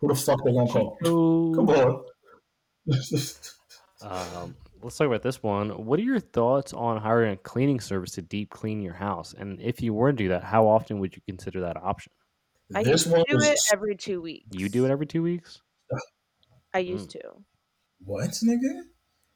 Who 0.00 0.08
the 0.08 0.14
fuck 0.14 0.44
they 0.44 0.52
gonna 0.52 0.70
call? 0.70 0.96
Come 1.02 1.68
on. 1.68 2.04
Um, 4.02 4.56
let's 4.82 4.96
talk 4.96 5.06
about 5.06 5.22
this 5.22 5.42
one. 5.42 5.70
What 5.86 6.00
are 6.00 6.02
your 6.02 6.18
thoughts 6.18 6.72
on 6.72 7.00
hiring 7.00 7.34
a 7.34 7.36
cleaning 7.36 7.80
service 7.80 8.10
to 8.12 8.22
deep 8.22 8.50
clean 8.50 8.82
your 8.82 8.94
house? 8.94 9.32
And 9.38 9.60
if 9.60 9.80
you 9.80 9.94
were 9.94 10.10
to 10.10 10.16
do 10.16 10.28
that, 10.30 10.42
how 10.42 10.66
often 10.66 10.98
would 10.98 11.14
you 11.14 11.22
consider 11.24 11.60
that 11.60 11.76
option? 11.76 12.12
I 12.74 12.82
this 12.82 13.04
used 13.04 13.12
one 13.12 13.24
to 13.26 13.38
do 13.38 13.44
it 13.44 13.60
every 13.72 13.94
two 13.94 14.20
weeks. 14.20 14.48
You 14.50 14.68
do 14.68 14.84
it 14.84 14.90
every 14.90 15.06
two 15.06 15.22
weeks? 15.22 15.62
I 16.74 16.80
used 16.80 17.10
to. 17.10 17.20
what, 18.04 18.30
nigga? 18.30 18.82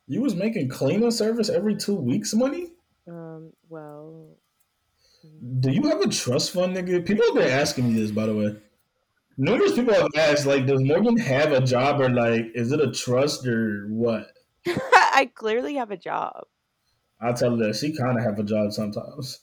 You 0.07 0.23
was 0.23 0.35
making 0.35 0.69
cleaning 0.69 1.11
service 1.11 1.49
every 1.49 1.75
two 1.77 1.95
weeks 1.97 2.33
money? 2.35 2.73
Um, 3.09 3.53
well, 3.69 4.37
Do 5.61 5.71
you 5.71 5.83
have 5.89 6.01
a 6.01 6.09
trust 6.09 6.53
fund, 6.53 6.77
nigga? 6.77 7.05
People 7.05 7.25
have 7.27 7.35
been 7.35 7.49
asking 7.51 7.93
me 7.93 8.01
this, 8.01 8.11
by 8.13 8.27
the 8.27 8.35
way. 8.35 8.57
Numerous 9.39 9.75
people 9.75 9.95
have 9.95 10.09
asked, 10.17 10.47
like, 10.47 10.67
does 10.67 10.83
Morgan 10.83 11.17
have 11.19 11.53
a 11.53 11.61
job 11.61 12.01
or 12.01 12.09
like, 12.09 12.47
is 12.55 12.73
it 12.73 12.81
a 12.81 12.91
trust 12.91 13.47
or 13.47 13.87
what? 13.89 14.33
I 14.67 15.31
clearly 15.35 15.75
have 15.75 15.91
a 15.91 15.97
job. 15.97 16.45
I'll 17.21 17.35
tell 17.35 17.57
her 17.57 17.67
that 17.67 17.77
she 17.77 17.97
kind 17.97 18.19
of 18.19 18.25
have 18.25 18.39
a 18.39 18.43
job 18.43 18.73
sometimes. 18.73 19.41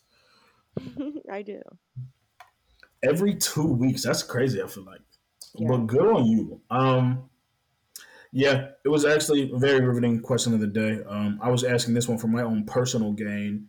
I 1.31 1.41
do. 1.41 1.61
Every 3.03 3.35
two 3.35 3.67
weeks, 3.67 4.03
that's 4.03 4.23
crazy. 4.23 4.61
I 4.61 4.67
feel 4.67 4.83
like, 4.85 5.01
Yeah. 5.55 5.67
but 5.67 5.87
good 5.87 6.07
on 6.07 6.25
you. 6.25 6.61
Um, 6.71 7.29
yeah, 8.35 8.69
it 8.83 8.89
was 8.89 9.05
actually 9.05 9.51
a 9.51 9.57
very 9.57 9.85
riveting 9.85 10.19
question 10.19 10.55
of 10.55 10.59
the 10.59 10.67
day. 10.67 10.99
Um, 11.07 11.39
I 11.41 11.51
was 11.51 11.63
asking 11.63 11.93
this 11.93 12.07
one 12.07 12.17
for 12.17 12.27
my 12.27 12.41
own 12.41 12.65
personal 12.65 13.13
gain 13.13 13.67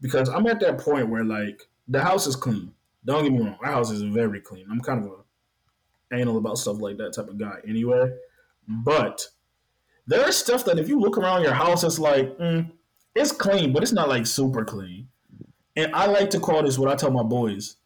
because 0.00 0.28
I'm 0.28 0.48
at 0.48 0.58
that 0.60 0.78
point 0.78 1.08
where 1.08 1.24
like 1.24 1.68
the 1.86 2.02
house 2.02 2.26
is 2.26 2.34
clean. 2.34 2.74
Don't 3.04 3.22
get 3.22 3.32
me 3.32 3.38
wrong, 3.38 3.56
our 3.62 3.70
house 3.70 3.92
is 3.92 4.02
very 4.02 4.40
clean. 4.40 4.66
I'm 4.68 4.80
kind 4.80 5.04
of 5.04 5.12
a 5.12 6.16
anal 6.16 6.38
about 6.38 6.58
stuff 6.58 6.80
like 6.80 6.98
that 6.98 7.12
type 7.14 7.28
of 7.28 7.38
guy 7.38 7.58
anyway. 7.66 8.12
But 8.66 9.24
there 10.08 10.28
is 10.28 10.36
stuff 10.36 10.64
that 10.64 10.80
if 10.80 10.88
you 10.88 10.98
look 10.98 11.16
around 11.16 11.42
your 11.42 11.54
house, 11.54 11.84
it's 11.84 12.00
like 12.00 12.36
mm, 12.38 12.68
it's 13.14 13.30
clean, 13.30 13.72
but 13.72 13.84
it's 13.84 13.92
not 13.92 14.08
like 14.08 14.26
super 14.26 14.64
clean. 14.64 15.06
And 15.76 15.94
I 15.94 16.06
like 16.06 16.30
to 16.30 16.40
call 16.40 16.64
this 16.64 16.78
what 16.78 16.90
I 16.90 16.96
tell 16.96 17.12
my 17.12 17.22
boys. 17.22 17.76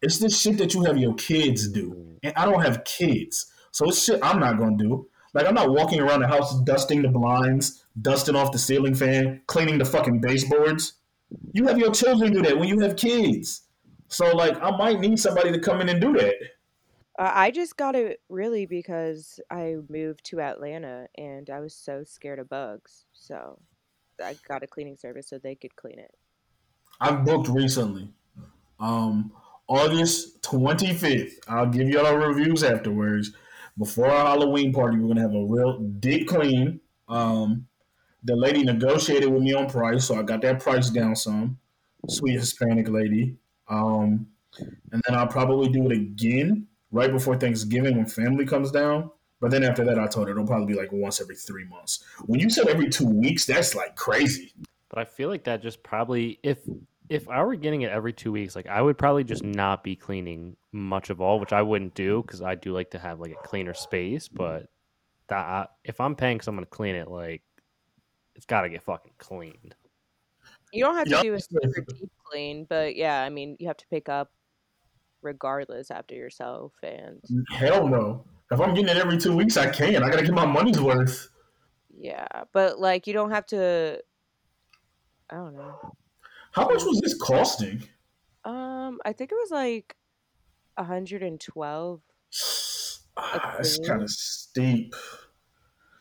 It's 0.00 0.18
this 0.18 0.40
shit 0.40 0.56
that 0.58 0.72
you 0.72 0.84
have 0.84 0.98
your 0.98 1.14
kids 1.14 1.66
do, 1.68 2.16
and 2.22 2.32
I 2.36 2.44
don't 2.44 2.62
have 2.62 2.84
kids, 2.84 3.46
so 3.72 3.88
it's 3.88 4.04
shit 4.04 4.20
I'm 4.22 4.38
not 4.38 4.56
gonna 4.56 4.76
do. 4.76 5.08
Like 5.34 5.46
I'm 5.46 5.54
not 5.54 5.70
walking 5.70 6.00
around 6.00 6.20
the 6.20 6.28
house 6.28 6.58
dusting 6.62 7.02
the 7.02 7.08
blinds, 7.08 7.84
dusting 8.00 8.36
off 8.36 8.52
the 8.52 8.58
ceiling 8.58 8.94
fan, 8.94 9.42
cleaning 9.46 9.78
the 9.78 9.84
fucking 9.84 10.20
baseboards. 10.20 10.94
You 11.52 11.66
have 11.66 11.78
your 11.78 11.92
children 11.92 12.32
do 12.32 12.42
that 12.42 12.58
when 12.58 12.68
you 12.68 12.78
have 12.80 12.96
kids. 12.96 13.62
So 14.08 14.34
like 14.34 14.60
I 14.62 14.70
might 14.76 15.00
need 15.00 15.18
somebody 15.18 15.52
to 15.52 15.58
come 15.58 15.80
in 15.80 15.88
and 15.88 16.00
do 16.00 16.12
that. 16.14 16.36
Uh, 17.18 17.30
I 17.32 17.50
just 17.50 17.76
got 17.76 17.94
it 17.94 18.20
really 18.28 18.66
because 18.66 19.38
I 19.50 19.76
moved 19.88 20.24
to 20.26 20.40
Atlanta 20.40 21.06
and 21.16 21.48
I 21.50 21.60
was 21.60 21.74
so 21.74 22.02
scared 22.04 22.38
of 22.38 22.48
bugs. 22.48 23.04
So 23.12 23.58
I 24.22 24.36
got 24.48 24.62
a 24.62 24.66
cleaning 24.66 24.96
service 24.96 25.28
so 25.28 25.38
they 25.38 25.54
could 25.54 25.74
clean 25.76 25.98
it. 25.98 26.12
I've 27.00 27.24
booked 27.24 27.48
recently. 27.48 28.08
Um, 28.80 29.32
August 29.66 30.42
25th. 30.42 31.32
I'll 31.48 31.66
give 31.66 31.88
y'all 31.88 32.04
the 32.04 32.16
reviews 32.16 32.62
afterwards. 32.62 33.32
Before 33.78 34.06
our 34.06 34.26
Halloween 34.26 34.72
party, 34.72 34.98
we're 34.98 35.08
gonna 35.08 35.20
have 35.20 35.34
a 35.34 35.44
real 35.44 35.78
deep 35.78 36.28
clean. 36.28 36.80
Um, 37.08 37.66
the 38.22 38.36
lady 38.36 38.62
negotiated 38.62 39.30
with 39.30 39.42
me 39.42 39.52
on 39.52 39.68
price, 39.68 40.06
so 40.06 40.14
I 40.14 40.22
got 40.22 40.40
that 40.42 40.60
price 40.60 40.90
down 40.90 41.16
some. 41.16 41.58
Sweet 42.08 42.38
Hispanic 42.38 42.88
lady. 42.88 43.36
Um, 43.68 44.26
and 44.92 45.02
then 45.06 45.16
I'll 45.16 45.26
probably 45.26 45.68
do 45.68 45.90
it 45.90 45.92
again 45.92 46.66
right 46.92 47.10
before 47.10 47.36
Thanksgiving 47.36 47.96
when 47.96 48.06
family 48.06 48.46
comes 48.46 48.70
down. 48.70 49.10
But 49.40 49.50
then 49.50 49.64
after 49.64 49.84
that, 49.84 49.98
I 49.98 50.06
told 50.06 50.28
her 50.28 50.32
it'll 50.32 50.46
probably 50.46 50.72
be 50.72 50.78
like 50.78 50.92
once 50.92 51.20
every 51.20 51.36
three 51.36 51.64
months. 51.64 52.04
When 52.24 52.40
you 52.40 52.48
said 52.48 52.68
every 52.68 52.88
two 52.88 53.06
weeks, 53.06 53.44
that's 53.44 53.74
like 53.74 53.96
crazy. 53.96 54.52
But 54.88 55.00
I 55.00 55.04
feel 55.04 55.28
like 55.28 55.44
that 55.44 55.60
just 55.60 55.82
probably 55.82 56.38
if 56.42 56.58
if 57.08 57.28
I 57.28 57.42
were 57.42 57.54
getting 57.56 57.82
it 57.82 57.90
every 57.90 58.12
two 58.12 58.32
weeks, 58.32 58.56
like 58.56 58.66
I 58.66 58.80
would 58.80 58.96
probably 58.96 59.24
just 59.24 59.44
not 59.44 59.84
be 59.84 59.96
cleaning 59.96 60.56
much 60.72 61.10
of 61.10 61.20
all, 61.20 61.38
which 61.38 61.52
I 61.52 61.62
wouldn't 61.62 61.94
do 61.94 62.22
because 62.22 62.42
I 62.42 62.54
do 62.54 62.72
like 62.72 62.90
to 62.92 62.98
have 62.98 63.20
like 63.20 63.32
a 63.32 63.46
cleaner 63.46 63.74
space. 63.74 64.28
Mm-hmm. 64.28 64.36
But 64.36 64.68
that 65.28 65.70
if 65.84 66.00
I'm 66.00 66.14
paying 66.14 66.40
someone 66.40 66.64
to 66.64 66.70
clean 66.70 66.94
it, 66.94 67.08
like 67.08 67.42
it's 68.34 68.46
got 68.46 68.62
to 68.62 68.68
get 68.68 68.82
fucking 68.82 69.12
cleaned. 69.18 69.74
You 70.72 70.84
don't 70.84 70.96
have 70.96 71.04
to 71.04 71.10
Yup. 71.10 71.22
do 71.22 71.34
a 71.34 71.40
super 71.40 71.84
deep 71.88 72.10
clean, 72.24 72.66
but 72.68 72.96
yeah, 72.96 73.22
I 73.22 73.30
mean, 73.30 73.56
you 73.60 73.68
have 73.68 73.76
to 73.76 73.86
pick 73.88 74.08
up 74.08 74.32
regardless 75.22 75.90
after 75.90 76.14
yourself. 76.14 76.72
And 76.82 77.22
Hell 77.50 77.86
no. 77.86 78.24
If 78.50 78.60
I'm 78.60 78.74
getting 78.74 78.88
it 78.88 78.96
every 78.96 79.18
two 79.18 79.36
weeks, 79.36 79.56
I 79.56 79.70
can. 79.70 80.02
I 80.02 80.10
gotta 80.10 80.22
get 80.22 80.34
my 80.34 80.46
money's 80.46 80.80
worth. 80.80 81.28
yeah, 81.96 82.26
but 82.52 82.78
like, 82.78 83.06
you 83.06 83.12
don't 83.12 83.30
have 83.30 83.46
to. 83.46 84.00
I 85.30 85.36
don't 85.36 85.54
know. 85.54 85.94
How 86.54 86.68
much 86.68 86.82
was 86.84 87.00
this 87.02 87.14
costing? 87.20 87.88
Um, 88.44 89.00
I 89.04 89.12
think 89.12 89.32
it 89.32 89.36
was 89.36 89.50
like 89.50 89.96
112. 90.76 92.02
Ah, 93.16 93.56
it's 93.58 93.78
kind 93.78 94.02
of 94.02 94.10
steep. 94.10 94.94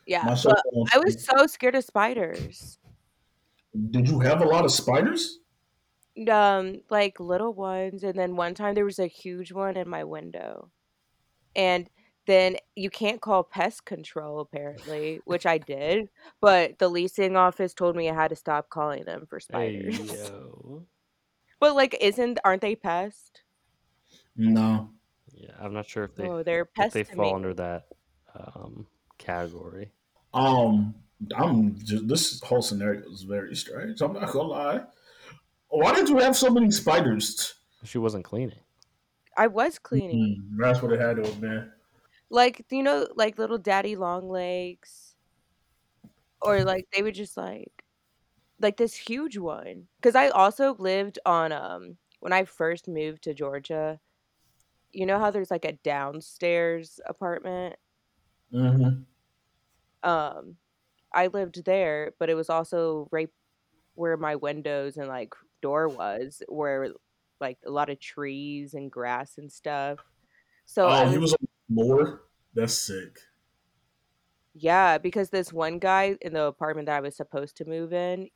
Yeah, 0.06 0.26
My 0.26 0.36
but 0.44 0.60
soul 0.72 0.88
I 0.94 0.98
was 1.00 1.24
so 1.24 1.48
scared 1.48 1.76
of 1.76 1.84
spiders. 1.86 2.78
Did 3.92 4.08
you 4.10 4.20
have 4.22 4.42
a 4.42 4.46
lot 4.46 4.66
of 4.66 4.72
spiders? 4.72 5.40
Um, 6.30 6.82
like 6.92 7.20
little 7.20 7.54
ones, 7.54 8.04
and 8.04 8.18
then 8.18 8.36
one 8.36 8.54
time 8.54 8.76
there 8.76 8.86
was 8.86 9.00
a 9.00 9.08
huge 9.08 9.52
one 9.52 9.76
in 9.78 9.90
my 9.90 10.04
window, 10.04 10.72
and 11.56 11.90
then 12.26 12.58
you 12.76 12.90
can't 12.90 13.22
call 13.22 13.44
pest 13.44 13.86
control 13.86 14.40
apparently, 14.40 15.20
which 15.26 15.46
I 15.46 15.58
did, 15.58 16.10
but 16.42 16.80
the 16.80 16.88
leasing 16.90 17.36
office 17.36 17.74
told 17.74 17.96
me 17.96 18.10
I 18.10 18.14
had 18.14 18.30
to 18.30 18.36
stop 18.36 18.70
calling 18.70 19.04
them 19.04 19.26
for 19.28 19.40
Hey 19.40 19.82
spiders. 19.92 20.14
yo. 20.30 20.86
But 21.60 21.76
like, 21.76 21.98
isn't 22.02 22.40
aren't 22.44 22.62
they 22.62 22.76
pest? 22.76 23.42
No. 24.36 24.90
Yeah, 25.34 25.52
I'm 25.60 25.74
not 25.74 25.88
sure 25.88 26.04
if 26.04 26.16
they 26.16 26.28
Oh, 26.28 26.44
they're 26.44 26.62
if 26.62 26.74
pest 26.74 26.94
they 26.94 27.04
fall 27.04 27.30
me. 27.30 27.34
under 27.34 27.54
that 27.56 27.88
um 28.36 28.88
category. 29.18 29.92
Um, 30.34 30.96
I'm 31.36 31.78
just 31.80 32.08
this 32.08 32.42
whole 32.42 32.62
scenario 32.62 33.10
is 33.12 33.24
very 33.24 33.56
strange. 33.56 34.02
I'm 34.02 34.14
not 34.14 34.32
gonna 34.32 34.48
lie. 34.48 34.82
Why 35.70 35.94
did 35.94 36.10
you 36.10 36.18
have 36.20 36.36
so 36.36 36.50
many 36.50 36.70
spiders? 36.72 37.56
She 37.84 37.98
wasn't 37.98 38.26
cleaning. 38.26 38.60
I 39.36 39.48
was 39.48 39.80
cleaning. 39.80 40.44
Mm, 40.54 40.58
that's 40.60 40.82
what 40.82 40.94
it 40.94 41.00
had 41.00 41.18
to 41.18 41.24
have 41.24 41.42
been. 41.42 41.72
Like, 42.34 42.66
you 42.72 42.82
know, 42.82 43.08
like 43.16 43.38
little 43.38 43.60
daddy 43.60 43.96
long 43.96 44.28
legs. 44.28 45.16
Or 46.42 46.64
like 46.64 46.88
they 46.92 47.02
would 47.02 47.16
just 47.16 47.38
like 47.38 47.86
like 48.60 48.78
this 48.78 48.96
huge 48.96 49.38
one. 49.38 49.88
Cause 50.02 50.16
I 50.16 50.30
also 50.30 50.76
lived 50.80 51.20
on 51.26 51.52
um 51.52 51.98
when 52.20 52.34
I 52.34 52.46
first 52.46 52.88
moved 52.88 53.24
to 53.24 53.34
Georgia, 53.34 54.00
you 54.92 55.06
know 55.06 55.20
how 55.20 55.32
there's 55.32 55.52
like 55.52 55.66
a 55.66 55.74
downstairs 55.74 57.00
apartment? 57.08 57.76
Mm-hmm. 58.54 59.04
Um 60.10 60.58
I 61.14 61.28
lived 61.28 61.66
there, 61.66 62.14
but 62.20 62.30
it 62.30 62.36
was 62.36 62.50
also 62.50 63.08
right 63.12 63.30
where 63.96 64.18
my 64.18 64.36
windows 64.36 64.98
and 64.98 65.08
like 65.08 65.34
door 65.62 65.88
was, 65.90 66.44
where 66.50 66.90
like 67.42 67.60
a 67.66 67.72
lot 67.72 67.90
of 67.92 68.00
trees 68.00 68.74
and 68.74 68.92
grass 68.92 69.38
and 69.38 69.52
stuff. 69.52 70.00
So 70.66 70.88
I 70.88 71.06
Oh, 71.06 71.10
he 71.12 71.18
was 71.18 71.32
was 71.32 71.34
on 71.34 71.48
the 71.76 71.84
floor. 71.84 72.22
That's 72.54 72.74
sick. 72.74 73.20
Yeah, 74.56 74.98
because 74.98 75.30
this 75.30 75.52
one 75.52 75.80
guy 75.80 76.16
in 76.22 76.34
the 76.34 76.44
apartment 76.44 76.86
that 76.86 76.98
I 76.98 77.02
was 77.02 77.16
supposed 77.16 77.58
to 77.58 77.66
move 77.66 77.92
in, 77.92 78.30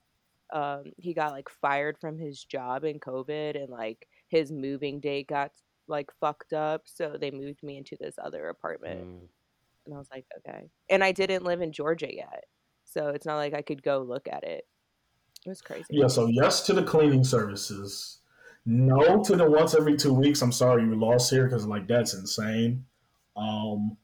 um, 0.52 0.86
he 0.98 1.14
got 1.14 1.32
like 1.32 1.50
fired 1.50 1.98
from 2.00 2.18
his 2.18 2.44
job 2.44 2.84
in 2.84 3.00
COVID 3.00 3.62
and 3.62 3.70
like 3.70 4.08
his 4.30 4.52
moving 4.52 5.00
date 5.00 5.28
got 5.28 5.52
like 5.88 6.10
fucked 6.20 6.54
up. 6.54 6.84
So 6.86 7.18
they 7.20 7.32
moved 7.32 7.62
me 7.62 7.78
into 7.78 7.98
this 8.00 8.16
other 8.24 8.50
apartment. 8.50 9.02
Mm. 9.02 9.28
And 9.86 9.96
I 9.96 9.98
was 9.98 10.10
like, 10.12 10.26
okay. 10.40 10.70
And 10.90 11.04
I 11.04 11.12
didn't 11.12 11.46
live 11.46 11.62
in 11.62 11.72
Georgia 11.72 12.14
yet. 12.14 12.46
So 12.86 13.10
it's 13.10 13.26
not 13.26 13.38
like 13.38 13.54
I 13.54 13.62
could 13.62 13.84
go 13.84 14.00
look 14.00 14.28
at 14.28 14.44
it. 14.44 14.66
It 15.46 15.50
was 15.50 15.62
crazy. 15.62 15.86
Yeah. 15.92 16.08
So 16.08 16.26
yes 16.26 16.66
to 16.66 16.74
the 16.74 16.84
cleaning 16.84 17.24
services. 17.24 18.20
No 18.66 19.24
to 19.24 19.36
the 19.36 19.50
once 19.50 19.76
every 19.76 19.96
two 19.96 20.14
weeks. 20.14 20.42
I'm 20.42 20.52
sorry 20.52 20.84
you 20.84 20.96
lost 20.96 21.30
here 21.30 21.46
because 21.46 21.66
like 21.66 21.88
that's 21.88 22.16
insane. 22.16 22.86
Um, 23.38 23.98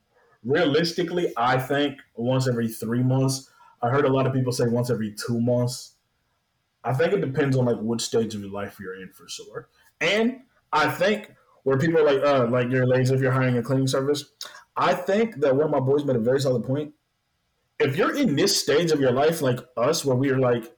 realistically, 0.43 1.33
I 1.35 1.57
think 1.57 1.99
once 2.15 2.47
every 2.47 2.67
three 2.67 3.03
months. 3.03 3.49
I 3.81 3.89
heard 3.89 4.05
a 4.05 4.13
lot 4.13 4.27
of 4.27 4.33
people 4.33 4.53
say 4.53 4.65
once 4.67 4.89
every 4.89 5.13
two 5.13 5.41
months. 5.41 5.95
I 6.83 6.93
think 6.93 7.13
it 7.13 7.21
depends 7.21 7.57
on 7.57 7.65
like 7.65 7.77
which 7.79 8.01
stage 8.01 8.35
of 8.35 8.41
your 8.41 8.51
life 8.51 8.77
you're 8.79 9.01
in 9.01 9.09
for 9.09 9.27
sure. 9.27 9.69
And 10.01 10.41
I 10.71 10.89
think 10.89 11.33
where 11.63 11.77
people 11.77 11.99
are 11.99 12.13
like, 12.13 12.23
uh, 12.23 12.47
like 12.49 12.69
you're 12.69 12.85
lazy 12.85 13.15
if 13.15 13.21
you're 13.21 13.31
hiring 13.31 13.57
a 13.57 13.63
cleaning 13.63 13.87
service. 13.87 14.25
I 14.75 14.93
think 14.93 15.39
that 15.41 15.55
one 15.55 15.65
of 15.65 15.71
my 15.71 15.79
boys 15.79 16.03
made 16.03 16.15
a 16.15 16.19
very 16.19 16.41
solid 16.41 16.63
point. 16.63 16.93
If 17.79 17.95
you're 17.95 18.15
in 18.15 18.35
this 18.35 18.59
stage 18.59 18.91
of 18.91 18.99
your 18.99 19.11
life, 19.11 19.41
like 19.41 19.59
us, 19.77 20.03
where 20.05 20.15
we 20.15 20.29
are 20.29 20.39
like 20.39 20.75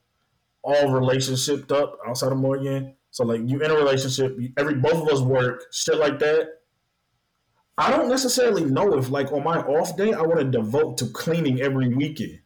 all 0.63 0.89
relationshiped 0.89 1.71
up 1.71 1.97
outside 2.07 2.31
of 2.31 2.37
Morgan, 2.37 2.95
so 3.11 3.23
like 3.23 3.41
you 3.45 3.61
in 3.61 3.71
a 3.71 3.75
relationship, 3.75 4.37
every 4.57 4.75
both 4.75 5.03
of 5.03 5.07
us 5.07 5.21
work, 5.21 5.63
shit 5.71 5.97
like 5.97 6.19
that. 6.19 6.49
I 7.77 7.91
don't 7.91 8.09
necessarily 8.09 8.63
know 8.63 8.97
if 8.97 9.09
like 9.09 9.31
on 9.31 9.43
my 9.43 9.57
off 9.59 9.97
day 9.97 10.13
I 10.13 10.21
want 10.21 10.39
to 10.39 10.45
devote 10.45 10.97
to 10.99 11.07
cleaning 11.07 11.61
every 11.61 11.93
weekend. 11.93 12.39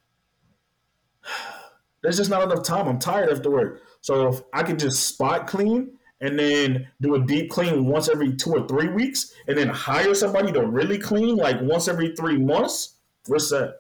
There's 2.02 2.18
just 2.18 2.30
not 2.30 2.44
enough 2.44 2.63
time. 2.63 2.88
I'm 2.88 3.00
tired 3.00 3.30
after 3.30 3.52
work. 3.52 3.82
So 4.02 4.30
if 4.30 4.42
I 4.54 4.63
could 4.63 4.80
just 4.80 5.08
spot 5.08 5.48
clean 5.48 5.98
and 6.22 6.39
then 6.39 6.88
do 7.02 7.15
a 7.15 7.20
deep 7.20 7.50
clean 7.50 7.86
once 7.86 8.10
every 8.10 8.36
two 8.36 8.52
or 8.52 8.68
three 8.68 8.89
weeks, 8.89 9.34
and 9.48 9.58
then 9.58 9.70
hire 9.70 10.13
somebody 10.13 10.52
to 10.52 10.65
really 10.65 10.98
clean 10.98 11.36
like 11.36 11.62
once 11.62 11.88
every 11.88 12.15
three 12.15 12.38
months, 12.38 12.96
we're 13.28 13.39
set. 13.39 13.76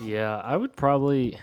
Yeah, 0.00 0.36
I 0.36 0.56
would 0.56 0.74
probably. 0.74 1.38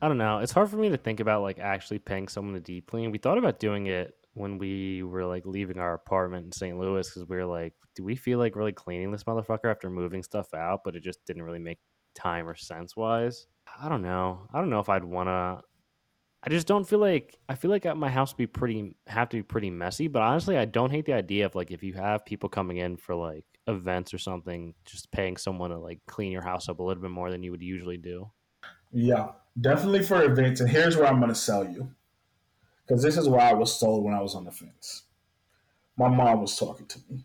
I 0.00 0.08
don't 0.08 0.18
know. 0.18 0.38
It's 0.38 0.52
hard 0.52 0.70
for 0.70 0.76
me 0.76 0.90
to 0.90 0.96
think 0.96 1.20
about 1.20 1.42
like 1.42 1.58
actually 1.58 1.98
paying 1.98 2.28
someone 2.28 2.54
to 2.54 2.60
deep 2.60 2.86
clean. 2.86 3.10
We 3.10 3.18
thought 3.18 3.38
about 3.38 3.58
doing 3.58 3.86
it 3.86 4.14
when 4.38 4.58
we 4.58 5.02
were 5.02 5.24
like 5.24 5.44
leaving 5.46 5.78
our 5.78 5.94
apartment 5.94 6.46
in 6.46 6.52
St. 6.52 6.78
Louis 6.78 7.08
because 7.08 7.28
we 7.28 7.36
were 7.36 7.46
like, 7.46 7.74
do 7.94 8.04
we 8.04 8.16
feel 8.16 8.38
like 8.38 8.56
really 8.56 8.72
cleaning 8.72 9.10
this 9.10 9.24
motherfucker 9.24 9.70
after 9.70 9.90
moving 9.90 10.22
stuff 10.22 10.54
out? 10.54 10.80
But 10.84 10.96
it 10.96 11.02
just 11.02 11.24
didn't 11.26 11.42
really 11.42 11.58
make 11.58 11.78
time 12.14 12.48
or 12.48 12.54
sense 12.54 12.96
wise. 12.96 13.46
I 13.80 13.88
don't 13.88 14.02
know. 14.02 14.48
I 14.52 14.58
don't 14.58 14.70
know 14.70 14.80
if 14.80 14.88
I'd 14.88 15.04
wanna. 15.04 15.60
I 16.42 16.50
just 16.50 16.68
don't 16.68 16.88
feel 16.88 17.00
like 17.00 17.36
I 17.48 17.56
feel 17.56 17.70
like 17.70 17.84
my 17.96 18.08
house 18.08 18.32
would 18.32 18.38
be 18.38 18.46
pretty 18.46 18.96
have 19.06 19.28
to 19.30 19.36
be 19.38 19.42
pretty 19.42 19.70
messy. 19.70 20.08
But 20.08 20.22
honestly, 20.22 20.56
I 20.56 20.64
don't 20.64 20.90
hate 20.90 21.06
the 21.06 21.14
idea 21.14 21.46
of 21.46 21.54
like 21.54 21.70
if 21.70 21.82
you 21.82 21.94
have 21.94 22.24
people 22.24 22.48
coming 22.48 22.76
in 22.76 22.96
for 22.96 23.14
like 23.14 23.44
events 23.66 24.14
or 24.14 24.18
something, 24.18 24.74
just 24.84 25.10
paying 25.10 25.36
someone 25.36 25.70
to 25.70 25.78
like 25.78 26.00
clean 26.06 26.32
your 26.32 26.42
house 26.42 26.68
up 26.68 26.78
a 26.78 26.82
little 26.82 27.02
bit 27.02 27.10
more 27.10 27.30
than 27.30 27.42
you 27.42 27.50
would 27.50 27.62
usually 27.62 27.98
do. 27.98 28.30
Yeah, 28.92 29.28
definitely 29.60 30.02
for 30.02 30.22
events. 30.22 30.60
And 30.60 30.70
here's 30.70 30.96
where 30.96 31.06
I'm 31.06 31.18
going 31.18 31.28
to 31.28 31.34
sell 31.34 31.64
you. 31.64 31.90
Because 32.88 33.02
this 33.02 33.18
is 33.18 33.28
why 33.28 33.50
I 33.50 33.52
was 33.52 33.78
sold 33.78 34.04
when 34.04 34.14
I 34.14 34.22
was 34.22 34.34
on 34.34 34.44
the 34.44 34.50
fence. 34.50 35.02
My 35.98 36.08
mom 36.08 36.40
was 36.40 36.56
talking 36.58 36.86
to 36.86 36.98
me. 37.10 37.24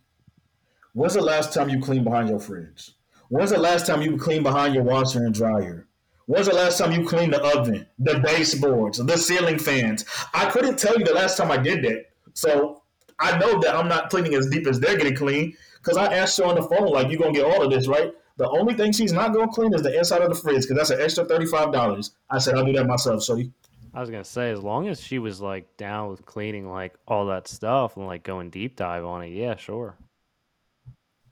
When's 0.94 1.14
the 1.14 1.22
last 1.22 1.54
time 1.54 1.70
you 1.70 1.80
cleaned 1.80 2.04
behind 2.04 2.28
your 2.28 2.40
fridge? 2.40 2.92
When's 3.30 3.52
the 3.52 3.58
last 3.58 3.88
time 3.88 4.02
you 4.02 4.18
cleaned 4.18 4.44
behind 4.44 4.76
your 4.76 4.84
washer 4.84 5.26
and 5.26 5.34
dryer? 5.34 5.88
When's 6.26 6.48
the 6.48 6.54
last 6.54 6.78
time 6.78 6.92
you 6.92 7.08
cleaned 7.08 7.34
the 7.34 7.42
oven, 7.58 7.88
the 7.98 8.20
baseboards, 8.20 8.98
the 8.98 9.18
ceiling 9.18 9.58
fans? 9.58 10.06
I 10.34 10.50
couldn't 10.50 10.78
tell 10.78 10.98
you 10.98 11.06
the 11.06 11.14
last 11.14 11.38
time 11.38 11.50
I 11.50 11.58
did 11.58 11.84
that. 11.84 12.08
So 12.34 12.84
I 13.20 13.38
know 13.38 13.60
that 13.62 13.76
I'm 13.76 13.88
not 13.88 14.10
cleaning 14.10 14.36
as 14.36 14.50
deep 14.50 14.68
as 14.68 14.80
they're 14.80 14.98
getting 14.98 15.16
clean 15.16 15.56
because 15.78 15.98
I 15.98 16.14
asked 16.14 16.38
her 16.40 16.46
on 16.46 16.56
the 16.56 16.64
phone, 16.64 16.88
like, 16.88 17.10
you're 17.10 17.20
going 17.20 17.34
to 17.34 17.40
get 17.40 17.50
all 17.50 17.64
of 17.64 17.72
this, 17.72 17.88
right? 17.88 18.14
The 18.38 18.50
only 18.50 18.74
thing 18.74 18.92
she's 18.92 19.14
not 19.14 19.34
going 19.34 19.48
to 19.48 19.54
clean 19.54 19.74
is 19.74 19.84
the 19.84 19.98
inside 19.98 20.22
of 20.22 20.30
the 20.30 20.36
fridge 20.36 20.64
because 20.64 20.78
that's 20.78 20.90
an 20.90 21.02
extra 21.02 21.26
$35. 21.26 22.12
I 22.30 22.38
said, 22.38 22.56
I'll 22.56 22.66
do 22.66 22.74
that 22.74 22.88
myself, 22.88 23.24
Shorty. 23.24 23.52
I 23.94 24.00
was 24.02 24.10
gonna 24.10 24.24
say, 24.24 24.52
as 24.52 24.60
long 24.60 24.88
as 24.88 25.00
she 25.00 25.20
was 25.20 25.40
like 25.40 25.78
down 25.78 26.10
with 26.10 26.26
cleaning 26.26 26.70
like 26.70 26.96
all 27.08 27.28
that 27.28 27.48
stuff 27.48 27.96
and 27.98 28.08
like 28.08 28.24
going 28.24 28.50
deep 28.50 28.76
dive 28.76 29.06
on 29.06 29.24
it, 29.24 29.30
yeah, 29.30 29.56
sure. 29.56 29.96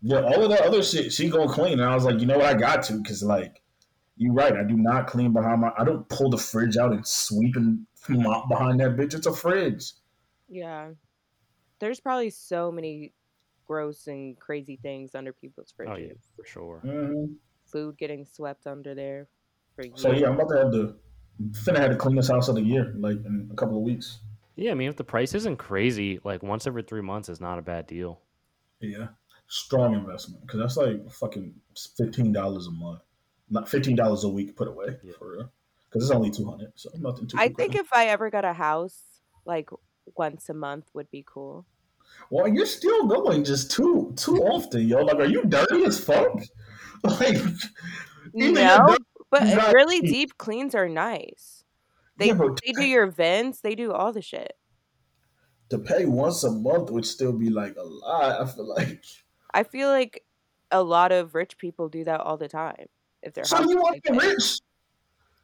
Yeah, 0.04 0.22
all 0.22 0.44
of 0.44 0.50
that 0.50 0.62
other 0.62 0.82
shit, 0.82 1.14
she 1.14 1.30
going 1.30 1.48
to 1.48 1.54
clean. 1.54 1.74
And 1.74 1.84
I 1.88 1.94
was 1.94 2.06
like, 2.06 2.20
you 2.20 2.26
know 2.26 2.38
what? 2.38 2.48
I 2.48 2.56
got 2.56 2.82
to 2.86 2.94
because, 2.94 3.22
like, 3.22 3.62
you're 4.18 4.34
right. 4.34 4.52
I 4.52 4.64
do 4.64 4.76
not 4.76 5.06
clean 5.06 5.32
behind 5.32 5.62
my, 5.62 5.72
I 5.78 5.84
don't 5.84 6.10
pull 6.10 6.32
the 6.32 6.40
fridge 6.40 6.76
out 6.76 6.92
and 6.92 7.06
sweep 7.06 7.56
and 7.56 7.86
mop 8.10 8.50
behind 8.50 8.80
that 8.80 8.96
bitch. 8.98 9.14
It's 9.14 9.28
a 9.28 9.32
fridge. 9.32 9.94
Yeah. 10.50 10.90
There's 11.78 12.00
probably 12.00 12.32
so 12.32 12.72
many 12.72 13.14
gross 13.68 14.08
and 14.08 14.40
crazy 14.40 14.80
things 14.82 15.14
under 15.14 15.34
people's 15.34 15.72
fridges. 15.72 15.94
Oh 15.94 15.98
yeah, 15.98 16.14
for 16.36 16.46
sure. 16.46 16.82
Mhm. 16.84 17.36
Food 17.66 17.96
getting 18.00 18.26
swept 18.26 18.66
under 18.66 18.96
there 18.96 19.28
for 19.76 19.86
years. 19.86 20.02
So, 20.02 20.12
yeah, 20.12 20.30
I'm 20.30 20.34
about 20.34 20.50
to 20.50 20.58
have 20.58 20.72
to, 20.72 20.96
finna 21.52 21.80
have 21.80 21.92
to 21.92 21.98
clean 21.98 22.16
this 22.16 22.28
house 22.30 22.48
of 22.48 22.56
the 22.56 22.62
year, 22.62 22.94
like, 22.98 23.18
in 23.26 23.50
a 23.52 23.56
couple 23.56 23.78
of 23.78 23.84
weeks. 23.84 24.20
Yeah, 24.56 24.72
I 24.72 24.74
mean, 24.76 24.90
if 24.90 24.96
the 24.98 25.04
price 25.04 25.34
isn't 25.34 25.58
crazy, 25.58 26.20
like 26.24 26.44
once 26.44 26.68
every 26.68 26.84
three 26.84 27.02
months 27.02 27.30
is 27.30 27.40
not 27.42 27.58
a 27.58 27.62
bad 27.62 27.88
deal. 27.88 28.20
Yeah. 28.80 29.08
Strong 29.48 29.96
investment 29.96 30.42
because 30.46 30.60
that's 30.60 30.78
like 30.78 31.10
fucking 31.10 31.54
$15 31.76 32.68
a 32.68 32.72
month. 32.72 33.00
Not 33.50 33.66
$15 33.66 34.24
a 34.24 34.28
week 34.30 34.56
put 34.56 34.68
away 34.68 34.98
Yeah. 35.04 35.14
for 35.18 35.32
real. 35.34 35.52
Because 35.90 36.04
it's 36.10 36.16
only 36.16 36.32
200 36.32 36.72
so 36.76 36.90
nothing 37.00 37.28
too 37.28 37.38
I 37.40 37.50
think 37.50 37.76
if 37.76 37.92
I 37.94 38.08
ever 38.08 38.30
got 38.30 38.46
a 38.46 38.54
house, 38.54 39.02
like 39.46 39.70
once 40.16 40.48
a 40.50 40.54
month 40.54 40.90
would 40.94 41.10
be 41.12 41.24
cool. 41.26 41.66
Well, 42.30 42.48
you're 42.48 42.66
still 42.66 43.08
going 43.08 43.44
just 43.44 43.72
too 43.72 44.14
too 44.16 44.38
often, 44.44 44.88
yo. 44.88 45.00
Like, 45.00 45.16
are 45.18 45.26
you 45.26 45.44
dirty 45.46 45.86
as 45.86 46.00
fuck? 46.00 46.40
Like, 47.04 47.36
even 48.36 48.54
your 48.54 48.54
No, 48.54 48.86
dirt- 48.90 48.98
but 49.32 49.44
not 49.56 49.74
really 49.74 50.02
deep 50.02 50.38
cleans 50.38 50.76
are 50.76 50.88
nice. 50.90 51.64
They 52.18 52.28
yeah, 52.28 52.34
they 52.66 52.74
do 52.74 52.84
your 52.84 53.08
vents, 53.08 53.62
they 53.62 53.74
do 53.74 53.92
all 53.92 54.12
the 54.14 54.22
shit. 54.22 54.54
to 55.70 55.80
pay 55.80 56.06
once 56.06 56.44
a 56.44 56.52
month 56.52 56.92
would 56.92 57.06
still 57.06 57.34
be 57.34 57.50
like 57.50 57.76
a 57.78 57.84
lot. 57.84 58.42
I 58.42 58.46
feel 58.46 58.68
like. 58.70 59.04
I 59.54 59.64
feel 59.64 59.90
like 59.90 60.24
a 60.70 60.84
lot 60.84 61.12
of 61.12 61.34
rich 61.34 61.58
people 61.58 61.90
do 61.90 62.04
that 62.04 62.22
all 62.22 62.38
the 62.38 62.48
time. 62.48 62.86
If 63.24 63.34
they're 63.34 63.44
So 63.44 63.60
you 63.62 63.78
want 63.78 63.96
to 64.04 64.12
get 64.12 64.22
rich? 64.22 64.60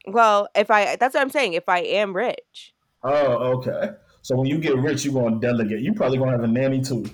Well, 0.06 0.48
if 0.56 0.70
I 0.72 0.96
that's 0.98 1.16
what 1.16 1.22
I'm 1.22 1.30
saying. 1.30 1.54
If 1.54 1.68
I 1.68 1.80
am 1.80 2.16
rich, 2.16 2.74
Oh, 3.04 3.58
okay. 3.58 3.92
So 4.22 4.36
when 4.36 4.48
you 4.48 4.58
get 4.60 4.76
rich, 4.78 5.06
you're 5.06 5.14
gonna 5.14 5.40
delegate. 5.40 5.82
You 5.82 5.94
probably 5.94 6.18
gonna 6.18 6.32
have 6.32 6.44
a 6.44 6.48
nanny 6.48 6.82
too. 6.82 7.06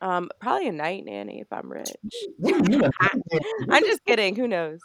Um, 0.00 0.30
probably 0.40 0.68
a 0.68 0.72
night 0.72 1.04
nanny 1.04 1.40
if 1.40 1.52
I'm 1.52 1.70
rich. 1.70 1.90
What 2.38 2.64
do 2.64 2.72
you 2.72 2.80
mean? 2.80 2.90
I'm 3.70 3.84
just 3.84 4.04
kidding. 4.04 4.36
Who 4.36 4.46
knows? 4.46 4.80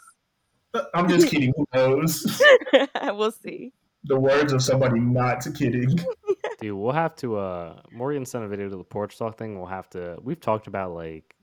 I'm 0.94 1.08
just 1.08 1.28
kidding. 1.28 1.52
Who 1.56 1.66
knows? 1.74 2.40
we'll 3.02 3.30
see. 3.32 3.72
The 4.04 4.18
words 4.18 4.52
of 4.52 4.62
somebody 4.62 4.98
not 5.00 5.44
kidding. 5.54 5.96
Dude, 6.60 6.76
we'll 6.76 6.92
have 6.92 7.14
to. 7.16 7.36
uh 7.36 7.80
Morgan 7.92 8.24
sent 8.24 8.44
a 8.44 8.48
video 8.48 8.68
to 8.68 8.76
the 8.76 8.84
porch 8.84 9.16
talk 9.18 9.36
thing. 9.38 9.56
We'll 9.58 9.66
have 9.66 9.88
to. 9.90 10.16
We've 10.22 10.40
talked 10.40 10.66
about 10.66 10.92
like, 10.94 11.34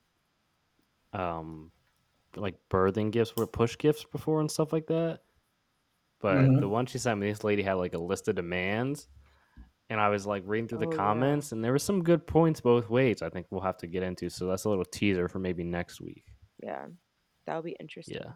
um, 1.14 1.72
like 2.36 2.56
birthing 2.70 3.12
gifts 3.12 3.34
or 3.38 3.48
push 3.48 3.78
gifts 3.78 4.04
before 4.04 4.40
and 4.42 4.50
stuff 4.52 4.72
like 4.74 4.88
that. 4.88 5.22
But 6.22 6.36
Mhm. 6.38 6.60
the 6.60 6.68
one 6.70 6.86
she 6.86 6.98
sent 6.98 7.20
me, 7.20 7.30
this 7.30 7.44
lady 7.44 7.62
had 7.64 7.74
like 7.74 7.94
a 7.94 7.98
list 7.98 8.28
of 8.28 8.36
demands, 8.36 9.08
and 9.90 10.00
I 10.02 10.10
was 10.10 10.26
like 10.28 10.44
reading 10.46 10.68
through 10.68 10.80
the 10.80 10.88
Oh, 10.88 10.92
yeah. 10.92 10.98
comments, 10.98 11.52
and 11.54 11.64
there 11.64 11.72
were 11.72 11.80
some 11.80 12.04
good 12.04 12.28
points 12.28 12.60
both 12.62 12.90
ways. 12.90 13.22
I 13.22 13.30
think 13.30 13.48
we'll 13.50 13.62
have 13.62 13.78
to 13.78 13.88
get 13.88 14.04
into. 14.04 14.30
So 14.30 14.46
that's 14.48 14.66
a 14.66 14.70
little 14.70 14.86
teaser 14.86 15.30
for 15.30 15.40
maybe 15.40 15.64
next 15.64 16.02
week. 16.02 16.26
Yeah, 16.62 16.88
that 17.46 17.56
would 17.56 17.64
be 17.66 17.78
interesting. 17.80 18.18
Yeah. 18.22 18.34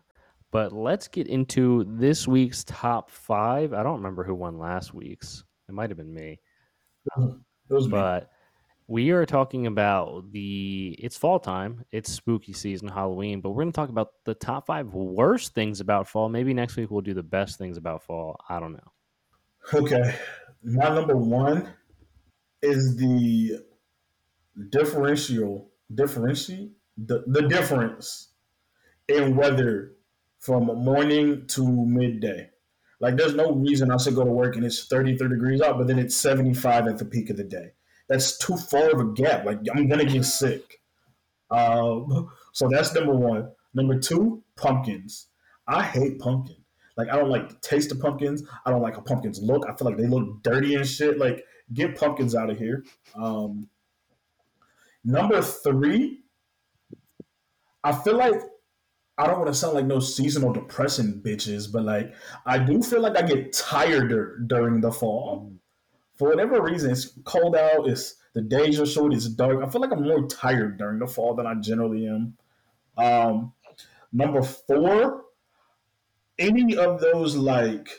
But 0.53 0.71
let's 0.71 1.07
get 1.07 1.27
into 1.27 1.83
this 1.97 2.27
week's 2.27 2.63
top 2.63 3.09
five. 3.09 3.73
I 3.73 3.81
don't 3.81 3.97
remember 3.97 4.23
who 4.23 4.35
won 4.35 4.59
last 4.59 4.93
week's. 4.93 5.43
It 5.67 5.73
might 5.73 5.89
have 5.89 5.97
been 5.97 6.13
me. 6.13 6.39
Was 7.69 7.87
me. 7.87 7.91
But 7.91 8.29
we 8.87 9.09
are 9.09 9.25
talking 9.25 9.65
about 9.65 10.31
the 10.31 10.95
it's 10.99 11.17
fall 11.17 11.39
time, 11.39 11.83
it's 11.91 12.11
spooky 12.11 12.53
season, 12.53 12.87
Halloween, 12.87 13.41
but 13.41 13.49
we're 13.49 13.63
gonna 13.63 13.71
talk 13.71 13.89
about 13.89 14.09
the 14.25 14.35
top 14.35 14.67
five 14.67 14.93
worst 14.93 15.55
things 15.55 15.79
about 15.79 16.07
fall. 16.07 16.29
Maybe 16.29 16.53
next 16.53 16.75
week 16.75 16.91
we'll 16.91 17.01
do 17.01 17.15
the 17.15 17.23
best 17.23 17.57
things 17.57 17.77
about 17.77 18.03
fall. 18.03 18.39
I 18.47 18.59
don't 18.59 18.73
know. 18.73 18.91
Okay. 19.73 20.15
My 20.63 20.89
number 20.89 21.17
one 21.17 21.73
is 22.61 22.95
the 22.95 23.59
differential 24.69 25.71
differentiate 25.95 26.73
the, 26.97 27.23
the 27.25 27.41
difference 27.47 28.33
in 29.07 29.35
weather 29.35 29.92
from 30.43 30.65
morning 30.65 31.47
to 31.47 31.65
midday. 31.85 32.49
Like 32.99 33.15
there's 33.15 33.33
no 33.33 33.53
reason 33.53 33.91
I 33.91 33.97
should 33.97 34.15
go 34.15 34.25
to 34.25 34.31
work 34.31 34.57
and 34.57 34.65
it's 34.65 34.87
33 34.87 35.29
degrees 35.29 35.61
out, 35.61 35.77
but 35.77 35.87
then 35.87 35.97
it's 35.97 36.17
75 36.17 36.87
at 36.87 36.97
the 36.97 37.05
peak 37.05 37.29
of 37.29 37.37
the 37.37 37.45
day. 37.45 37.71
That's 38.09 38.37
too 38.37 38.57
far 38.57 38.89
of 38.89 38.99
a 38.99 39.13
gap. 39.13 39.45
Like 39.45 39.59
I'm 39.73 39.87
gonna 39.87 40.03
get 40.03 40.25
sick. 40.25 40.81
Um, 41.49 42.29
so 42.51 42.67
that's 42.69 42.93
number 42.93 43.15
one. 43.15 43.51
Number 43.73 43.97
two, 43.97 44.43
pumpkins. 44.57 45.27
I 45.65 45.81
hate 45.81 46.19
pumpkin. 46.19 46.57
Like 46.97 47.07
I 47.07 47.15
don't 47.15 47.29
like 47.29 47.47
the 47.47 47.55
taste 47.61 47.93
of 47.93 48.01
pumpkins. 48.01 48.43
I 48.65 48.71
don't 48.71 48.81
like 48.81 48.95
how 48.95 49.01
pumpkins 49.01 49.41
look. 49.41 49.65
I 49.65 49.73
feel 49.77 49.87
like 49.87 49.97
they 49.97 50.07
look 50.07 50.43
dirty 50.43 50.75
and 50.75 50.85
shit. 50.85 51.17
Like 51.17 51.45
get 51.73 51.97
pumpkins 51.97 52.35
out 52.35 52.49
of 52.49 52.57
here. 52.57 52.83
Um, 53.15 53.69
number 55.05 55.41
three, 55.41 56.19
I 57.81 57.93
feel 57.93 58.17
like 58.17 58.41
I 59.17 59.27
don't 59.27 59.39
want 59.39 59.47
to 59.47 59.53
sound 59.53 59.75
like 59.75 59.85
no 59.85 59.99
seasonal 59.99 60.53
depression 60.53 61.21
bitches, 61.23 61.71
but 61.71 61.83
like 61.83 62.13
I 62.45 62.57
do 62.57 62.81
feel 62.81 63.01
like 63.01 63.17
I 63.17 63.21
get 63.21 63.53
tireder 63.53 64.39
during 64.47 64.81
the 64.81 64.91
fall. 64.91 65.51
For 66.15 66.29
whatever 66.29 66.61
reason, 66.61 66.91
it's 66.91 67.13
cold 67.23 67.55
out. 67.55 67.87
It's 67.87 68.15
the 68.33 68.41
days 68.41 68.79
are 68.79 68.85
short. 68.85 69.13
It's 69.13 69.27
dark. 69.27 69.63
I 69.63 69.69
feel 69.69 69.81
like 69.81 69.91
I'm 69.91 70.03
more 70.03 70.27
tired 70.27 70.77
during 70.77 70.99
the 70.99 71.07
fall 71.07 71.35
than 71.35 71.45
I 71.45 71.53
generally 71.55 72.07
am. 72.07 72.37
Um, 72.97 73.53
number 74.11 74.41
four, 74.41 75.23
any 76.39 76.75
of 76.75 76.99
those 76.99 77.35
like 77.35 77.89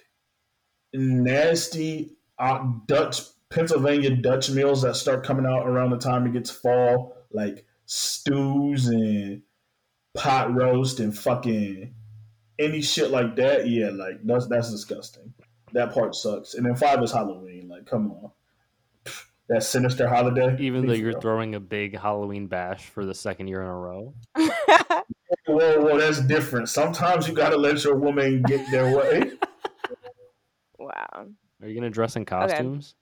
nasty 0.93 2.17
uh, 2.39 2.67
Dutch 2.87 3.21
Pennsylvania 3.51 4.11
Dutch 4.11 4.51
meals 4.51 4.83
that 4.83 4.97
start 4.97 5.25
coming 5.25 5.47
out 5.47 5.69
around 5.69 5.91
the 5.91 5.99
time 5.99 6.27
it 6.27 6.33
gets 6.33 6.51
fall, 6.51 7.17
like 7.31 7.65
stews 7.87 8.89
and 8.89 9.43
pot 10.15 10.55
roast 10.55 11.01
and 11.01 11.17
fucking 11.17 11.95
any 12.59 12.83
shit 12.83 13.11
like 13.11 13.37
that. 13.37 13.69
Yeah, 13.69 13.91
like 13.91 14.21
that's 14.25 14.47
that's 14.47 14.71
disgusting. 14.71 15.35
That 15.73 15.93
part 15.93 16.15
sucks. 16.15 16.55
And 16.55 16.65
then 16.65 16.77
five 16.77 17.03
is 17.03 17.12
Halloween. 17.12 17.69
Like, 17.69 17.87
come 17.87 18.12
on, 18.12 18.31
that 19.49 19.62
sinister 19.62 20.09
holiday. 20.09 20.57
Even 20.61 20.87
though 20.87 20.93
you're 20.93 21.09
real. 21.11 21.21
throwing 21.21 21.55
a 21.55 21.61
big 21.61 21.99
Halloween 21.99 22.47
bash 22.47 22.85
for 22.85 23.05
the 23.05 23.15
second 23.15 23.49
year 23.49 23.61
in 23.61 23.69
a 23.69 23.77
row. 23.77 24.15
whoa, 24.37 25.81
whoa, 25.81 25.99
that's 25.99 26.21
different. 26.21 26.69
Sometimes 26.69 27.29
you 27.29 27.35
gotta 27.35 27.57
let 27.57 27.83
your 27.85 27.97
woman 27.97 28.43
get 28.43 28.71
their 28.71 28.97
way. 28.97 29.33
wow. 30.79 31.27
Are 31.62 31.69
you 31.69 31.75
gonna 31.75 31.91
dress 31.91 32.17
in 32.17 32.25
costumes? 32.25 32.95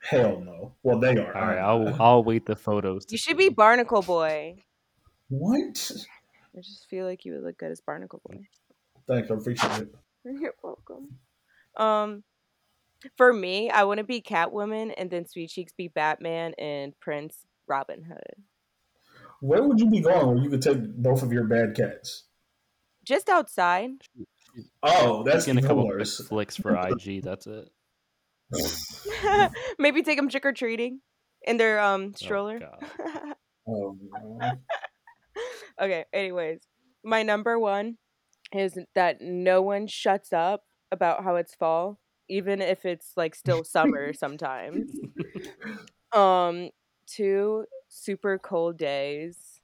Hell 0.00 0.40
no. 0.40 0.74
Well, 0.82 1.00
they 1.00 1.16
are. 1.16 1.34
All 1.36 1.46
right, 1.46 1.58
I'm 1.58 1.94
I'll. 1.94 2.02
I'll 2.02 2.24
wait 2.24 2.46
the 2.46 2.56
photos. 2.56 3.06
You 3.08 3.18
should 3.18 3.38
see. 3.38 3.48
be 3.48 3.54
Barnacle 3.54 4.02
Boy. 4.02 4.56
What? 5.28 5.90
I 6.56 6.60
just 6.60 6.88
feel 6.88 7.04
like 7.06 7.24
you 7.24 7.32
would 7.32 7.42
look 7.42 7.58
good 7.58 7.70
as 7.72 7.80
Barnacle 7.80 8.20
Boy. 8.28 8.40
Thanks, 9.08 9.30
I 9.30 9.34
appreciate 9.34 9.82
it. 9.82 9.94
You're 10.24 10.54
welcome. 10.62 11.18
Um, 11.76 12.22
for 13.16 13.32
me, 13.32 13.70
I 13.70 13.84
want 13.84 13.98
to 13.98 14.04
be 14.04 14.22
Catwoman, 14.22 14.94
and 14.96 15.10
then 15.10 15.26
Sweet 15.26 15.50
Cheeks 15.50 15.72
be 15.76 15.88
Batman, 15.88 16.54
and 16.58 16.98
Prince 17.00 17.44
Robin 17.66 18.04
Hood. 18.04 18.44
Where 19.40 19.62
would 19.62 19.78
you 19.80 19.90
be 19.90 20.00
going 20.00 20.26
where 20.26 20.38
you 20.38 20.48
could 20.48 20.62
take 20.62 20.78
both 20.96 21.22
of 21.22 21.32
your 21.32 21.44
bad 21.44 21.74
cats? 21.76 22.24
Just 23.04 23.28
outside. 23.28 23.90
Oh, 24.82 25.22
that's 25.24 25.44
Taking 25.44 25.58
a 25.58 25.60
even 25.60 25.68
couple 25.68 25.84
quick 25.84 25.98
worse. 25.98 26.26
flicks 26.28 26.56
for 26.56 26.74
IG. 26.88 27.22
That's 27.22 27.46
it. 27.46 27.68
Maybe 29.78 30.02
take 30.02 30.16
them 30.16 30.28
trick 30.28 30.46
or 30.46 30.52
treating 30.52 31.00
in 31.46 31.56
their 31.56 31.80
um 31.80 32.12
Oh, 32.14 32.16
stroller. 32.16 32.60
God. 32.60 33.34
Oh, 33.66 33.96
no. 34.00 34.38
Okay, 35.80 36.04
anyways, 36.12 36.60
my 37.04 37.22
number 37.22 37.58
one 37.58 37.98
is 38.52 38.78
that 38.94 39.20
no 39.20 39.62
one 39.62 39.86
shuts 39.86 40.32
up 40.32 40.62
about 40.92 41.24
how 41.24 41.36
it's 41.36 41.54
fall, 41.54 41.98
even 42.28 42.62
if 42.62 42.84
it's 42.84 43.12
like 43.16 43.34
still 43.34 43.64
summer 43.64 44.12
sometimes. 44.12 44.90
Um, 46.14 46.70
two, 47.08 47.66
super 47.88 48.38
cold 48.38 48.78
days. 48.78 49.60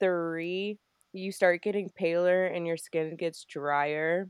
Three, 0.00 0.78
you 1.14 1.32
start 1.32 1.62
getting 1.62 1.88
paler 1.88 2.44
and 2.44 2.66
your 2.66 2.76
skin 2.76 3.16
gets 3.16 3.44
drier. 3.44 4.28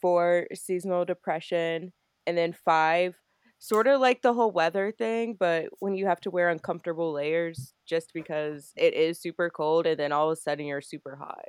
Four, 0.00 0.46
seasonal 0.54 1.04
depression. 1.04 1.92
And 2.26 2.38
then 2.38 2.54
five, 2.64 3.16
sort 3.58 3.86
of 3.86 4.00
like 4.00 4.22
the 4.22 4.34
whole 4.34 4.50
weather 4.50 4.92
thing, 4.92 5.34
but 5.34 5.70
when 5.80 5.94
you 5.94 6.06
have 6.06 6.20
to 6.22 6.30
wear 6.30 6.48
uncomfortable 6.50 7.12
layers 7.12 7.74
just 7.86 8.12
because 8.12 8.72
it 8.76 8.94
is 8.94 9.20
super 9.20 9.50
cold 9.50 9.86
and 9.86 9.98
then 9.98 10.12
all 10.12 10.30
of 10.30 10.36
a 10.38 10.40
sudden 10.40 10.66
you're 10.66 10.80
super 10.80 11.16
hot 11.16 11.46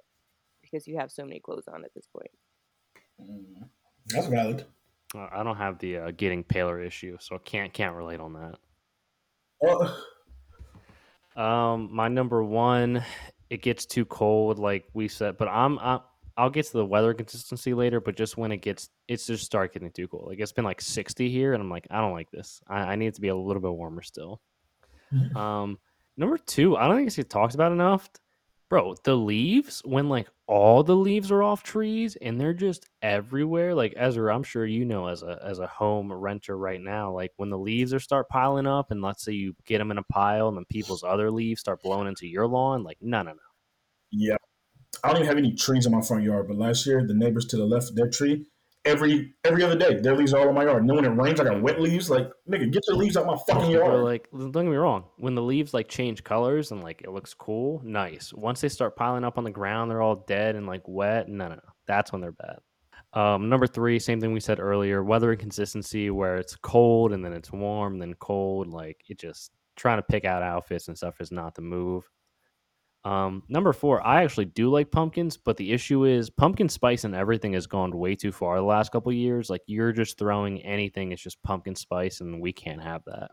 because 0.61 0.87
you 0.87 0.97
have 0.97 1.11
so 1.11 1.23
many 1.23 1.39
clothes 1.39 1.67
on 1.67 1.83
at 1.85 1.93
this 1.93 2.07
point. 2.07 2.31
Mm, 3.21 3.69
That's 4.07 4.27
valid. 4.27 4.65
Uh, 5.15 5.27
I 5.31 5.43
don't 5.43 5.57
have 5.57 5.79
the 5.79 5.97
uh, 5.97 6.11
getting 6.11 6.43
paler 6.43 6.81
issue, 6.81 7.17
so 7.19 7.35
I 7.35 7.39
can't 7.39 7.73
can't 7.73 7.95
relate 7.95 8.19
on 8.19 8.33
that. 8.33 8.59
Oh, 9.63 10.03
Um, 11.35 11.89
my 11.93 12.07
number 12.07 12.43
one, 12.43 13.03
it 13.49 13.61
gets 13.61 13.85
too 13.85 14.05
cold, 14.05 14.57
like 14.59 14.85
we 14.93 15.07
said, 15.07 15.37
but 15.37 15.47
I'm, 15.47 15.77
i 15.79 16.01
I'll 16.37 16.49
get 16.49 16.65
to 16.67 16.73
the 16.73 16.85
weather 16.85 17.13
consistency 17.13 17.73
later. 17.73 17.99
But 17.99 18.15
just 18.15 18.37
when 18.37 18.51
it 18.51 18.57
gets, 18.57 18.89
it's 19.07 19.25
just 19.25 19.45
start 19.45 19.73
getting 19.73 19.91
too 19.91 20.07
cool. 20.07 20.25
Like 20.27 20.39
it's 20.39 20.51
been 20.51 20.65
like 20.65 20.81
60 20.81 21.29
here, 21.29 21.53
and 21.53 21.61
I'm 21.61 21.69
like, 21.69 21.87
I 21.89 21.99
don't 21.99 22.13
like 22.13 22.31
this. 22.31 22.61
I, 22.67 22.79
I 22.79 22.95
need 22.95 23.07
it 23.07 23.15
to 23.15 23.21
be 23.21 23.29
a 23.29 23.35
little 23.35 23.61
bit 23.61 23.73
warmer 23.73 24.01
still. 24.01 24.41
Um, 25.37 25.79
number 26.17 26.37
two, 26.37 26.75
I 26.75 26.87
don't 26.87 26.97
think 26.97 27.17
it's 27.17 27.29
talked 27.33 27.55
about 27.55 27.71
enough, 27.71 28.09
bro. 28.69 28.95
The 29.05 29.15
leaves 29.15 29.81
when 29.85 30.09
like 30.09 30.27
all 30.47 30.83
the 30.83 30.95
leaves 30.95 31.31
are 31.31 31.43
off 31.43 31.63
trees 31.63 32.17
and 32.17 32.39
they're 32.39 32.53
just 32.53 32.89
everywhere. 33.01 33.73
Like 33.73 33.93
Ezra, 33.95 34.35
I'm 34.35 34.43
sure 34.43 34.65
you 34.65 34.83
know 34.85 35.07
as 35.07 35.23
a 35.23 35.39
as 35.43 35.59
a 35.59 35.67
home 35.67 36.11
renter 36.11 36.57
right 36.57 36.81
now, 36.81 37.11
like 37.13 37.31
when 37.37 37.49
the 37.49 37.57
leaves 37.57 37.93
are 37.93 37.99
start 37.99 38.27
piling 38.29 38.67
up, 38.67 38.91
and 38.91 39.01
let's 39.01 39.23
say 39.23 39.31
you 39.33 39.55
get 39.65 39.77
them 39.77 39.91
in 39.91 39.97
a 39.97 40.03
pile, 40.03 40.49
and 40.49 40.57
then 40.57 40.65
people's 40.65 41.03
other 41.03 41.31
leaves 41.31 41.61
start 41.61 41.81
blowing 41.81 42.07
into 42.07 42.27
your 42.27 42.47
lawn. 42.47 42.83
Like 42.83 42.97
no, 43.01 43.21
no, 43.23 43.31
no. 43.31 43.39
yeah. 44.11 44.37
I 45.03 45.09
don't 45.09 45.17
even 45.17 45.27
have 45.27 45.37
any 45.37 45.53
trees 45.53 45.85
in 45.85 45.91
my 45.91 46.01
front 46.01 46.23
yard, 46.23 46.47
but 46.47 46.57
last 46.57 46.85
year 46.85 47.05
the 47.05 47.13
neighbors 47.13 47.45
to 47.47 47.57
the 47.57 47.65
left, 47.65 47.95
their 47.95 48.09
tree, 48.09 48.45
every 48.87 49.33
every 49.43 49.63
other 49.63 49.77
day, 49.77 49.95
their 49.99 50.15
leaves 50.15 50.33
are 50.33 50.41
all 50.41 50.49
in 50.49 50.55
my 50.55 50.63
yard. 50.63 50.81
And 50.81 50.89
then 50.89 50.95
when 50.95 51.05
it 51.05 51.09
rains, 51.09 51.39
I 51.39 51.43
got 51.43 51.61
wet 51.61 51.81
leaves. 51.81 52.09
Like, 52.09 52.29
nigga, 52.49 52.71
get 52.71 52.83
your 52.87 52.97
leaves 52.97 53.17
out 53.17 53.25
my 53.25 53.37
fucking 53.47 53.71
yard. 53.71 54.03
like, 54.03 54.29
don't 54.31 54.51
get 54.51 54.65
me 54.65 54.75
wrong. 54.75 55.05
When 55.17 55.35
the 55.35 55.41
leaves 55.41 55.73
like 55.73 55.87
change 55.87 56.23
colors 56.23 56.71
and 56.71 56.81
like 56.81 57.01
it 57.01 57.11
looks 57.11 57.33
cool, 57.33 57.81
nice. 57.83 58.33
Once 58.33 58.61
they 58.61 58.69
start 58.69 58.95
piling 58.95 59.23
up 59.23 59.37
on 59.37 59.43
the 59.43 59.51
ground, 59.51 59.91
they're 59.91 60.01
all 60.01 60.23
dead 60.27 60.55
and 60.55 60.65
like 60.65 60.83
wet. 60.87 61.29
No, 61.29 61.49
no, 61.49 61.55
no. 61.55 61.61
That's 61.85 62.11
when 62.11 62.21
they're 62.21 62.31
bad. 62.31 62.57
Um, 63.13 63.49
number 63.49 63.67
three, 63.67 63.99
same 63.99 64.19
thing 64.19 64.33
we 64.33 64.39
said 64.39 64.59
earlier: 64.59 65.03
weather 65.03 65.31
inconsistency, 65.31 66.09
where 66.09 66.37
it's 66.37 66.55
cold 66.55 67.13
and 67.13 67.23
then 67.23 67.33
it's 67.33 67.51
warm, 67.51 67.99
then 67.99 68.13
cold. 68.15 68.67
Like 68.67 69.01
it 69.09 69.19
just 69.19 69.51
trying 69.75 69.99
to 69.99 70.03
pick 70.03 70.25
out 70.25 70.43
outfits 70.43 70.87
and 70.87 70.97
stuff 70.97 71.21
is 71.21 71.31
not 71.31 71.55
the 71.55 71.61
move. 71.61 72.09
Um, 73.07 73.43
number 73.47 73.71
four, 73.71 74.05
I 74.05 74.25
actually 74.25 74.45
do 74.45 74.69
like 74.69 74.91
pumpkins, 74.91 75.37
but 75.37 75.55
the 75.55 75.71
issue 75.71 76.03
is 76.03 76.29
pumpkin 76.29 76.67
spice 76.67 77.05
and 77.05 77.15
everything 77.15 77.53
has 77.53 77.65
gone 77.65 77.97
way 77.97 78.15
too 78.15 78.33
far 78.33 78.57
the 78.57 78.63
last 78.63 78.91
couple 78.91 79.13
years. 79.13 79.49
Like 79.49 79.61
you're 79.65 79.93
just 79.93 80.17
throwing 80.17 80.61
anything, 80.63 81.13
it's 81.13 81.21
just 81.21 81.41
pumpkin 81.41 81.73
spice, 81.73 82.19
and 82.19 82.41
we 82.41 82.51
can't 82.51 82.83
have 82.83 83.03
that. 83.05 83.31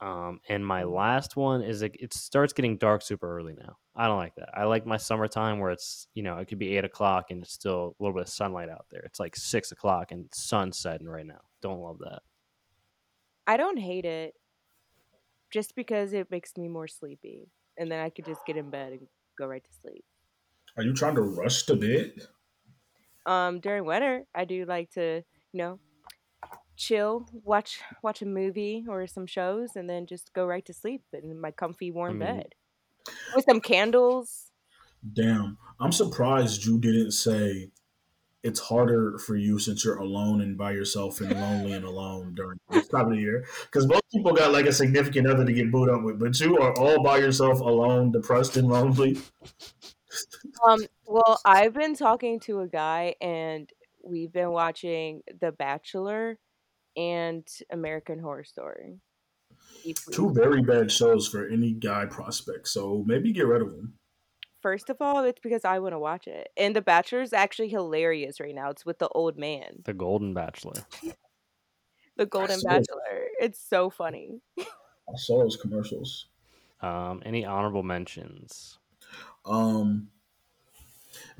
Um, 0.00 0.40
and 0.48 0.66
my 0.66 0.84
last 0.84 1.36
one 1.36 1.60
is 1.60 1.82
it, 1.82 1.94
it 2.00 2.14
starts 2.14 2.54
getting 2.54 2.78
dark 2.78 3.02
super 3.02 3.36
early 3.36 3.52
now. 3.52 3.76
I 3.94 4.06
don't 4.06 4.16
like 4.16 4.36
that. 4.36 4.48
I 4.54 4.64
like 4.64 4.86
my 4.86 4.96
summertime 4.96 5.58
where 5.58 5.72
it's 5.72 6.06
you 6.14 6.22
know 6.22 6.38
it 6.38 6.46
could 6.46 6.58
be 6.58 6.78
eight 6.78 6.86
o'clock 6.86 7.26
and 7.28 7.42
it's 7.42 7.52
still 7.52 7.94
a 8.00 8.02
little 8.02 8.14
bit 8.14 8.22
of 8.22 8.30
sunlight 8.30 8.70
out 8.70 8.86
there. 8.90 9.02
It's 9.02 9.20
like 9.20 9.36
six 9.36 9.70
o'clock 9.70 10.12
and 10.12 10.30
sun's 10.32 10.78
setting 10.78 11.06
right 11.06 11.26
now. 11.26 11.42
Don't 11.60 11.82
love 11.82 11.98
that. 11.98 12.22
I 13.46 13.58
don't 13.58 13.78
hate 13.78 14.06
it 14.06 14.32
just 15.50 15.74
because 15.76 16.14
it 16.14 16.30
makes 16.30 16.56
me 16.56 16.68
more 16.68 16.88
sleepy. 16.88 17.50
And 17.80 17.90
then 17.90 17.98
I 17.98 18.10
could 18.10 18.26
just 18.26 18.46
get 18.46 18.56
in 18.56 18.70
bed 18.70 18.92
and 18.92 19.08
go 19.36 19.46
right 19.46 19.64
to 19.64 19.70
sleep. 19.82 20.04
Are 20.76 20.84
you 20.84 20.94
trying 20.94 21.16
to 21.16 21.22
rush 21.22 21.64
to 21.64 21.74
bed? 21.74 22.12
Um, 23.26 23.58
during 23.58 23.84
winter, 23.84 24.24
I 24.34 24.44
do 24.44 24.64
like 24.66 24.90
to, 24.92 25.22
you 25.52 25.58
know, 25.58 25.80
chill, 26.76 27.26
watch 27.44 27.80
watch 28.02 28.22
a 28.22 28.26
movie 28.26 28.84
or 28.88 29.06
some 29.06 29.26
shows, 29.26 29.76
and 29.76 29.88
then 29.90 30.06
just 30.06 30.32
go 30.32 30.46
right 30.46 30.64
to 30.66 30.72
sleep 30.72 31.02
in 31.12 31.40
my 31.40 31.50
comfy 31.50 31.90
warm 31.90 32.18
mean- 32.18 32.28
bed 32.28 32.54
with 33.34 33.44
some 33.48 33.60
candles. 33.60 34.46
Damn, 35.12 35.56
I'm 35.80 35.92
surprised 35.92 36.64
you 36.66 36.78
didn't 36.78 37.12
say 37.12 37.70
it's 38.42 38.60
harder 38.60 39.18
for 39.18 39.36
you 39.36 39.58
since 39.58 39.84
you're 39.84 39.98
alone 39.98 40.40
and 40.40 40.56
by 40.56 40.72
yourself 40.72 41.20
and 41.20 41.32
lonely 41.32 41.72
and 41.72 41.84
alone 41.84 42.34
during 42.34 42.58
this 42.70 42.88
time 42.88 43.06
of 43.06 43.12
the 43.12 43.18
year. 43.18 43.44
Because 43.64 43.86
most 43.86 44.02
people 44.12 44.32
got 44.32 44.52
like 44.52 44.66
a 44.66 44.72
significant 44.72 45.26
other 45.26 45.44
to 45.44 45.52
get 45.52 45.70
booed 45.70 45.90
up 45.90 46.02
with, 46.02 46.18
but 46.18 46.38
you 46.40 46.58
are 46.58 46.72
all 46.78 47.02
by 47.02 47.18
yourself, 47.18 47.60
alone, 47.60 48.12
depressed, 48.12 48.56
and 48.56 48.68
lonely. 48.68 49.18
Um, 50.66 50.80
well, 51.06 51.40
I've 51.44 51.74
been 51.74 51.94
talking 51.94 52.40
to 52.40 52.60
a 52.60 52.68
guy, 52.68 53.14
and 53.20 53.70
we've 54.02 54.32
been 54.32 54.50
watching 54.50 55.22
The 55.40 55.52
Bachelor 55.52 56.38
and 56.96 57.46
American 57.70 58.18
Horror 58.18 58.44
Story. 58.44 59.00
Two 60.12 60.32
very 60.32 60.62
bad 60.62 60.90
shows 60.90 61.28
for 61.28 61.46
any 61.46 61.72
guy 61.72 62.06
prospect, 62.06 62.68
so 62.68 63.04
maybe 63.06 63.32
get 63.32 63.46
rid 63.46 63.62
of 63.62 63.70
them. 63.70 63.94
First 64.60 64.90
of 64.90 64.98
all, 65.00 65.24
it's 65.24 65.40
because 65.40 65.64
I 65.64 65.78
want 65.78 65.94
to 65.94 65.98
watch 65.98 66.26
it, 66.28 66.50
and 66.56 66.76
The 66.76 66.82
Bachelor 66.82 67.22
is 67.22 67.32
actually 67.32 67.68
hilarious 67.68 68.40
right 68.40 68.54
now. 68.54 68.70
It's 68.70 68.84
with 68.84 68.98
the 68.98 69.08
old 69.08 69.38
man, 69.38 69.80
The 69.84 69.94
Golden 69.94 70.34
Bachelor. 70.34 70.74
the 72.16 72.26
Golden. 72.26 72.60
Bachelor. 72.62 73.28
It's 73.40 73.58
so 73.58 73.88
funny. 73.88 74.40
I 74.58 75.16
saw 75.16 75.38
those 75.42 75.56
commercials. 75.56 76.26
Um, 76.82 77.22
any 77.24 77.44
honorable 77.44 77.82
mentions? 77.82 78.78
Um, 79.44 80.08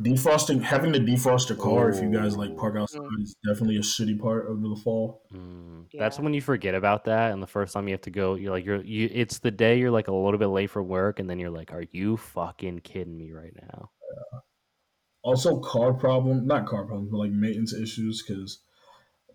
defrosting, 0.01 0.63
having 0.63 0.93
to 0.93 0.99
defrost 1.01 1.49
your 1.49 1.59
car 1.59 1.91
if 1.91 2.01
you 2.03 2.11
guys 2.13 2.37
like 2.37 2.57
park 2.57 2.77
outside 2.77 3.01
Mm. 3.03 3.23
is 3.23 3.37
definitely 3.47 3.77
a 3.77 3.81
shitty 3.81 4.19
part 4.19 4.51
of 4.51 4.61
the 4.63 4.77
fall. 4.83 5.23
Mm, 5.33 5.87
That's 5.99 6.19
Yeah. 6.19 6.25
when 6.25 6.35
you 6.35 6.41
forget 6.41 6.75
about 6.75 7.05
that, 7.05 7.33
and 7.33 7.43
the 7.43 7.47
first 7.47 7.73
time 7.75 7.89
you 7.89 7.95
have 7.95 8.01
to 8.03 8.11
go, 8.11 8.35
you're 8.35 8.51
like, 8.53 8.65
you're 8.65 8.83
you. 8.83 9.09
It's 9.13 9.39
the 9.39 9.51
day 9.51 9.79
you're 9.79 9.91
like 9.91 10.09
a 10.09 10.15
little 10.15 10.39
bit 10.39 10.47
late 10.49 10.71
for 10.71 10.83
work, 10.83 11.19
and 11.21 11.29
then 11.29 11.39
you're 11.39 11.51
like, 11.51 11.73
are 11.73 11.85
you 11.93 12.17
fucking 12.17 12.81
kidding 12.81 13.17
me 13.17 13.33
right 13.33 13.55
now? 13.61 13.91
Also, 15.23 15.59
car 15.61 15.93
problem, 15.93 16.47
not 16.47 16.67
car 16.67 16.85
problems, 16.87 17.11
but 17.11 17.19
like 17.19 17.31
maintenance 17.33 17.75
issues. 17.75 18.23
Because 18.27 18.61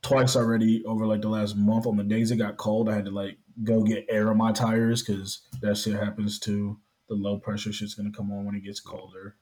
twice 0.01 0.35
already 0.35 0.83
over 0.85 1.05
like 1.05 1.21
the 1.21 1.29
last 1.29 1.55
month, 1.55 1.85
on 1.85 1.97
the 1.97 2.03
days 2.03 2.31
it 2.31 2.37
got 2.37 2.57
cold, 2.57 2.89
I 2.89 2.95
had 2.95 3.05
to 3.05 3.11
like 3.11 3.37
go 3.63 3.83
get 3.83 4.05
air 4.09 4.29
on 4.29 4.37
my 4.37 4.51
tires 4.51 5.03
because 5.03 5.47
that 5.61 5.77
shit 5.77 5.93
happens 5.95 6.39
too. 6.39 6.79
The 7.07 7.15
low 7.15 7.37
pressure 7.37 7.71
shit's 7.71 7.93
gonna 7.93 8.11
come 8.11 8.31
on 8.31 8.45
when 8.45 8.55
it 8.55 8.63
gets 8.63 8.79
colder. 8.79 9.35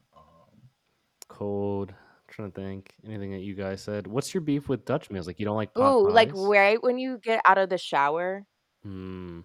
Cold. 1.28 1.90
I'm 1.90 1.96
trying 2.28 2.52
to 2.52 2.60
think. 2.60 2.94
Anything 3.06 3.32
that 3.32 3.40
you 3.40 3.54
guys 3.54 3.82
said? 3.82 4.06
What's 4.06 4.32
your 4.34 4.40
beef 4.40 4.68
with 4.68 4.84
Dutch 4.84 5.10
meals? 5.10 5.26
Like 5.26 5.38
you 5.38 5.44
don't 5.46 5.56
like 5.56 5.74
pot 5.74 5.92
Ooh, 5.94 6.08
like 6.10 6.30
pies? 6.30 6.38
right 6.46 6.82
when 6.82 6.98
you 6.98 7.18
get 7.18 7.40
out 7.46 7.58
of 7.58 7.68
the 7.68 7.78
shower, 7.78 8.46
Mm, 8.86 9.44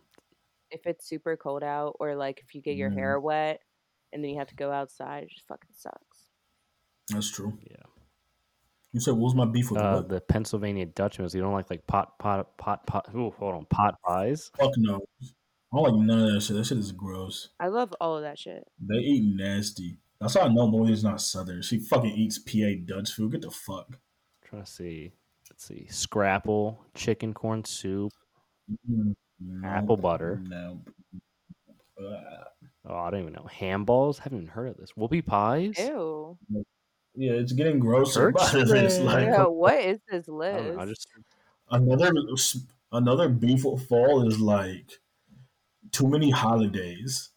if 0.71 0.86
it's 0.86 1.07
super 1.07 1.38
cold 1.38 1.63
out, 1.63 1.95
or 1.99 2.15
like 2.15 2.41
if 2.45 2.53
you 2.53 2.61
get 2.61 2.75
your 2.75 2.89
Mm. 2.89 2.95
hair 2.95 3.19
wet 3.19 3.61
and 4.11 4.21
then 4.23 4.32
you 4.32 4.38
have 4.39 4.49
to 4.49 4.55
go 4.55 4.71
outside, 4.71 5.23
it 5.23 5.30
just 5.30 5.47
fucking 5.47 5.69
sucks. 5.73 6.27
that's 7.09 7.32
true. 7.32 7.57
yeah. 7.69 7.77
You 8.91 8.99
said 8.99 9.11
what 9.13 9.21
was 9.21 9.36
my 9.36 9.45
beef 9.45 9.69
with 9.71 9.80
Uh, 9.82 9.97
what? 9.97 10.09
the 10.09 10.19
Pennsylvania 10.21 10.86
Dutch 10.88 11.19
meals. 11.19 11.34
You 11.36 11.41
don't 11.41 11.53
like 11.53 11.69
like 11.69 11.86
pot 11.88 12.17
pot 12.19 12.57
pot 12.57 12.86
pot. 12.88 13.07
Ooh, 13.15 13.30
hold 13.32 13.55
on, 13.55 13.65
pot 13.67 13.95
pies. 14.05 14.49
Fuck 14.57 14.71
no. 14.77 14.99
I 15.21 15.77
don't 15.77 15.84
like 15.84 16.05
none 16.07 16.19
of 16.27 16.34
that 16.34 16.41
shit. 16.41 16.55
That 16.55 16.65
shit 16.65 16.80
is 16.80 16.91
gross. 16.91 17.49
I 17.59 17.67
love 17.67 17.93
all 18.01 18.17
of 18.17 18.23
that 18.23 18.39
shit. 18.39 18.63
They 18.80 18.95
eat 18.95 19.23
nasty. 19.36 19.99
That's 20.20 20.36
how 20.36 20.41
I 20.41 20.47
know 20.49 20.67
Moya's 20.67 21.03
not 21.03 21.22
Southern. 21.22 21.61
She 21.61 21.80
fucking 21.80 22.11
eats 22.11 22.38
PA 22.39 22.72
Dutch 22.86 23.11
food. 23.13 23.32
Get 23.32 23.41
the 23.41 23.51
fuck. 23.51 23.97
trying 24.43 24.63
to 24.63 24.70
see. 24.70 25.11
Let's 25.49 25.65
see. 25.65 25.88
Scrapple, 25.89 26.80
chicken 26.93 27.34
corn 27.34 27.63
soup. 27.63 28.11
Mm, 28.89 29.15
no, 29.39 29.67
Apple 29.67 29.97
butter. 29.97 30.41
No. 30.45 30.82
Uh, 31.99 32.43
Oh, 32.88 32.95
I 32.95 33.11
don't 33.11 33.20
even 33.22 33.34
know. 33.34 33.45
Ham 33.51 33.86
balls. 33.86 34.17
Haven't 34.20 34.39
even 34.39 34.49
heard 34.49 34.70
of 34.70 34.78
this. 34.78 34.93
Whoopie 34.93 35.24
pies. 35.26 35.76
Ew. 35.78 36.38
yeah, 37.13 37.34
it's 37.34 37.51
getting 37.51 37.78
grosser. 37.78 38.32
Church? 38.32 38.36
by 38.36 38.63
the. 38.63 39.01
Like 39.03 39.26
yeah, 39.26 39.43
what 39.43 39.80
is 39.80 39.99
this 40.09 40.28
I 40.28 40.32
list? 40.32 40.57
don't 40.65 40.76
know. 40.76 40.82
I 40.82 40.86
just 40.86 41.07
another 41.70 42.11
another 42.91 43.30
beef 43.30 43.61
fall 43.88 44.28
is 44.28 44.39
like 44.39 44.91
too 45.91 46.07
many 46.07 46.32
holidays. 46.32 47.30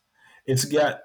It's 0.46 0.64
got 0.64 1.00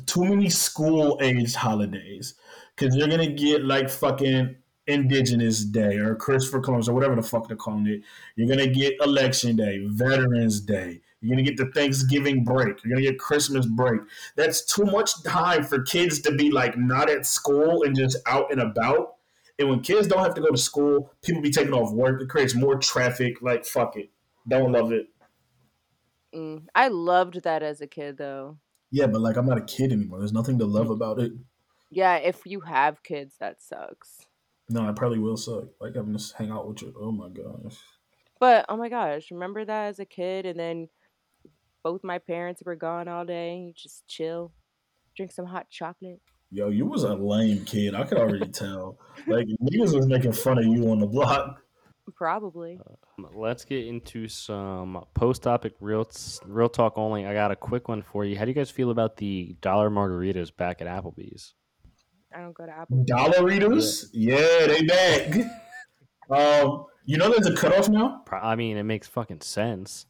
too 0.00 0.24
many 0.24 0.48
school 0.48 1.18
aged 1.20 1.54
holidays 1.54 2.34
because 2.74 2.96
you're 2.96 3.08
gonna 3.08 3.30
get 3.30 3.64
like 3.64 3.90
fucking 3.90 4.56
Indigenous 4.86 5.64
Day 5.64 5.96
or 5.96 6.16
Christopher 6.16 6.60
Columbus 6.60 6.88
or 6.88 6.94
whatever 6.94 7.14
the 7.14 7.22
fuck 7.22 7.46
they're 7.46 7.56
calling 7.56 7.86
it. 7.86 8.02
You're 8.36 8.48
gonna 8.48 8.66
get 8.66 8.94
Election 9.00 9.56
Day, 9.56 9.84
Veterans 9.86 10.60
Day. 10.60 11.00
You're 11.20 11.36
gonna 11.36 11.42
get 11.48 11.56
the 11.56 11.70
Thanksgiving 11.72 12.42
break. 12.44 12.82
You're 12.82 12.96
gonna 12.96 13.08
get 13.08 13.18
Christmas 13.18 13.66
break. 13.66 14.00
That's 14.36 14.64
too 14.64 14.84
much 14.84 15.22
time 15.22 15.62
for 15.62 15.82
kids 15.82 16.20
to 16.22 16.32
be 16.32 16.50
like 16.50 16.76
not 16.76 17.08
at 17.08 17.26
school 17.26 17.84
and 17.84 17.94
just 17.94 18.16
out 18.26 18.50
and 18.50 18.60
about. 18.60 19.16
And 19.58 19.68
when 19.68 19.80
kids 19.80 20.08
don't 20.08 20.24
have 20.24 20.34
to 20.34 20.40
go 20.40 20.50
to 20.50 20.58
school, 20.58 21.12
people 21.22 21.42
be 21.42 21.50
taking 21.50 21.74
off 21.74 21.92
work. 21.92 22.20
It 22.20 22.28
creates 22.28 22.54
more 22.54 22.76
traffic. 22.76 23.40
Like 23.42 23.64
fuck 23.64 23.96
it, 23.96 24.10
don't 24.48 24.72
love 24.72 24.90
it. 24.90 25.08
Mm, 26.34 26.66
I 26.74 26.88
loved 26.88 27.42
that 27.42 27.62
as 27.62 27.80
a 27.80 27.86
kid, 27.86 28.16
though. 28.16 28.58
Yeah, 28.92 29.06
but 29.06 29.22
like 29.22 29.36
I'm 29.36 29.46
not 29.46 29.58
a 29.58 29.62
kid 29.62 29.90
anymore. 29.90 30.18
There's 30.18 30.34
nothing 30.34 30.58
to 30.58 30.66
love 30.66 30.88
mm. 30.88 30.92
about 30.92 31.18
it. 31.18 31.32
Yeah, 31.90 32.16
if 32.16 32.42
you 32.44 32.60
have 32.60 33.02
kids, 33.02 33.34
that 33.40 33.62
sucks. 33.62 34.26
No, 34.68 34.86
I 34.86 34.92
probably 34.92 35.18
will 35.18 35.36
suck. 35.36 35.64
Like 35.80 35.96
having 35.96 36.16
to 36.16 36.34
hang 36.36 36.50
out 36.50 36.68
with 36.68 36.82
you. 36.82 36.94
Oh 36.98 37.10
my 37.10 37.28
gosh. 37.28 37.76
But 38.38 38.66
oh 38.68 38.76
my 38.76 38.88
gosh, 38.88 39.30
remember 39.30 39.64
that 39.64 39.88
as 39.88 39.98
a 39.98 40.04
kid, 40.04 40.46
and 40.46 40.58
then 40.58 40.88
both 41.82 42.04
my 42.04 42.18
parents 42.18 42.62
were 42.64 42.76
gone 42.76 43.08
all 43.08 43.24
day. 43.24 43.56
You 43.56 43.72
just 43.74 44.06
chill, 44.06 44.52
drink 45.16 45.32
some 45.32 45.46
hot 45.46 45.68
chocolate. 45.70 46.20
Yo, 46.50 46.68
you 46.68 46.84
was 46.84 47.04
a 47.04 47.14
lame 47.14 47.64
kid. 47.64 47.94
I 47.94 48.04
could 48.04 48.18
already 48.18 48.48
tell. 48.52 48.98
Like 49.26 49.46
niggas 49.62 49.96
was 49.96 50.06
making 50.06 50.32
fun 50.32 50.58
of 50.58 50.64
you 50.64 50.90
on 50.90 51.00
the 51.00 51.06
block. 51.06 51.61
Probably. 52.16 52.80
Um, 53.18 53.28
Let's 53.34 53.64
get 53.64 53.86
into 53.86 54.28
some 54.28 55.04
post-topic 55.14 55.74
real 55.80 56.08
real 56.44 56.68
talk 56.68 56.98
only. 56.98 57.26
I 57.26 57.32
got 57.32 57.50
a 57.50 57.56
quick 57.56 57.88
one 57.88 58.02
for 58.02 58.24
you. 58.24 58.36
How 58.36 58.44
do 58.44 58.50
you 58.50 58.54
guys 58.54 58.70
feel 58.70 58.90
about 58.90 59.16
the 59.16 59.56
dollar 59.60 59.90
margaritas 59.90 60.54
back 60.54 60.80
at 60.80 60.88
Applebee's? 60.88 61.54
I 62.34 62.40
don't 62.40 62.54
go 62.54 62.66
to 62.66 62.72
Apple. 62.72 63.04
Dollaritos? 63.08 64.06
Yeah, 64.12 64.66
they 64.66 64.82
back. 64.82 65.34
um, 66.30 66.86
you 67.04 67.18
know 67.18 67.30
there's 67.30 67.46
a 67.46 67.54
cutoff 67.54 67.88
now? 67.88 68.24
I 68.30 68.56
mean, 68.56 68.76
it 68.76 68.84
makes 68.84 69.06
fucking 69.06 69.42
sense. 69.42 70.06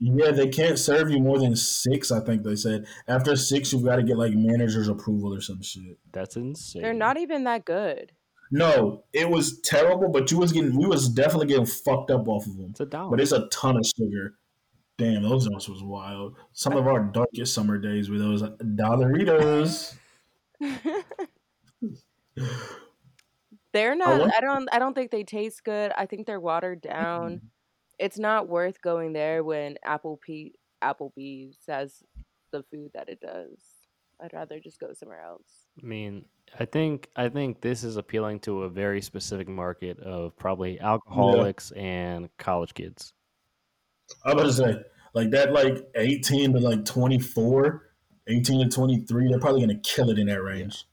Yeah, 0.00 0.32
they 0.32 0.48
can't 0.48 0.78
serve 0.78 1.10
you 1.10 1.20
more 1.20 1.38
than 1.38 1.54
six, 1.54 2.10
I 2.10 2.18
think 2.18 2.42
they 2.42 2.56
said. 2.56 2.86
After 3.06 3.36
six, 3.36 3.72
you've 3.72 3.84
got 3.84 3.96
to 3.96 4.02
get 4.02 4.16
like 4.16 4.32
manager's 4.34 4.88
approval 4.88 5.32
or 5.32 5.40
some 5.40 5.62
shit. 5.62 5.98
That's 6.12 6.34
insane. 6.34 6.82
They're 6.82 6.92
not 6.92 7.18
even 7.18 7.44
that 7.44 7.64
good. 7.64 8.10
No, 8.54 9.02
it 9.14 9.28
was 9.28 9.60
terrible, 9.62 10.10
but 10.10 10.30
you 10.30 10.36
was 10.38 10.52
getting 10.52 10.76
we 10.76 10.86
was 10.86 11.08
definitely 11.08 11.46
getting 11.46 11.64
fucked 11.64 12.10
up 12.10 12.28
off 12.28 12.46
of 12.46 12.58
them. 12.58 12.68
It's 12.70 12.80
a 12.80 12.86
dollar. 12.86 13.10
But 13.10 13.20
it's 13.20 13.32
a 13.32 13.48
ton 13.48 13.78
of 13.78 13.86
sugar. 13.86 14.34
Damn, 14.98 15.22
those 15.22 15.48
ones 15.48 15.70
was 15.70 15.82
wild. 15.82 16.36
Some 16.52 16.76
of 16.76 16.86
our 16.86 17.00
darkest 17.00 17.54
summer 17.54 17.78
days 17.78 18.10
were 18.10 18.18
those 18.18 18.42
Dollaritos. 18.42 19.94
they're 23.72 23.96
not. 23.96 24.08
Oh, 24.08 24.18
want- 24.18 24.34
I 24.36 24.40
don't. 24.42 24.68
I 24.70 24.78
don't 24.78 24.94
think 24.94 25.10
they 25.10 25.24
taste 25.24 25.64
good. 25.64 25.90
I 25.96 26.04
think 26.04 26.26
they're 26.26 26.38
watered 26.38 26.82
down. 26.82 27.40
It's 27.98 28.18
not 28.18 28.48
worth 28.48 28.82
going 28.82 29.14
there 29.14 29.42
when 29.42 29.76
Apple 29.82 30.20
P- 30.22 30.54
Applebee's 30.84 31.56
has 31.68 32.02
the 32.50 32.62
food 32.64 32.90
that 32.94 33.08
it 33.08 33.20
does. 33.20 33.71
I'd 34.22 34.32
rather 34.32 34.60
just 34.60 34.78
go 34.78 34.92
somewhere 34.92 35.20
else. 35.20 35.66
I 35.82 35.86
mean, 35.86 36.24
I 36.58 36.64
think 36.64 37.08
I 37.16 37.28
think 37.28 37.60
this 37.60 37.82
is 37.82 37.96
appealing 37.96 38.40
to 38.40 38.62
a 38.62 38.68
very 38.68 39.02
specific 39.02 39.48
market 39.48 39.98
of 40.00 40.36
probably 40.36 40.78
alcoholics 40.80 41.72
and 41.72 42.28
college 42.38 42.74
kids. 42.74 43.14
I 44.24 44.34
was 44.34 44.60
gonna 44.60 44.74
say, 44.74 44.80
like 45.14 45.30
that, 45.30 45.52
like 45.52 45.84
18 45.96 46.52
to 46.52 46.60
like 46.60 46.84
24, 46.84 47.82
18 48.28 48.68
to 48.68 48.68
23, 48.68 49.28
they're 49.28 49.40
probably 49.40 49.64
going 49.64 49.80
to 49.80 49.88
kill 49.90 50.10
it 50.10 50.18
in 50.18 50.26
that 50.26 50.42
range. 50.42 50.84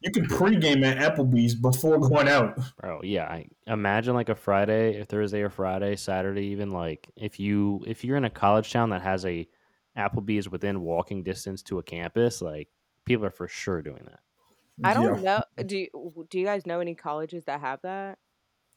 you 0.00 0.10
can 0.10 0.26
pregame 0.26 0.84
at 0.84 0.98
Applebee's 0.98 1.54
before 1.54 1.98
going 1.98 2.28
out. 2.28 2.58
Bro, 2.80 3.00
yeah. 3.02 3.24
I 3.24 3.46
imagine 3.66 4.14
like 4.14 4.28
a 4.28 4.34
Friday, 4.34 5.00
or 5.00 5.04
Thursday 5.04 5.42
or 5.42 5.50
Friday, 5.50 5.96
Saturday 5.96 6.46
even. 6.46 6.70
Like 6.70 7.08
if 7.16 7.38
you 7.38 7.82
if 7.86 8.04
you're 8.04 8.16
in 8.16 8.24
a 8.24 8.30
college 8.30 8.72
town 8.72 8.90
that 8.90 9.02
has 9.02 9.24
a 9.24 9.48
Applebee's 9.96 10.48
within 10.48 10.80
walking 10.82 11.22
distance 11.22 11.62
to 11.64 11.78
a 11.78 11.82
campus, 11.82 12.42
like 12.42 12.68
people 13.04 13.24
are 13.24 13.30
for 13.30 13.48
sure 13.48 13.82
doing 13.82 14.02
that. 14.04 14.20
I 14.84 14.92
don't 14.94 15.22
Yeah. 15.22 15.40
know. 15.56 15.62
Do 15.64 15.78
you, 15.78 16.26
do 16.28 16.38
you 16.38 16.44
guys 16.44 16.66
know 16.66 16.80
any 16.80 16.94
colleges 16.94 17.44
that 17.46 17.60
have 17.60 17.80
that? 17.82 18.18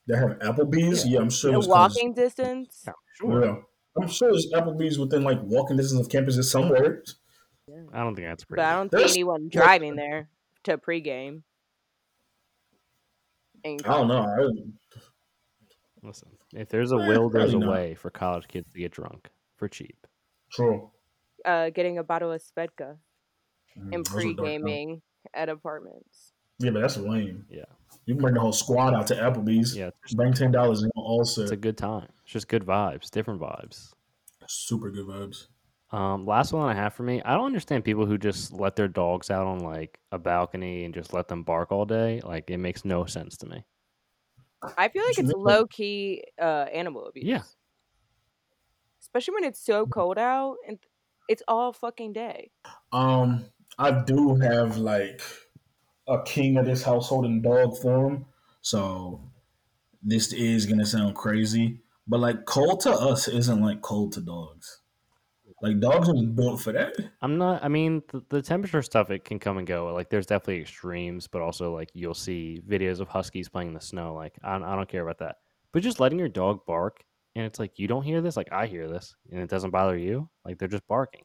They 0.08 0.16
have 0.16 0.38
Applebee's. 0.38 1.06
Yeah, 1.06 1.20
I'm 1.20 1.30
sure. 1.30 1.50
A 1.50 1.52
there's 1.54 1.68
walking 1.68 2.14
distance? 2.14 2.84
Yeah, 2.86 2.92
sure. 3.18 3.44
Yeah. 3.44 3.56
I'm 4.00 4.08
sure 4.08 4.30
there's 4.30 4.50
Applebee's 4.54 4.98
within 4.98 5.22
like 5.24 5.38
walking 5.42 5.76
distance 5.76 6.00
of 6.06 6.08
campuses 6.10 6.44
somewhere. 6.44 7.02
I 7.92 8.02
don't 8.02 8.16
think 8.16 8.26
that's 8.26 8.44
But. 8.44 8.58
I 8.60 8.72
don't 8.76 8.90
see 8.90 8.96
There's- 8.96 9.12
anyone 9.12 9.48
driving 9.48 9.94
there 9.96 10.28
to 10.64 10.78
pregame. 10.78 11.42
I 13.64 13.76
don't 13.76 14.08
know. 14.08 14.22
I, 14.22 14.48
Listen, 16.02 16.30
if 16.54 16.70
there's 16.70 16.92
a 16.92 16.96
Eh, 16.96 17.08
will, 17.08 17.28
there's 17.28 17.52
a 17.52 17.58
probably 17.58 17.68
way 17.68 17.94
for 17.94 18.08
college 18.10 18.48
kids 18.48 18.72
to 18.72 18.78
get 18.78 18.90
drunk 18.90 19.28
for 19.56 19.68
cheap. 19.68 20.06
true. 20.50 20.90
Uh, 21.44 21.70
getting 21.70 21.98
a 21.98 22.04
bottle 22.04 22.32
of 22.32 22.42
Svedka 22.42 22.96
Mm, 23.78 23.94
and 23.94 24.06
those 24.06 24.14
are 24.14 24.22
dark 24.22 24.36
now. 24.36 24.42
pre-gaming 24.42 25.02
at 25.34 25.48
apartments. 25.48 26.32
Yeah, 26.58 26.70
but 26.70 26.80
that's 26.80 26.96
lame. 26.96 27.44
Yeah. 27.48 27.64
You 28.06 28.14
can 28.14 28.22
bring 28.22 28.34
the 28.34 28.40
whole 28.40 28.52
squad 28.52 28.94
out 28.94 29.06
to 29.08 29.14
Applebee's. 29.14 29.76
Yeah, 29.76 29.90
Bring 30.14 30.32
ten 30.32 30.50
dollars 30.50 30.82
and 30.82 30.90
all 30.96 31.22
it's 31.22 31.38
a 31.38 31.56
good 31.56 31.76
time. 31.78 32.08
It's 32.24 32.32
just 32.32 32.48
good 32.48 32.64
vibes, 32.64 33.10
different 33.10 33.40
vibes. 33.40 33.92
Super 34.46 34.90
good 34.90 35.06
vibes. 35.06 35.46
Um, 35.92 36.26
last 36.26 36.52
one 36.52 36.68
I 36.68 36.74
have 36.74 36.94
for 36.94 37.02
me, 37.02 37.20
I 37.24 37.34
don't 37.36 37.46
understand 37.46 37.84
people 37.84 38.06
who 38.06 38.18
just 38.18 38.52
let 38.52 38.76
their 38.76 38.88
dogs 38.88 39.30
out 39.30 39.46
on 39.46 39.60
like 39.60 39.98
a 40.12 40.18
balcony 40.18 40.84
and 40.84 40.94
just 40.94 41.12
let 41.12 41.28
them 41.28 41.42
bark 41.42 41.72
all 41.72 41.84
day. 41.84 42.20
Like 42.24 42.50
it 42.50 42.58
makes 42.58 42.84
no 42.84 43.04
sense 43.06 43.36
to 43.38 43.46
me. 43.46 43.64
I 44.76 44.88
feel 44.88 45.04
like 45.06 45.18
it's 45.18 45.32
low 45.32 45.66
key 45.66 46.24
uh, 46.40 46.66
animal 46.72 47.06
abuse. 47.06 47.24
Yeah. 47.26 47.42
Especially 49.00 49.34
when 49.34 49.44
it's 49.44 49.64
so 49.64 49.86
cold 49.86 50.18
out 50.18 50.56
and 50.66 50.78
it's 51.30 51.42
all 51.46 51.72
fucking 51.72 52.12
day. 52.12 52.50
Um, 52.92 53.44
I 53.78 53.92
do 53.92 54.34
have 54.34 54.78
like 54.78 55.22
a 56.08 56.20
king 56.24 56.56
of 56.56 56.66
this 56.66 56.82
household 56.82 57.24
in 57.24 57.40
dog 57.40 57.78
form, 57.78 58.26
so 58.62 59.30
this 60.02 60.32
is 60.32 60.66
gonna 60.66 60.84
sound 60.84 61.14
crazy, 61.14 61.78
but 62.08 62.18
like 62.18 62.44
cold 62.46 62.80
to 62.80 62.90
us 62.90 63.28
isn't 63.28 63.62
like 63.62 63.80
cold 63.80 64.12
to 64.14 64.20
dogs. 64.20 64.80
Like 65.62 65.78
dogs 65.78 66.08
are 66.08 66.14
built 66.14 66.60
for 66.60 66.72
that. 66.72 66.94
I'm 67.22 67.38
not. 67.38 67.62
I 67.62 67.68
mean, 67.68 68.02
the, 68.10 68.24
the 68.28 68.42
temperature 68.42 68.82
stuff 68.82 69.10
it 69.10 69.24
can 69.24 69.38
come 69.38 69.58
and 69.58 69.66
go. 69.66 69.92
Like 69.94 70.10
there's 70.10 70.26
definitely 70.26 70.62
extremes, 70.62 71.28
but 71.28 71.42
also 71.42 71.72
like 71.72 71.90
you'll 71.94 72.14
see 72.14 72.60
videos 72.68 72.98
of 72.98 73.08
huskies 73.08 73.48
playing 73.48 73.68
in 73.68 73.74
the 73.74 73.80
snow. 73.80 74.14
Like 74.14 74.36
I, 74.42 74.56
I 74.56 74.74
don't 74.74 74.88
care 74.88 75.02
about 75.02 75.18
that. 75.18 75.36
But 75.72 75.82
just 75.84 76.00
letting 76.00 76.18
your 76.18 76.28
dog 76.28 76.66
bark 76.66 77.04
and 77.34 77.44
it's 77.44 77.58
like 77.58 77.78
you 77.78 77.88
don't 77.88 78.02
hear 78.02 78.20
this. 78.20 78.36
Like 78.36 78.52
I 78.52 78.66
hear 78.66 78.88
this 78.88 79.14
and 79.30 79.40
it 79.40 79.50
doesn't 79.50 79.70
bother 79.70 79.96
you. 79.96 80.28
Like 80.44 80.58
they're 80.58 80.68
just 80.68 80.86
barking. 80.88 81.22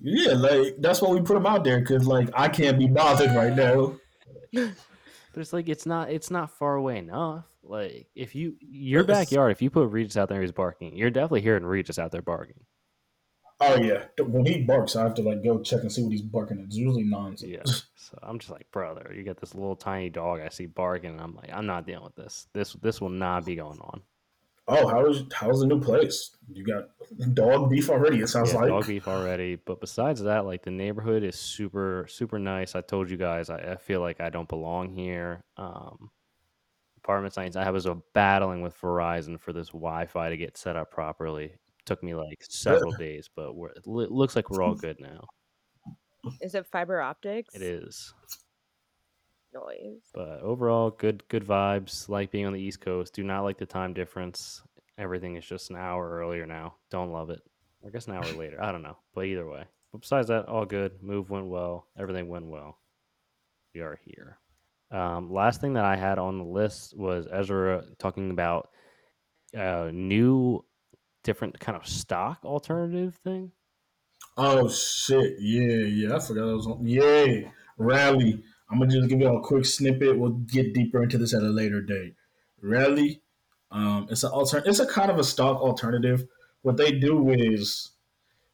Yeah, 0.00 0.32
like 0.32 0.76
that's 0.78 1.00
why 1.00 1.10
we 1.10 1.20
put 1.20 1.34
them 1.34 1.46
out 1.46 1.64
there 1.64 1.80
because 1.80 2.06
like 2.06 2.28
I 2.34 2.48
can't 2.48 2.78
be 2.78 2.88
bothered 2.88 3.34
right 3.34 3.54
now. 3.54 3.96
But 5.32 5.40
it's 5.40 5.52
like 5.52 5.68
it's 5.68 5.86
not. 5.86 6.10
It's 6.10 6.30
not 6.30 6.50
far 6.50 6.74
away 6.74 6.98
enough. 6.98 7.44
Like 7.62 8.08
if 8.14 8.34
you 8.34 8.56
your 8.60 9.04
backyard, 9.04 9.52
if 9.52 9.62
you 9.62 9.70
put 9.70 9.90
Regis 9.90 10.16
out 10.16 10.28
there, 10.28 10.40
he's 10.40 10.52
barking. 10.52 10.96
You're 10.96 11.10
definitely 11.10 11.42
hearing 11.42 11.64
Regis 11.64 11.98
out 11.98 12.10
there 12.10 12.22
barking. 12.22 12.64
Oh 13.60 13.76
yeah, 13.76 14.06
when 14.18 14.46
he 14.46 14.62
barks, 14.62 14.96
I 14.96 15.02
have 15.02 15.14
to 15.16 15.22
like 15.22 15.44
go 15.44 15.60
check 15.60 15.82
and 15.82 15.92
see 15.92 16.02
what 16.02 16.12
he's 16.12 16.22
barking. 16.22 16.58
It's 16.60 16.76
usually 16.76 17.04
nonsense. 17.04 17.52
Yeah. 17.52 17.62
So 17.94 18.18
I'm 18.22 18.38
just 18.38 18.50
like, 18.50 18.68
brother, 18.72 19.12
you 19.14 19.22
got 19.22 19.38
this 19.38 19.54
little 19.54 19.76
tiny 19.76 20.08
dog 20.08 20.40
I 20.40 20.48
see 20.48 20.66
barking, 20.66 21.10
and 21.10 21.20
I'm 21.20 21.36
like, 21.36 21.50
I'm 21.52 21.66
not 21.66 21.86
dealing 21.86 22.04
with 22.04 22.16
this. 22.16 22.48
This 22.54 22.72
this 22.72 23.00
will 23.00 23.10
not 23.10 23.44
be 23.44 23.54
going 23.54 23.78
on. 23.78 24.02
Oh, 24.70 24.88
how's 24.88 25.24
how's 25.32 25.60
the 25.60 25.66
new 25.66 25.80
place? 25.80 26.36
You 26.52 26.64
got 26.64 26.84
dog 27.34 27.70
beef 27.70 27.90
already? 27.90 28.20
It 28.20 28.28
sounds 28.28 28.52
yeah, 28.52 28.60
like. 28.60 28.68
dog 28.68 28.86
beef 28.86 29.08
already. 29.08 29.56
But 29.56 29.80
besides 29.80 30.22
that, 30.22 30.46
like 30.46 30.62
the 30.62 30.70
neighborhood 30.70 31.24
is 31.24 31.36
super 31.36 32.06
super 32.08 32.38
nice. 32.38 32.74
I 32.74 32.80
told 32.80 33.10
you 33.10 33.16
guys, 33.16 33.50
I, 33.50 33.58
I 33.58 33.76
feel 33.76 34.00
like 34.00 34.20
I 34.20 34.30
don't 34.30 34.48
belong 34.48 34.90
here. 34.90 35.44
Um, 35.56 36.10
apartment 37.02 37.34
signs. 37.34 37.56
I 37.56 37.70
was 37.70 37.86
uh, 37.86 37.96
battling 38.14 38.62
with 38.62 38.80
Verizon 38.80 39.40
for 39.40 39.52
this 39.52 39.68
Wi-Fi 39.68 40.30
to 40.30 40.36
get 40.36 40.56
set 40.56 40.76
up 40.76 40.90
properly. 40.90 41.52
Took 41.86 42.02
me 42.02 42.14
like 42.14 42.44
several 42.48 42.92
days, 42.98 43.28
but 43.34 43.56
we're, 43.56 43.70
it 43.70 43.86
looks 43.86 44.36
like 44.36 44.50
we're 44.50 44.62
all 44.62 44.74
good 44.74 45.00
now. 45.00 45.24
Is 46.40 46.54
it 46.54 46.66
fiber 46.66 47.00
optics? 47.00 47.54
It 47.54 47.62
is. 47.62 48.14
Noise. 49.52 50.02
But 50.14 50.40
overall, 50.40 50.90
good 50.90 51.26
good 51.28 51.44
vibes. 51.44 52.08
Like 52.08 52.30
being 52.30 52.46
on 52.46 52.52
the 52.52 52.60
East 52.60 52.80
Coast. 52.80 53.14
Do 53.14 53.22
not 53.22 53.42
like 53.42 53.58
the 53.58 53.66
time 53.66 53.94
difference. 53.94 54.62
Everything 54.98 55.36
is 55.36 55.46
just 55.46 55.70
an 55.70 55.76
hour 55.76 56.18
earlier 56.18 56.46
now. 56.46 56.74
Don't 56.90 57.12
love 57.12 57.30
it. 57.30 57.40
I 57.86 57.90
guess 57.90 58.06
an 58.06 58.14
hour 58.14 58.24
later. 58.32 58.62
I 58.62 58.70
don't 58.72 58.82
know. 58.82 58.98
But 59.14 59.24
either 59.24 59.48
way. 59.48 59.64
But 59.92 60.02
besides 60.02 60.28
that, 60.28 60.46
all 60.46 60.66
good. 60.66 61.02
Move 61.02 61.30
went 61.30 61.46
well. 61.46 61.86
Everything 61.98 62.28
went 62.28 62.46
well. 62.46 62.78
We 63.74 63.80
are 63.80 63.98
here. 64.04 64.38
Um, 64.90 65.32
last 65.32 65.60
thing 65.60 65.74
that 65.74 65.84
I 65.84 65.96
had 65.96 66.18
on 66.18 66.38
the 66.38 66.44
list 66.44 66.96
was 66.96 67.26
Ezra 67.30 67.84
talking 67.98 68.30
about 68.30 68.70
uh, 69.56 69.90
new, 69.92 70.64
different 71.22 71.58
kind 71.60 71.76
of 71.76 71.86
stock 71.86 72.44
alternative 72.44 73.18
thing. 73.22 73.52
Oh 74.36 74.68
shit! 74.68 75.34
Yeah, 75.38 75.84
yeah. 75.86 76.16
I 76.16 76.20
forgot 76.20 76.48
I 76.48 76.54
was 76.54 76.66
on. 76.66 76.86
Yeah, 76.86 77.50
rally. 77.78 78.42
I'm 78.70 78.78
gonna 78.78 78.90
just 78.90 79.08
give 79.08 79.20
you 79.20 79.34
a 79.34 79.40
quick 79.42 79.64
snippet. 79.64 80.18
We'll 80.18 80.30
get 80.30 80.74
deeper 80.74 81.02
into 81.02 81.18
this 81.18 81.34
at 81.34 81.42
a 81.42 81.48
later 81.48 81.80
date. 81.80 82.14
Rally. 82.62 83.22
Um, 83.72 84.08
it's 84.10 84.24
an 84.24 84.30
alter. 84.30 84.62
It's 84.66 84.80
a 84.80 84.86
kind 84.86 85.10
of 85.10 85.18
a 85.18 85.24
stock 85.24 85.60
alternative. 85.60 86.26
What 86.62 86.76
they 86.76 86.92
do 86.92 87.30
is 87.30 87.90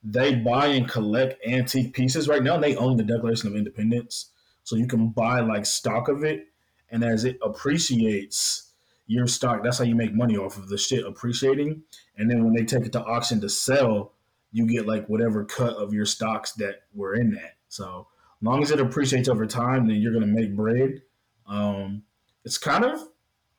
they 0.03 0.35
buy 0.35 0.67
and 0.67 0.89
collect 0.89 1.45
antique 1.47 1.95
pieces. 1.95 2.29
Right 2.29 2.43
now, 2.43 2.59
they 2.59 2.77
own 2.77 2.97
the 2.97 3.03
Declaration 3.03 3.49
of 3.49 3.57
Independence, 3.57 4.31
so 4.63 4.77
you 4.77 4.87
can 4.87 5.09
buy 5.09 5.41
like 5.41 5.65
stock 5.67 6.09
of 6.09 6.23
it, 6.23 6.49
and 6.91 7.03
as 7.03 7.25
it 7.25 7.39
appreciates, 7.43 8.67
your 9.07 9.27
stock. 9.27 9.63
That's 9.63 9.79
how 9.79 9.85
you 9.85 9.95
make 9.95 10.15
money 10.15 10.37
off 10.37 10.57
of 10.57 10.69
the 10.69 10.79
shit 10.79 11.05
appreciating. 11.07 11.83
And 12.17 12.31
then 12.31 12.45
when 12.45 12.55
they 12.55 12.65
take 12.65 12.85
it 12.85 12.93
to 12.93 13.05
auction 13.05 13.41
to 13.41 13.49
sell, 13.49 14.13
you 14.53 14.67
get 14.67 14.87
like 14.87 15.07
whatever 15.09 15.45
cut 15.45 15.75
of 15.77 15.93
your 15.93 16.07
stocks 16.07 16.53
that 16.55 16.83
were 16.95 17.15
in 17.15 17.33
that. 17.33 17.57
So 17.69 18.09
long 18.47 18.63
as 18.63 18.71
it 18.71 18.81
appreciates 18.81 19.29
over 19.29 19.47
time, 19.47 19.87
then 19.87 19.97
you're 19.97 20.13
gonna 20.13 20.27
make 20.27 20.57
bread. 20.57 21.03
Um, 21.47 22.03
it's 22.45 22.59
kind 22.59 22.85
of 22.85 23.01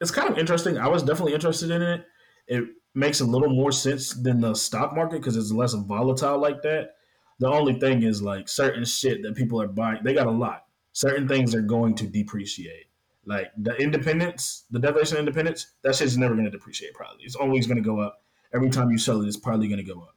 it's 0.01 0.11
kind 0.11 0.29
of 0.29 0.37
interesting. 0.37 0.77
I 0.77 0.87
was 0.87 1.03
definitely 1.03 1.33
interested 1.33 1.71
in 1.71 1.81
it. 1.81 2.05
It 2.47 2.63
makes 2.93 3.19
a 3.19 3.25
little 3.25 3.49
more 3.49 3.71
sense 3.71 4.13
than 4.13 4.41
the 4.41 4.55
stock 4.55 4.95
market 4.95 5.19
because 5.21 5.35
it's 5.35 5.51
less 5.51 5.73
volatile 5.73 6.39
like 6.39 6.61
that. 6.63 6.95
The 7.39 7.47
only 7.47 7.73
thing 7.79 8.03
is 8.03 8.21
like 8.21 8.49
certain 8.49 8.85
shit 8.85 9.21
that 9.23 9.35
people 9.35 9.61
are 9.61 9.67
buying, 9.67 10.03
they 10.03 10.13
got 10.13 10.27
a 10.27 10.31
lot. 10.31 10.65
Certain 10.93 11.27
things 11.27 11.53
are 11.53 11.61
going 11.61 11.93
to 11.95 12.07
depreciate. 12.07 12.85
Like 13.25 13.51
the 13.57 13.75
independence, 13.75 14.63
the 14.71 14.79
Declaration 14.79 15.17
of 15.17 15.19
Independence, 15.19 15.73
that 15.83 15.95
shit's 15.95 16.17
never 16.17 16.33
going 16.33 16.45
to 16.45 16.51
depreciate. 16.51 16.93
Probably, 16.93 17.23
it's 17.23 17.35
always 17.35 17.67
going 17.67 17.77
to 17.77 17.83
go 17.83 17.99
up. 17.99 18.23
Every 18.53 18.69
time 18.69 18.89
you 18.89 18.97
sell 18.97 19.21
it, 19.21 19.27
it's 19.27 19.37
probably 19.37 19.67
going 19.67 19.85
to 19.85 19.93
go 19.93 20.01
up. 20.01 20.15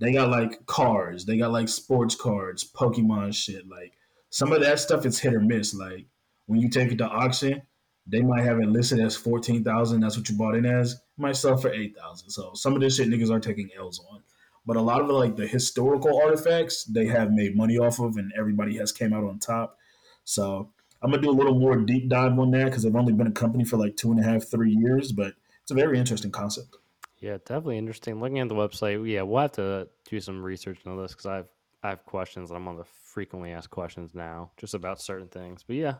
They 0.00 0.12
got 0.12 0.30
like 0.30 0.64
cars, 0.66 1.26
they 1.26 1.36
got 1.36 1.52
like 1.52 1.68
sports 1.68 2.14
cards, 2.14 2.68
Pokemon 2.68 3.34
shit. 3.34 3.68
Like 3.68 3.97
some 4.30 4.52
of 4.52 4.60
that 4.60 4.78
stuff 4.78 5.06
is 5.06 5.18
hit 5.18 5.34
or 5.34 5.40
miss. 5.40 5.74
Like 5.74 6.06
when 6.46 6.60
you 6.60 6.68
take 6.68 6.92
it 6.92 6.98
to 6.98 7.06
auction, 7.06 7.62
they 8.06 8.22
might 8.22 8.44
have 8.44 8.60
it 8.60 8.68
listed 8.68 9.00
as 9.00 9.16
fourteen 9.16 9.64
thousand. 9.64 10.00
That's 10.00 10.16
what 10.16 10.28
you 10.28 10.36
bought 10.36 10.54
in 10.54 10.66
as. 10.66 10.92
It 10.94 11.00
might 11.16 11.36
sell 11.36 11.56
for 11.56 11.72
eight 11.72 11.96
thousand. 11.96 12.30
So 12.30 12.52
some 12.54 12.74
of 12.74 12.80
this 12.80 12.96
shit 12.96 13.08
niggas 13.08 13.30
are 13.30 13.40
taking 13.40 13.70
L's 13.76 14.00
on. 14.10 14.22
But 14.66 14.76
a 14.76 14.80
lot 14.80 15.00
of 15.00 15.08
the 15.08 15.14
like 15.14 15.36
the 15.36 15.46
historical 15.46 16.20
artifacts 16.20 16.84
they 16.84 17.06
have 17.06 17.32
made 17.32 17.56
money 17.56 17.78
off 17.78 18.00
of, 18.00 18.16
and 18.16 18.32
everybody 18.36 18.76
has 18.76 18.92
came 18.92 19.12
out 19.12 19.24
on 19.24 19.38
top. 19.38 19.78
So 20.24 20.70
I'm 21.02 21.10
gonna 21.10 21.22
do 21.22 21.30
a 21.30 21.32
little 21.32 21.58
more 21.58 21.76
deep 21.76 22.08
dive 22.08 22.38
on 22.38 22.50
that 22.50 22.66
because 22.66 22.84
I've 22.84 22.96
only 22.96 23.12
been 23.12 23.26
a 23.26 23.32
company 23.32 23.64
for 23.64 23.76
like 23.76 23.96
two 23.96 24.10
and 24.10 24.20
a 24.20 24.22
half, 24.22 24.44
three 24.44 24.72
years, 24.72 25.12
but 25.12 25.34
it's 25.62 25.70
a 25.70 25.74
very 25.74 25.98
interesting 25.98 26.30
concept. 26.30 26.76
Yeah, 27.18 27.38
definitely 27.38 27.78
interesting. 27.78 28.20
Looking 28.20 28.38
at 28.38 28.48
the 28.48 28.54
website, 28.54 29.10
yeah, 29.10 29.22
we'll 29.22 29.42
have 29.42 29.52
to 29.52 29.88
do 30.08 30.20
some 30.20 30.42
research 30.42 30.78
on 30.86 31.00
this 31.00 31.12
because 31.12 31.26
I've 31.26 31.48
I 31.82 31.90
have 31.90 32.04
questions. 32.04 32.50
I'm 32.50 32.66
on 32.68 32.76
the 32.76 32.84
frequently 33.18 33.50
asked 33.50 33.70
questions 33.70 34.14
now, 34.14 34.52
just 34.56 34.74
about 34.74 35.00
certain 35.00 35.26
things. 35.26 35.64
But 35.66 35.74
yeah, 35.74 35.94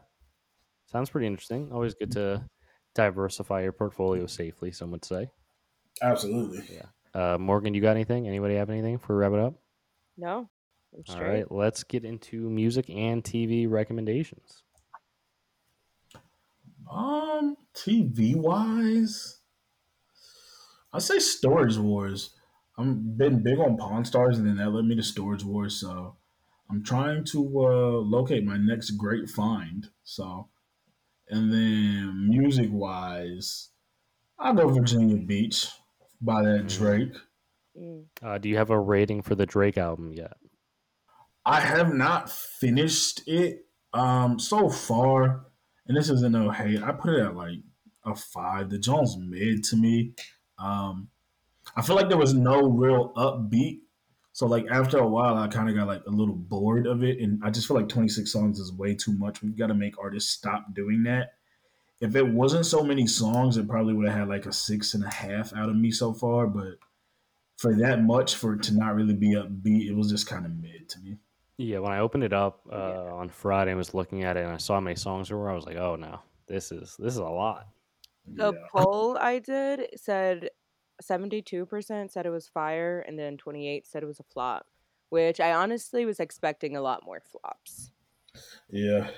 sounds 0.87 1.11
pretty 1.11 1.27
interesting. 1.27 1.69
Always 1.73 1.97
good 1.97 2.13
to 2.13 2.45
diversify 2.95 3.63
your 3.63 3.73
portfolio 3.73 4.25
safely. 4.27 4.71
Some 4.71 4.93
would 4.93 5.05
say. 5.05 5.29
Absolutely. 6.01 6.63
Uh, 7.13 7.37
Morgan, 7.37 7.75
you 7.75 7.81
got 7.81 7.97
anything? 7.97 8.29
Anybody 8.29 8.55
have 8.55 8.71
anything 8.71 8.99
for 8.99 9.17
we 9.17 9.21
wrap 9.21 9.33
it 9.33 9.41
up? 9.41 9.55
No. 10.17 10.49
I'm 10.95 11.17
All 11.17 11.45
let's 11.51 11.83
get 11.83 12.05
into 12.05 12.49
music 12.49 12.89
and 12.89 13.25
TV 13.25 13.69
recommendations. 13.69 14.63
Um, 16.89 17.57
TV 17.75 18.37
wise, 18.37 19.41
I 20.93 21.01
say 21.01 21.19
Storage 21.19 21.79
Wars. 21.79 22.31
I'm 22.77 23.17
been 23.17 23.43
big 23.43 23.59
on 23.59 23.77
Pawn 23.77 24.05
Stars, 24.05 24.39
and 24.39 24.47
then 24.47 24.59
that 24.59 24.71
led 24.71 24.85
me 24.85 24.95
to 24.95 25.03
Storage 25.03 25.43
Wars. 25.43 25.75
So, 25.75 26.15
I'm 26.71 26.83
trying 26.85 27.25
to 27.27 27.39
uh, 27.41 27.99
locate 28.01 28.45
my 28.45 28.59
next 28.59 28.91
great 28.93 29.29
find. 29.31 29.89
So, 30.05 30.49
and 31.29 31.53
then 31.53 32.29
music 32.29 32.69
wise, 32.71 33.71
I'll 34.39 34.55
go 34.55 34.69
Virginia 34.69 35.17
Beach 35.17 35.69
by 36.21 36.43
that 36.43 36.67
Mm. 36.67 36.79
Drake. 36.79 37.15
Mm. 37.79 38.05
Uh, 38.23 38.39
do 38.39 38.49
you 38.49 38.57
have 38.57 38.71
a 38.71 38.79
rating 38.79 39.23
for 39.23 39.35
the 39.35 39.47
Drake 39.47 39.79
album 39.79 40.13
yet? 40.13 40.37
I 41.47 41.61
have 41.61 41.95
not 41.95 42.31
finished 42.31 43.23
it 43.27 43.65
um 43.95 44.39
so 44.39 44.69
far, 44.69 45.47
and 45.87 45.97
this 45.97 46.11
isn't 46.11 46.33
no 46.33 46.51
hate. 46.51 46.83
I 46.83 46.93
put 46.93 47.15
it 47.15 47.21
at 47.23 47.35
like 47.35 47.61
a 48.05 48.15
five. 48.15 48.69
The 48.69 48.79
Jones 48.79 49.17
mid 49.19 49.65
to 49.65 49.77
me. 49.77 50.13
Um, 50.59 51.09
I 51.77 51.83
feel 51.83 51.97
like 51.97 52.09
there 52.09 52.19
was 52.19 52.35
no 52.35 52.69
real 52.69 53.13
upbeat. 53.15 53.79
So 54.39 54.47
like 54.47 54.69
after 54.71 54.99
a 54.99 55.09
while, 55.09 55.37
I 55.37 55.49
kind 55.49 55.69
of 55.69 55.75
got 55.75 55.89
like 55.89 56.05
a 56.07 56.11
little 56.11 56.37
bored 56.37 56.87
of 56.87 57.03
it, 57.03 57.19
and 57.19 57.43
I 57.43 57.51
just 57.51 57.67
feel 57.67 57.77
like 57.77 57.89
26 57.89 58.31
songs 58.31 58.61
is 58.61 58.73
way 58.73 58.95
too 58.95 59.13
much. 59.15 59.43
We've 59.43 59.57
got 59.57 59.67
to 59.67 59.75
make 59.75 59.99
artists 59.99 60.31
stop 60.31 60.73
doing 60.75 61.03
that. 61.03 61.35
If 62.01 62.15
it 62.15 62.25
wasn't 62.25 62.65
so 62.65 62.85
many 62.85 63.09
songs, 63.09 63.57
it 63.57 63.67
probably 63.69 63.95
would 63.95 64.07
have 64.09 64.17
had 64.17 64.29
like 64.29 64.47
a 64.47 64.53
six 64.53 64.95
and 64.95 65.03
a 65.03 65.11
half 65.11 65.53
out 65.55 65.69
of 65.69 65.75
me 65.75 65.91
so 65.91 66.13
far. 66.13 66.47
But 66.47 66.79
for 67.57 67.75
that 67.79 68.05
much, 68.05 68.37
for 68.37 68.55
it 68.55 68.63
to 68.65 68.77
not 68.77 68.95
really 68.95 69.15
be 69.15 69.35
upbeat, 69.35 69.89
it 69.89 69.95
was 69.97 70.09
just 70.09 70.29
kind 70.29 70.47
of 70.47 70.53
mid 70.53 70.89
to 70.91 71.01
me. 71.01 71.19
Yeah, 71.57 71.81
when 71.81 71.91
I 71.91 71.99
opened 71.99 72.23
it 72.23 72.33
up 72.33 72.61
uh, 72.71 72.75
Yeah. 72.77 73.13
on 73.13 73.29
Friday 73.31 73.73
and 73.73 73.79
was 73.79 73.93
looking 73.93 74.23
at 74.23 74.37
it 74.37 74.45
and 74.45 74.53
I 74.53 74.59
saw 74.59 74.75
how 74.75 74.81
many 74.81 74.95
songs 74.95 75.31
there 75.31 75.37
were, 75.37 75.51
I 75.51 75.55
was 75.57 75.67
like, 75.67 75.77
"Oh 75.79 75.97
no, 75.97 76.21
this 76.47 76.71
is 76.71 76.97
this 76.97 77.15
is 77.15 77.19
a 77.19 77.25
lot." 77.25 77.67
The 78.27 78.53
Yeah. 78.53 78.69
poll 78.71 79.19
I 79.19 79.41
did 79.41 79.99
said 79.99 80.51
72% 81.03 82.11
said 82.11 82.27
it 82.27 82.31
was 82.31 82.49
fire, 82.49 83.01
and 83.07 83.19
then 83.19 83.37
28 83.37 83.87
said 83.87 84.03
it 84.03 84.07
was 84.07 84.21
a 84.21 84.25
flop, 84.25 84.67
which 85.11 85.41
I 85.41 85.53
honestly 85.53 86.05
was 86.05 86.21
expecting 86.21 86.77
a 86.77 86.81
lot 86.81 87.05
more 87.05 87.21
flops. 87.21 87.93
Yeah. 88.71 89.11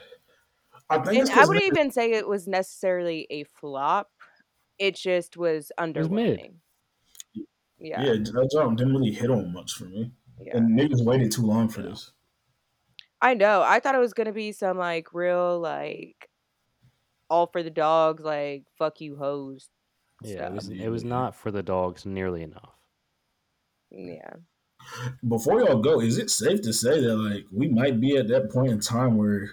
I 0.88 0.96
think 0.96 1.08
And 1.08 1.16
it's 1.18 1.30
I 1.30 1.34
'cause 1.34 1.48
wouldn't 1.48 1.66
even 1.66 1.90
say 1.90 2.12
it 2.12 2.26
was 2.28 2.48
necessarily 2.48 3.26
a 3.30 3.44
flop. 3.44 4.10
It 4.78 4.94
just 4.96 5.36
was 5.36 5.70
was 5.78 5.94
underwhelming. 5.94 6.54
Yeah. 7.78 8.02
yeah, 8.02 8.12
that 8.12 8.48
jump 8.52 8.76
didn't 8.78 8.92
really 8.94 9.12
hit 9.12 9.30
on 9.30 9.52
much 9.52 9.72
for 9.74 9.84
me. 9.84 10.12
yeah. 10.38 10.56
And 10.56 10.78
niggas 10.78 11.04
waited 11.04 11.32
too 11.32 11.42
long 11.42 11.68
for 11.68 11.82
this. 11.82 12.12
I 13.22 13.34
know. 13.34 13.62
I 13.62 13.80
thought 13.80 13.94
it 13.94 13.98
was 13.98 14.14
gonna 14.14 14.32
be 14.32 14.52
some 14.52 14.78
like 14.78 15.12
real 15.14 15.58
like 15.60 16.28
all 17.28 17.46
for 17.46 17.62
the 17.62 17.70
dogs, 17.70 18.24
like 18.24 18.64
fuck 18.78 19.00
you 19.00 19.16
hoes. 19.16 19.68
Yeah, 20.22 20.46
it 20.46 20.52
was 20.52 20.68
it 20.68 20.88
was 20.88 21.04
not 21.04 21.34
for 21.34 21.50
the 21.50 21.62
dogs 21.62 22.04
nearly 22.04 22.42
enough. 22.42 22.74
Yeah. 23.90 24.34
Before 25.26 25.60
y'all 25.60 25.80
go, 25.80 26.00
is 26.00 26.18
it 26.18 26.30
safe 26.30 26.62
to 26.62 26.72
say 26.72 27.00
that 27.00 27.16
like 27.16 27.44
we 27.52 27.68
might 27.68 28.00
be 28.00 28.16
at 28.16 28.28
that 28.28 28.50
point 28.50 28.72
in 28.72 28.80
time 28.80 29.16
where 29.16 29.50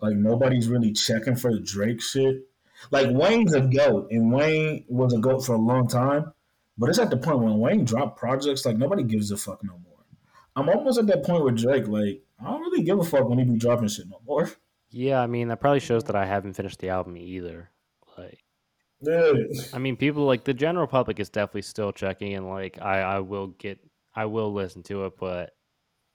like 0.00 0.16
nobody's 0.16 0.68
really 0.68 0.92
checking 0.92 1.36
for 1.36 1.52
the 1.52 1.60
Drake 1.60 2.00
shit? 2.00 2.48
Like 2.90 3.08
Wayne's 3.10 3.54
a 3.54 3.60
goat, 3.60 4.08
and 4.10 4.32
Wayne 4.32 4.84
was 4.88 5.14
a 5.14 5.18
goat 5.18 5.44
for 5.44 5.54
a 5.54 5.58
long 5.58 5.88
time, 5.88 6.32
but 6.76 6.90
it's 6.90 6.98
at 6.98 7.10
the 7.10 7.16
point 7.16 7.38
when 7.38 7.58
Wayne 7.58 7.84
dropped 7.84 8.18
projects, 8.18 8.66
like 8.66 8.76
nobody 8.76 9.02
gives 9.02 9.30
a 9.30 9.36
fuck 9.36 9.62
no 9.62 9.72
more. 9.72 10.04
I'm 10.56 10.68
almost 10.68 10.98
at 10.98 11.06
that 11.06 11.24
point 11.24 11.44
with 11.44 11.58
Drake, 11.58 11.88
like 11.88 12.22
I 12.40 12.50
don't 12.50 12.60
really 12.60 12.82
give 12.82 12.98
a 12.98 13.04
fuck 13.04 13.28
when 13.28 13.38
he 13.38 13.44
be 13.44 13.58
dropping 13.58 13.88
shit 13.88 14.08
no 14.08 14.20
more. 14.26 14.50
Yeah, 14.90 15.20
I 15.20 15.26
mean 15.26 15.48
that 15.48 15.60
probably 15.60 15.80
shows 15.80 16.04
that 16.04 16.16
I 16.16 16.26
haven't 16.26 16.54
finished 16.54 16.78
the 16.78 16.90
album 16.90 17.16
either. 17.16 17.70
Like, 18.16 18.43
Yeah. 19.04 19.32
I 19.72 19.78
mean, 19.78 19.96
people 19.96 20.24
like 20.24 20.44
the 20.44 20.54
general 20.54 20.86
public 20.86 21.20
is 21.20 21.30
definitely 21.30 21.62
still 21.62 21.92
checking, 21.92 22.34
and 22.34 22.48
like 22.48 22.80
I 22.80 23.00
I 23.00 23.18
will 23.20 23.48
get 23.48 23.78
I 24.14 24.26
will 24.26 24.52
listen 24.52 24.82
to 24.84 25.06
it, 25.06 25.14
but 25.18 25.50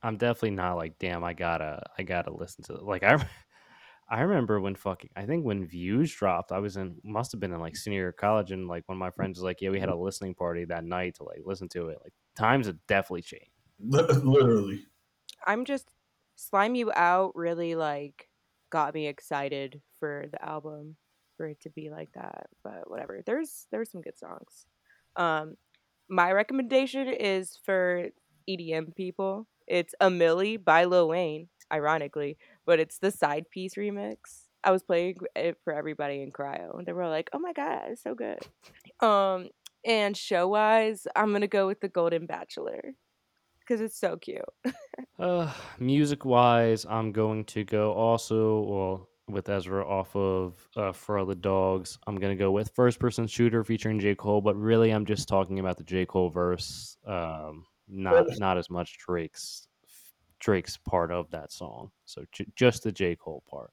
I'm 0.02 0.18
definitely 0.18 0.52
not 0.52 0.76
like, 0.76 0.98
damn, 1.00 1.24
I 1.24 1.34
gotta 1.34 1.84
I 1.98 2.04
gotta 2.04 2.34
listen 2.34 2.64
to 2.66 2.76
it. 2.76 2.84
Like 2.84 3.04
I. 3.04 3.26
I 4.12 4.22
remember 4.22 4.60
when 4.60 4.74
fucking 4.74 5.12
I 5.16 5.28
think 5.28 5.46
when 5.46 5.68
Views 5.68 6.12
dropped, 6.12 6.52
I 6.52 6.58
was 6.58 6.78
in 6.78 6.96
must 7.04 7.32
have 7.32 7.40
been 7.40 7.54
in 7.54 7.60
like 7.60 7.76
senior 7.76 8.00
year 8.00 8.10
of 8.10 8.18
college, 8.18 8.52
and 8.52 8.68
like 8.68 8.88
one 8.88 8.96
of 8.96 9.00
my 9.00 9.12
friends 9.12 9.38
was 9.38 9.44
like, 9.44 9.62
"Yeah, 9.62 9.70
we 9.70 9.80
had 9.80 9.90
a 9.90 9.96
listening 9.96 10.34
party 10.34 10.66
that 10.66 10.84
night 10.84 11.14
to 11.18 11.24
like 11.24 11.42
listen 11.46 11.70
to 11.70 11.90
it." 11.90 12.00
Like 12.04 12.14
times 12.36 12.66
have 12.66 12.78
definitely 12.88 13.22
changed. 13.22 13.52
Literally. 13.80 14.82
I'm 15.46 15.64
just 15.64 15.94
slime 16.36 16.74
you 16.74 16.92
out 16.96 17.36
really 17.36 17.76
like 17.76 18.30
got 18.72 18.96
me 18.96 19.08
excited 19.08 19.82
for 20.00 20.26
the 20.32 20.44
album 20.44 20.96
for 21.40 21.48
it 21.48 21.62
to 21.62 21.70
be 21.70 21.90
like 21.90 22.12
that. 22.16 22.48
But 22.66 22.90
whatever. 22.90 23.22
There's 23.26 23.66
there's 23.72 23.90
some 23.90 24.02
good 24.02 24.20
songs. 24.20 24.66
Um 25.16 25.56
my 26.10 26.34
recommendation 26.34 27.08
is 27.08 27.58
for 27.66 28.10
EDM 28.50 28.94
people. 28.96 29.48
It's 29.68 29.94
A 30.02 30.08
Milli 30.08 30.62
by 30.62 30.84
Lil 30.84 31.08
Wayne, 31.08 31.48
ironically, 31.72 32.38
but 32.66 32.80
it's 32.80 32.98
the 32.98 33.12
side 33.12 33.46
piece 33.50 33.76
remix. 33.76 34.18
I 34.66 34.72
was 34.72 34.84
playing 34.84 35.16
it 35.36 35.58
for 35.64 35.72
everybody 35.74 36.22
in 36.22 36.32
cryo 36.32 36.78
and 36.78 36.86
they 36.86 36.92
were 36.92 37.08
like, 37.08 37.30
"Oh 37.32 37.40
my 37.40 37.54
god, 37.54 37.84
it's 37.92 38.04
so 38.04 38.16
good." 38.16 38.40
Um 39.00 39.48
and 39.86 40.18
show 40.18 40.50
wise, 40.50 41.08
I'm 41.16 41.34
to 41.40 41.48
go 41.48 41.68
with 41.68 41.80
The 41.80 41.88
Golden 41.88 42.26
Bachelor 42.26 42.82
cuz 43.66 43.80
it's 43.80 43.98
so 43.98 44.18
cute. 44.18 44.44
Uh, 45.20 45.52
music 45.80 46.24
wise, 46.24 46.86
I'm 46.90 47.12
going 47.12 47.44
to 47.44 47.66
go 47.66 47.92
also 47.92 48.62
well 48.62 49.09
with 49.30 49.50
Ezra 49.50 49.86
off 49.88 50.16
of 50.16 50.56
uh, 50.76 50.92
For 50.92 51.24
the 51.26 51.36
Dogs. 51.36 51.98
I'm 52.08 52.18
gonna 52.18 52.36
go 52.36 52.52
with 52.52 52.72
First 52.76 53.00
Person 53.00 53.28
Shooter 53.28 53.64
featuring 53.64 54.00
J 54.00 54.16
Cole, 54.16 54.42
but 54.42 54.56
really 54.56 54.92
I'm 54.92 55.06
just 55.06 55.28
talking 55.28 55.60
about 55.60 55.78
the 55.78 55.84
J 55.84 56.06
Cole 56.06 56.30
verse, 56.30 56.98
um, 57.06 57.66
not 57.88 58.26
not 58.38 58.58
as 58.58 58.70
much 58.70 58.98
Drake's 58.98 59.68
Drake's 60.40 60.78
part 60.78 61.12
of 61.12 61.30
that 61.32 61.52
song. 61.52 61.92
So 62.06 62.24
j- 62.32 62.48
just 62.56 62.84
the 62.84 62.92
J 62.92 63.16
Cole 63.16 63.44
part. 63.50 63.72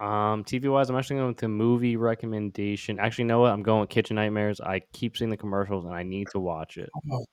Um, 0.00 0.44
TV 0.44 0.70
wise, 0.72 0.88
I'm 0.88 0.96
actually 0.96 1.16
going 1.16 1.28
with 1.28 1.36
the 1.36 1.48
movie 1.48 1.96
recommendation. 1.96 2.98
Actually, 2.98 3.24
you 3.24 3.28
know 3.28 3.40
what? 3.40 3.52
I'm 3.52 3.62
going 3.62 3.80
with 3.80 3.90
Kitchen 3.90 4.16
Nightmares. 4.16 4.60
I 4.60 4.80
keep 4.92 5.16
seeing 5.16 5.30
the 5.30 5.36
commercials 5.36 5.84
and 5.84 5.94
I 5.94 6.02
need 6.02 6.28
to 6.32 6.40
watch 6.40 6.78
it. 6.78 6.88
Oh, 7.12 7.24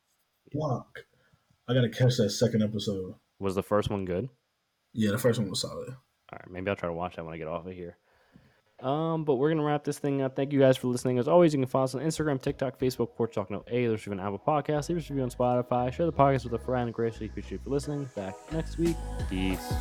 fuck. 0.54 1.00
I 1.70 1.74
gotta 1.74 1.90
catch 1.90 2.18
that 2.18 2.30
second 2.30 2.64
episode. 2.64 3.16
Was 3.40 3.56
the 3.56 3.64
first 3.64 3.90
one 3.90 4.04
good? 4.06 4.30
Yeah, 4.94 5.12
the 5.12 5.18
first 5.18 5.40
one 5.40 5.50
was 5.50 5.62
solid. 5.62 5.96
All 6.32 6.40
right, 6.40 6.50
maybe 6.52 6.70
I'll 6.70 6.76
try 6.76 6.88
to 6.90 6.94
watch 6.94 7.16
that 7.16 7.26
when 7.26 7.34
I 7.34 7.38
get 7.38 7.48
off 7.48 7.66
of 7.66 7.74
here. 7.74 7.98
Um, 8.80 9.24
but 9.24 9.36
we're 9.36 9.50
gonna 9.50 9.64
wrap 9.64 9.84
this 9.84 9.98
thing 9.98 10.22
up. 10.22 10.36
Thank 10.36 10.54
you 10.54 10.60
guys 10.60 10.78
for 10.78 10.88
listening. 10.88 11.18
As 11.18 11.28
always, 11.28 11.54
you 11.54 11.60
can 11.60 11.68
follow 11.68 11.86
us 11.86 11.96
on 11.96 12.02
Instagram, 12.02 12.40
TikTok, 12.40 12.78
Facebook, 12.80 13.16
Porch 13.16 13.34
Talk 13.34 13.50
No 13.50 13.64
A. 13.68 13.88
There's 13.88 14.06
even 14.06 14.20
Apple 14.20 14.40
Podcast, 14.46 14.90
Leave 14.90 15.00
us 15.00 15.10
a 15.10 15.14
review 15.14 15.24
on 15.24 15.32
Spotify. 15.32 15.92
Share 15.92 16.06
the 16.06 16.14
podcast 16.14 16.44
with 16.44 16.54
a 16.54 16.64
friend. 16.64 16.94
Greatly 16.94 17.26
appreciate 17.26 17.54
you 17.54 17.60
for 17.64 17.70
listening. 17.72 18.08
Back 18.16 18.36
next 18.52 18.78
week. 18.78 18.96
Peace. 19.30 19.74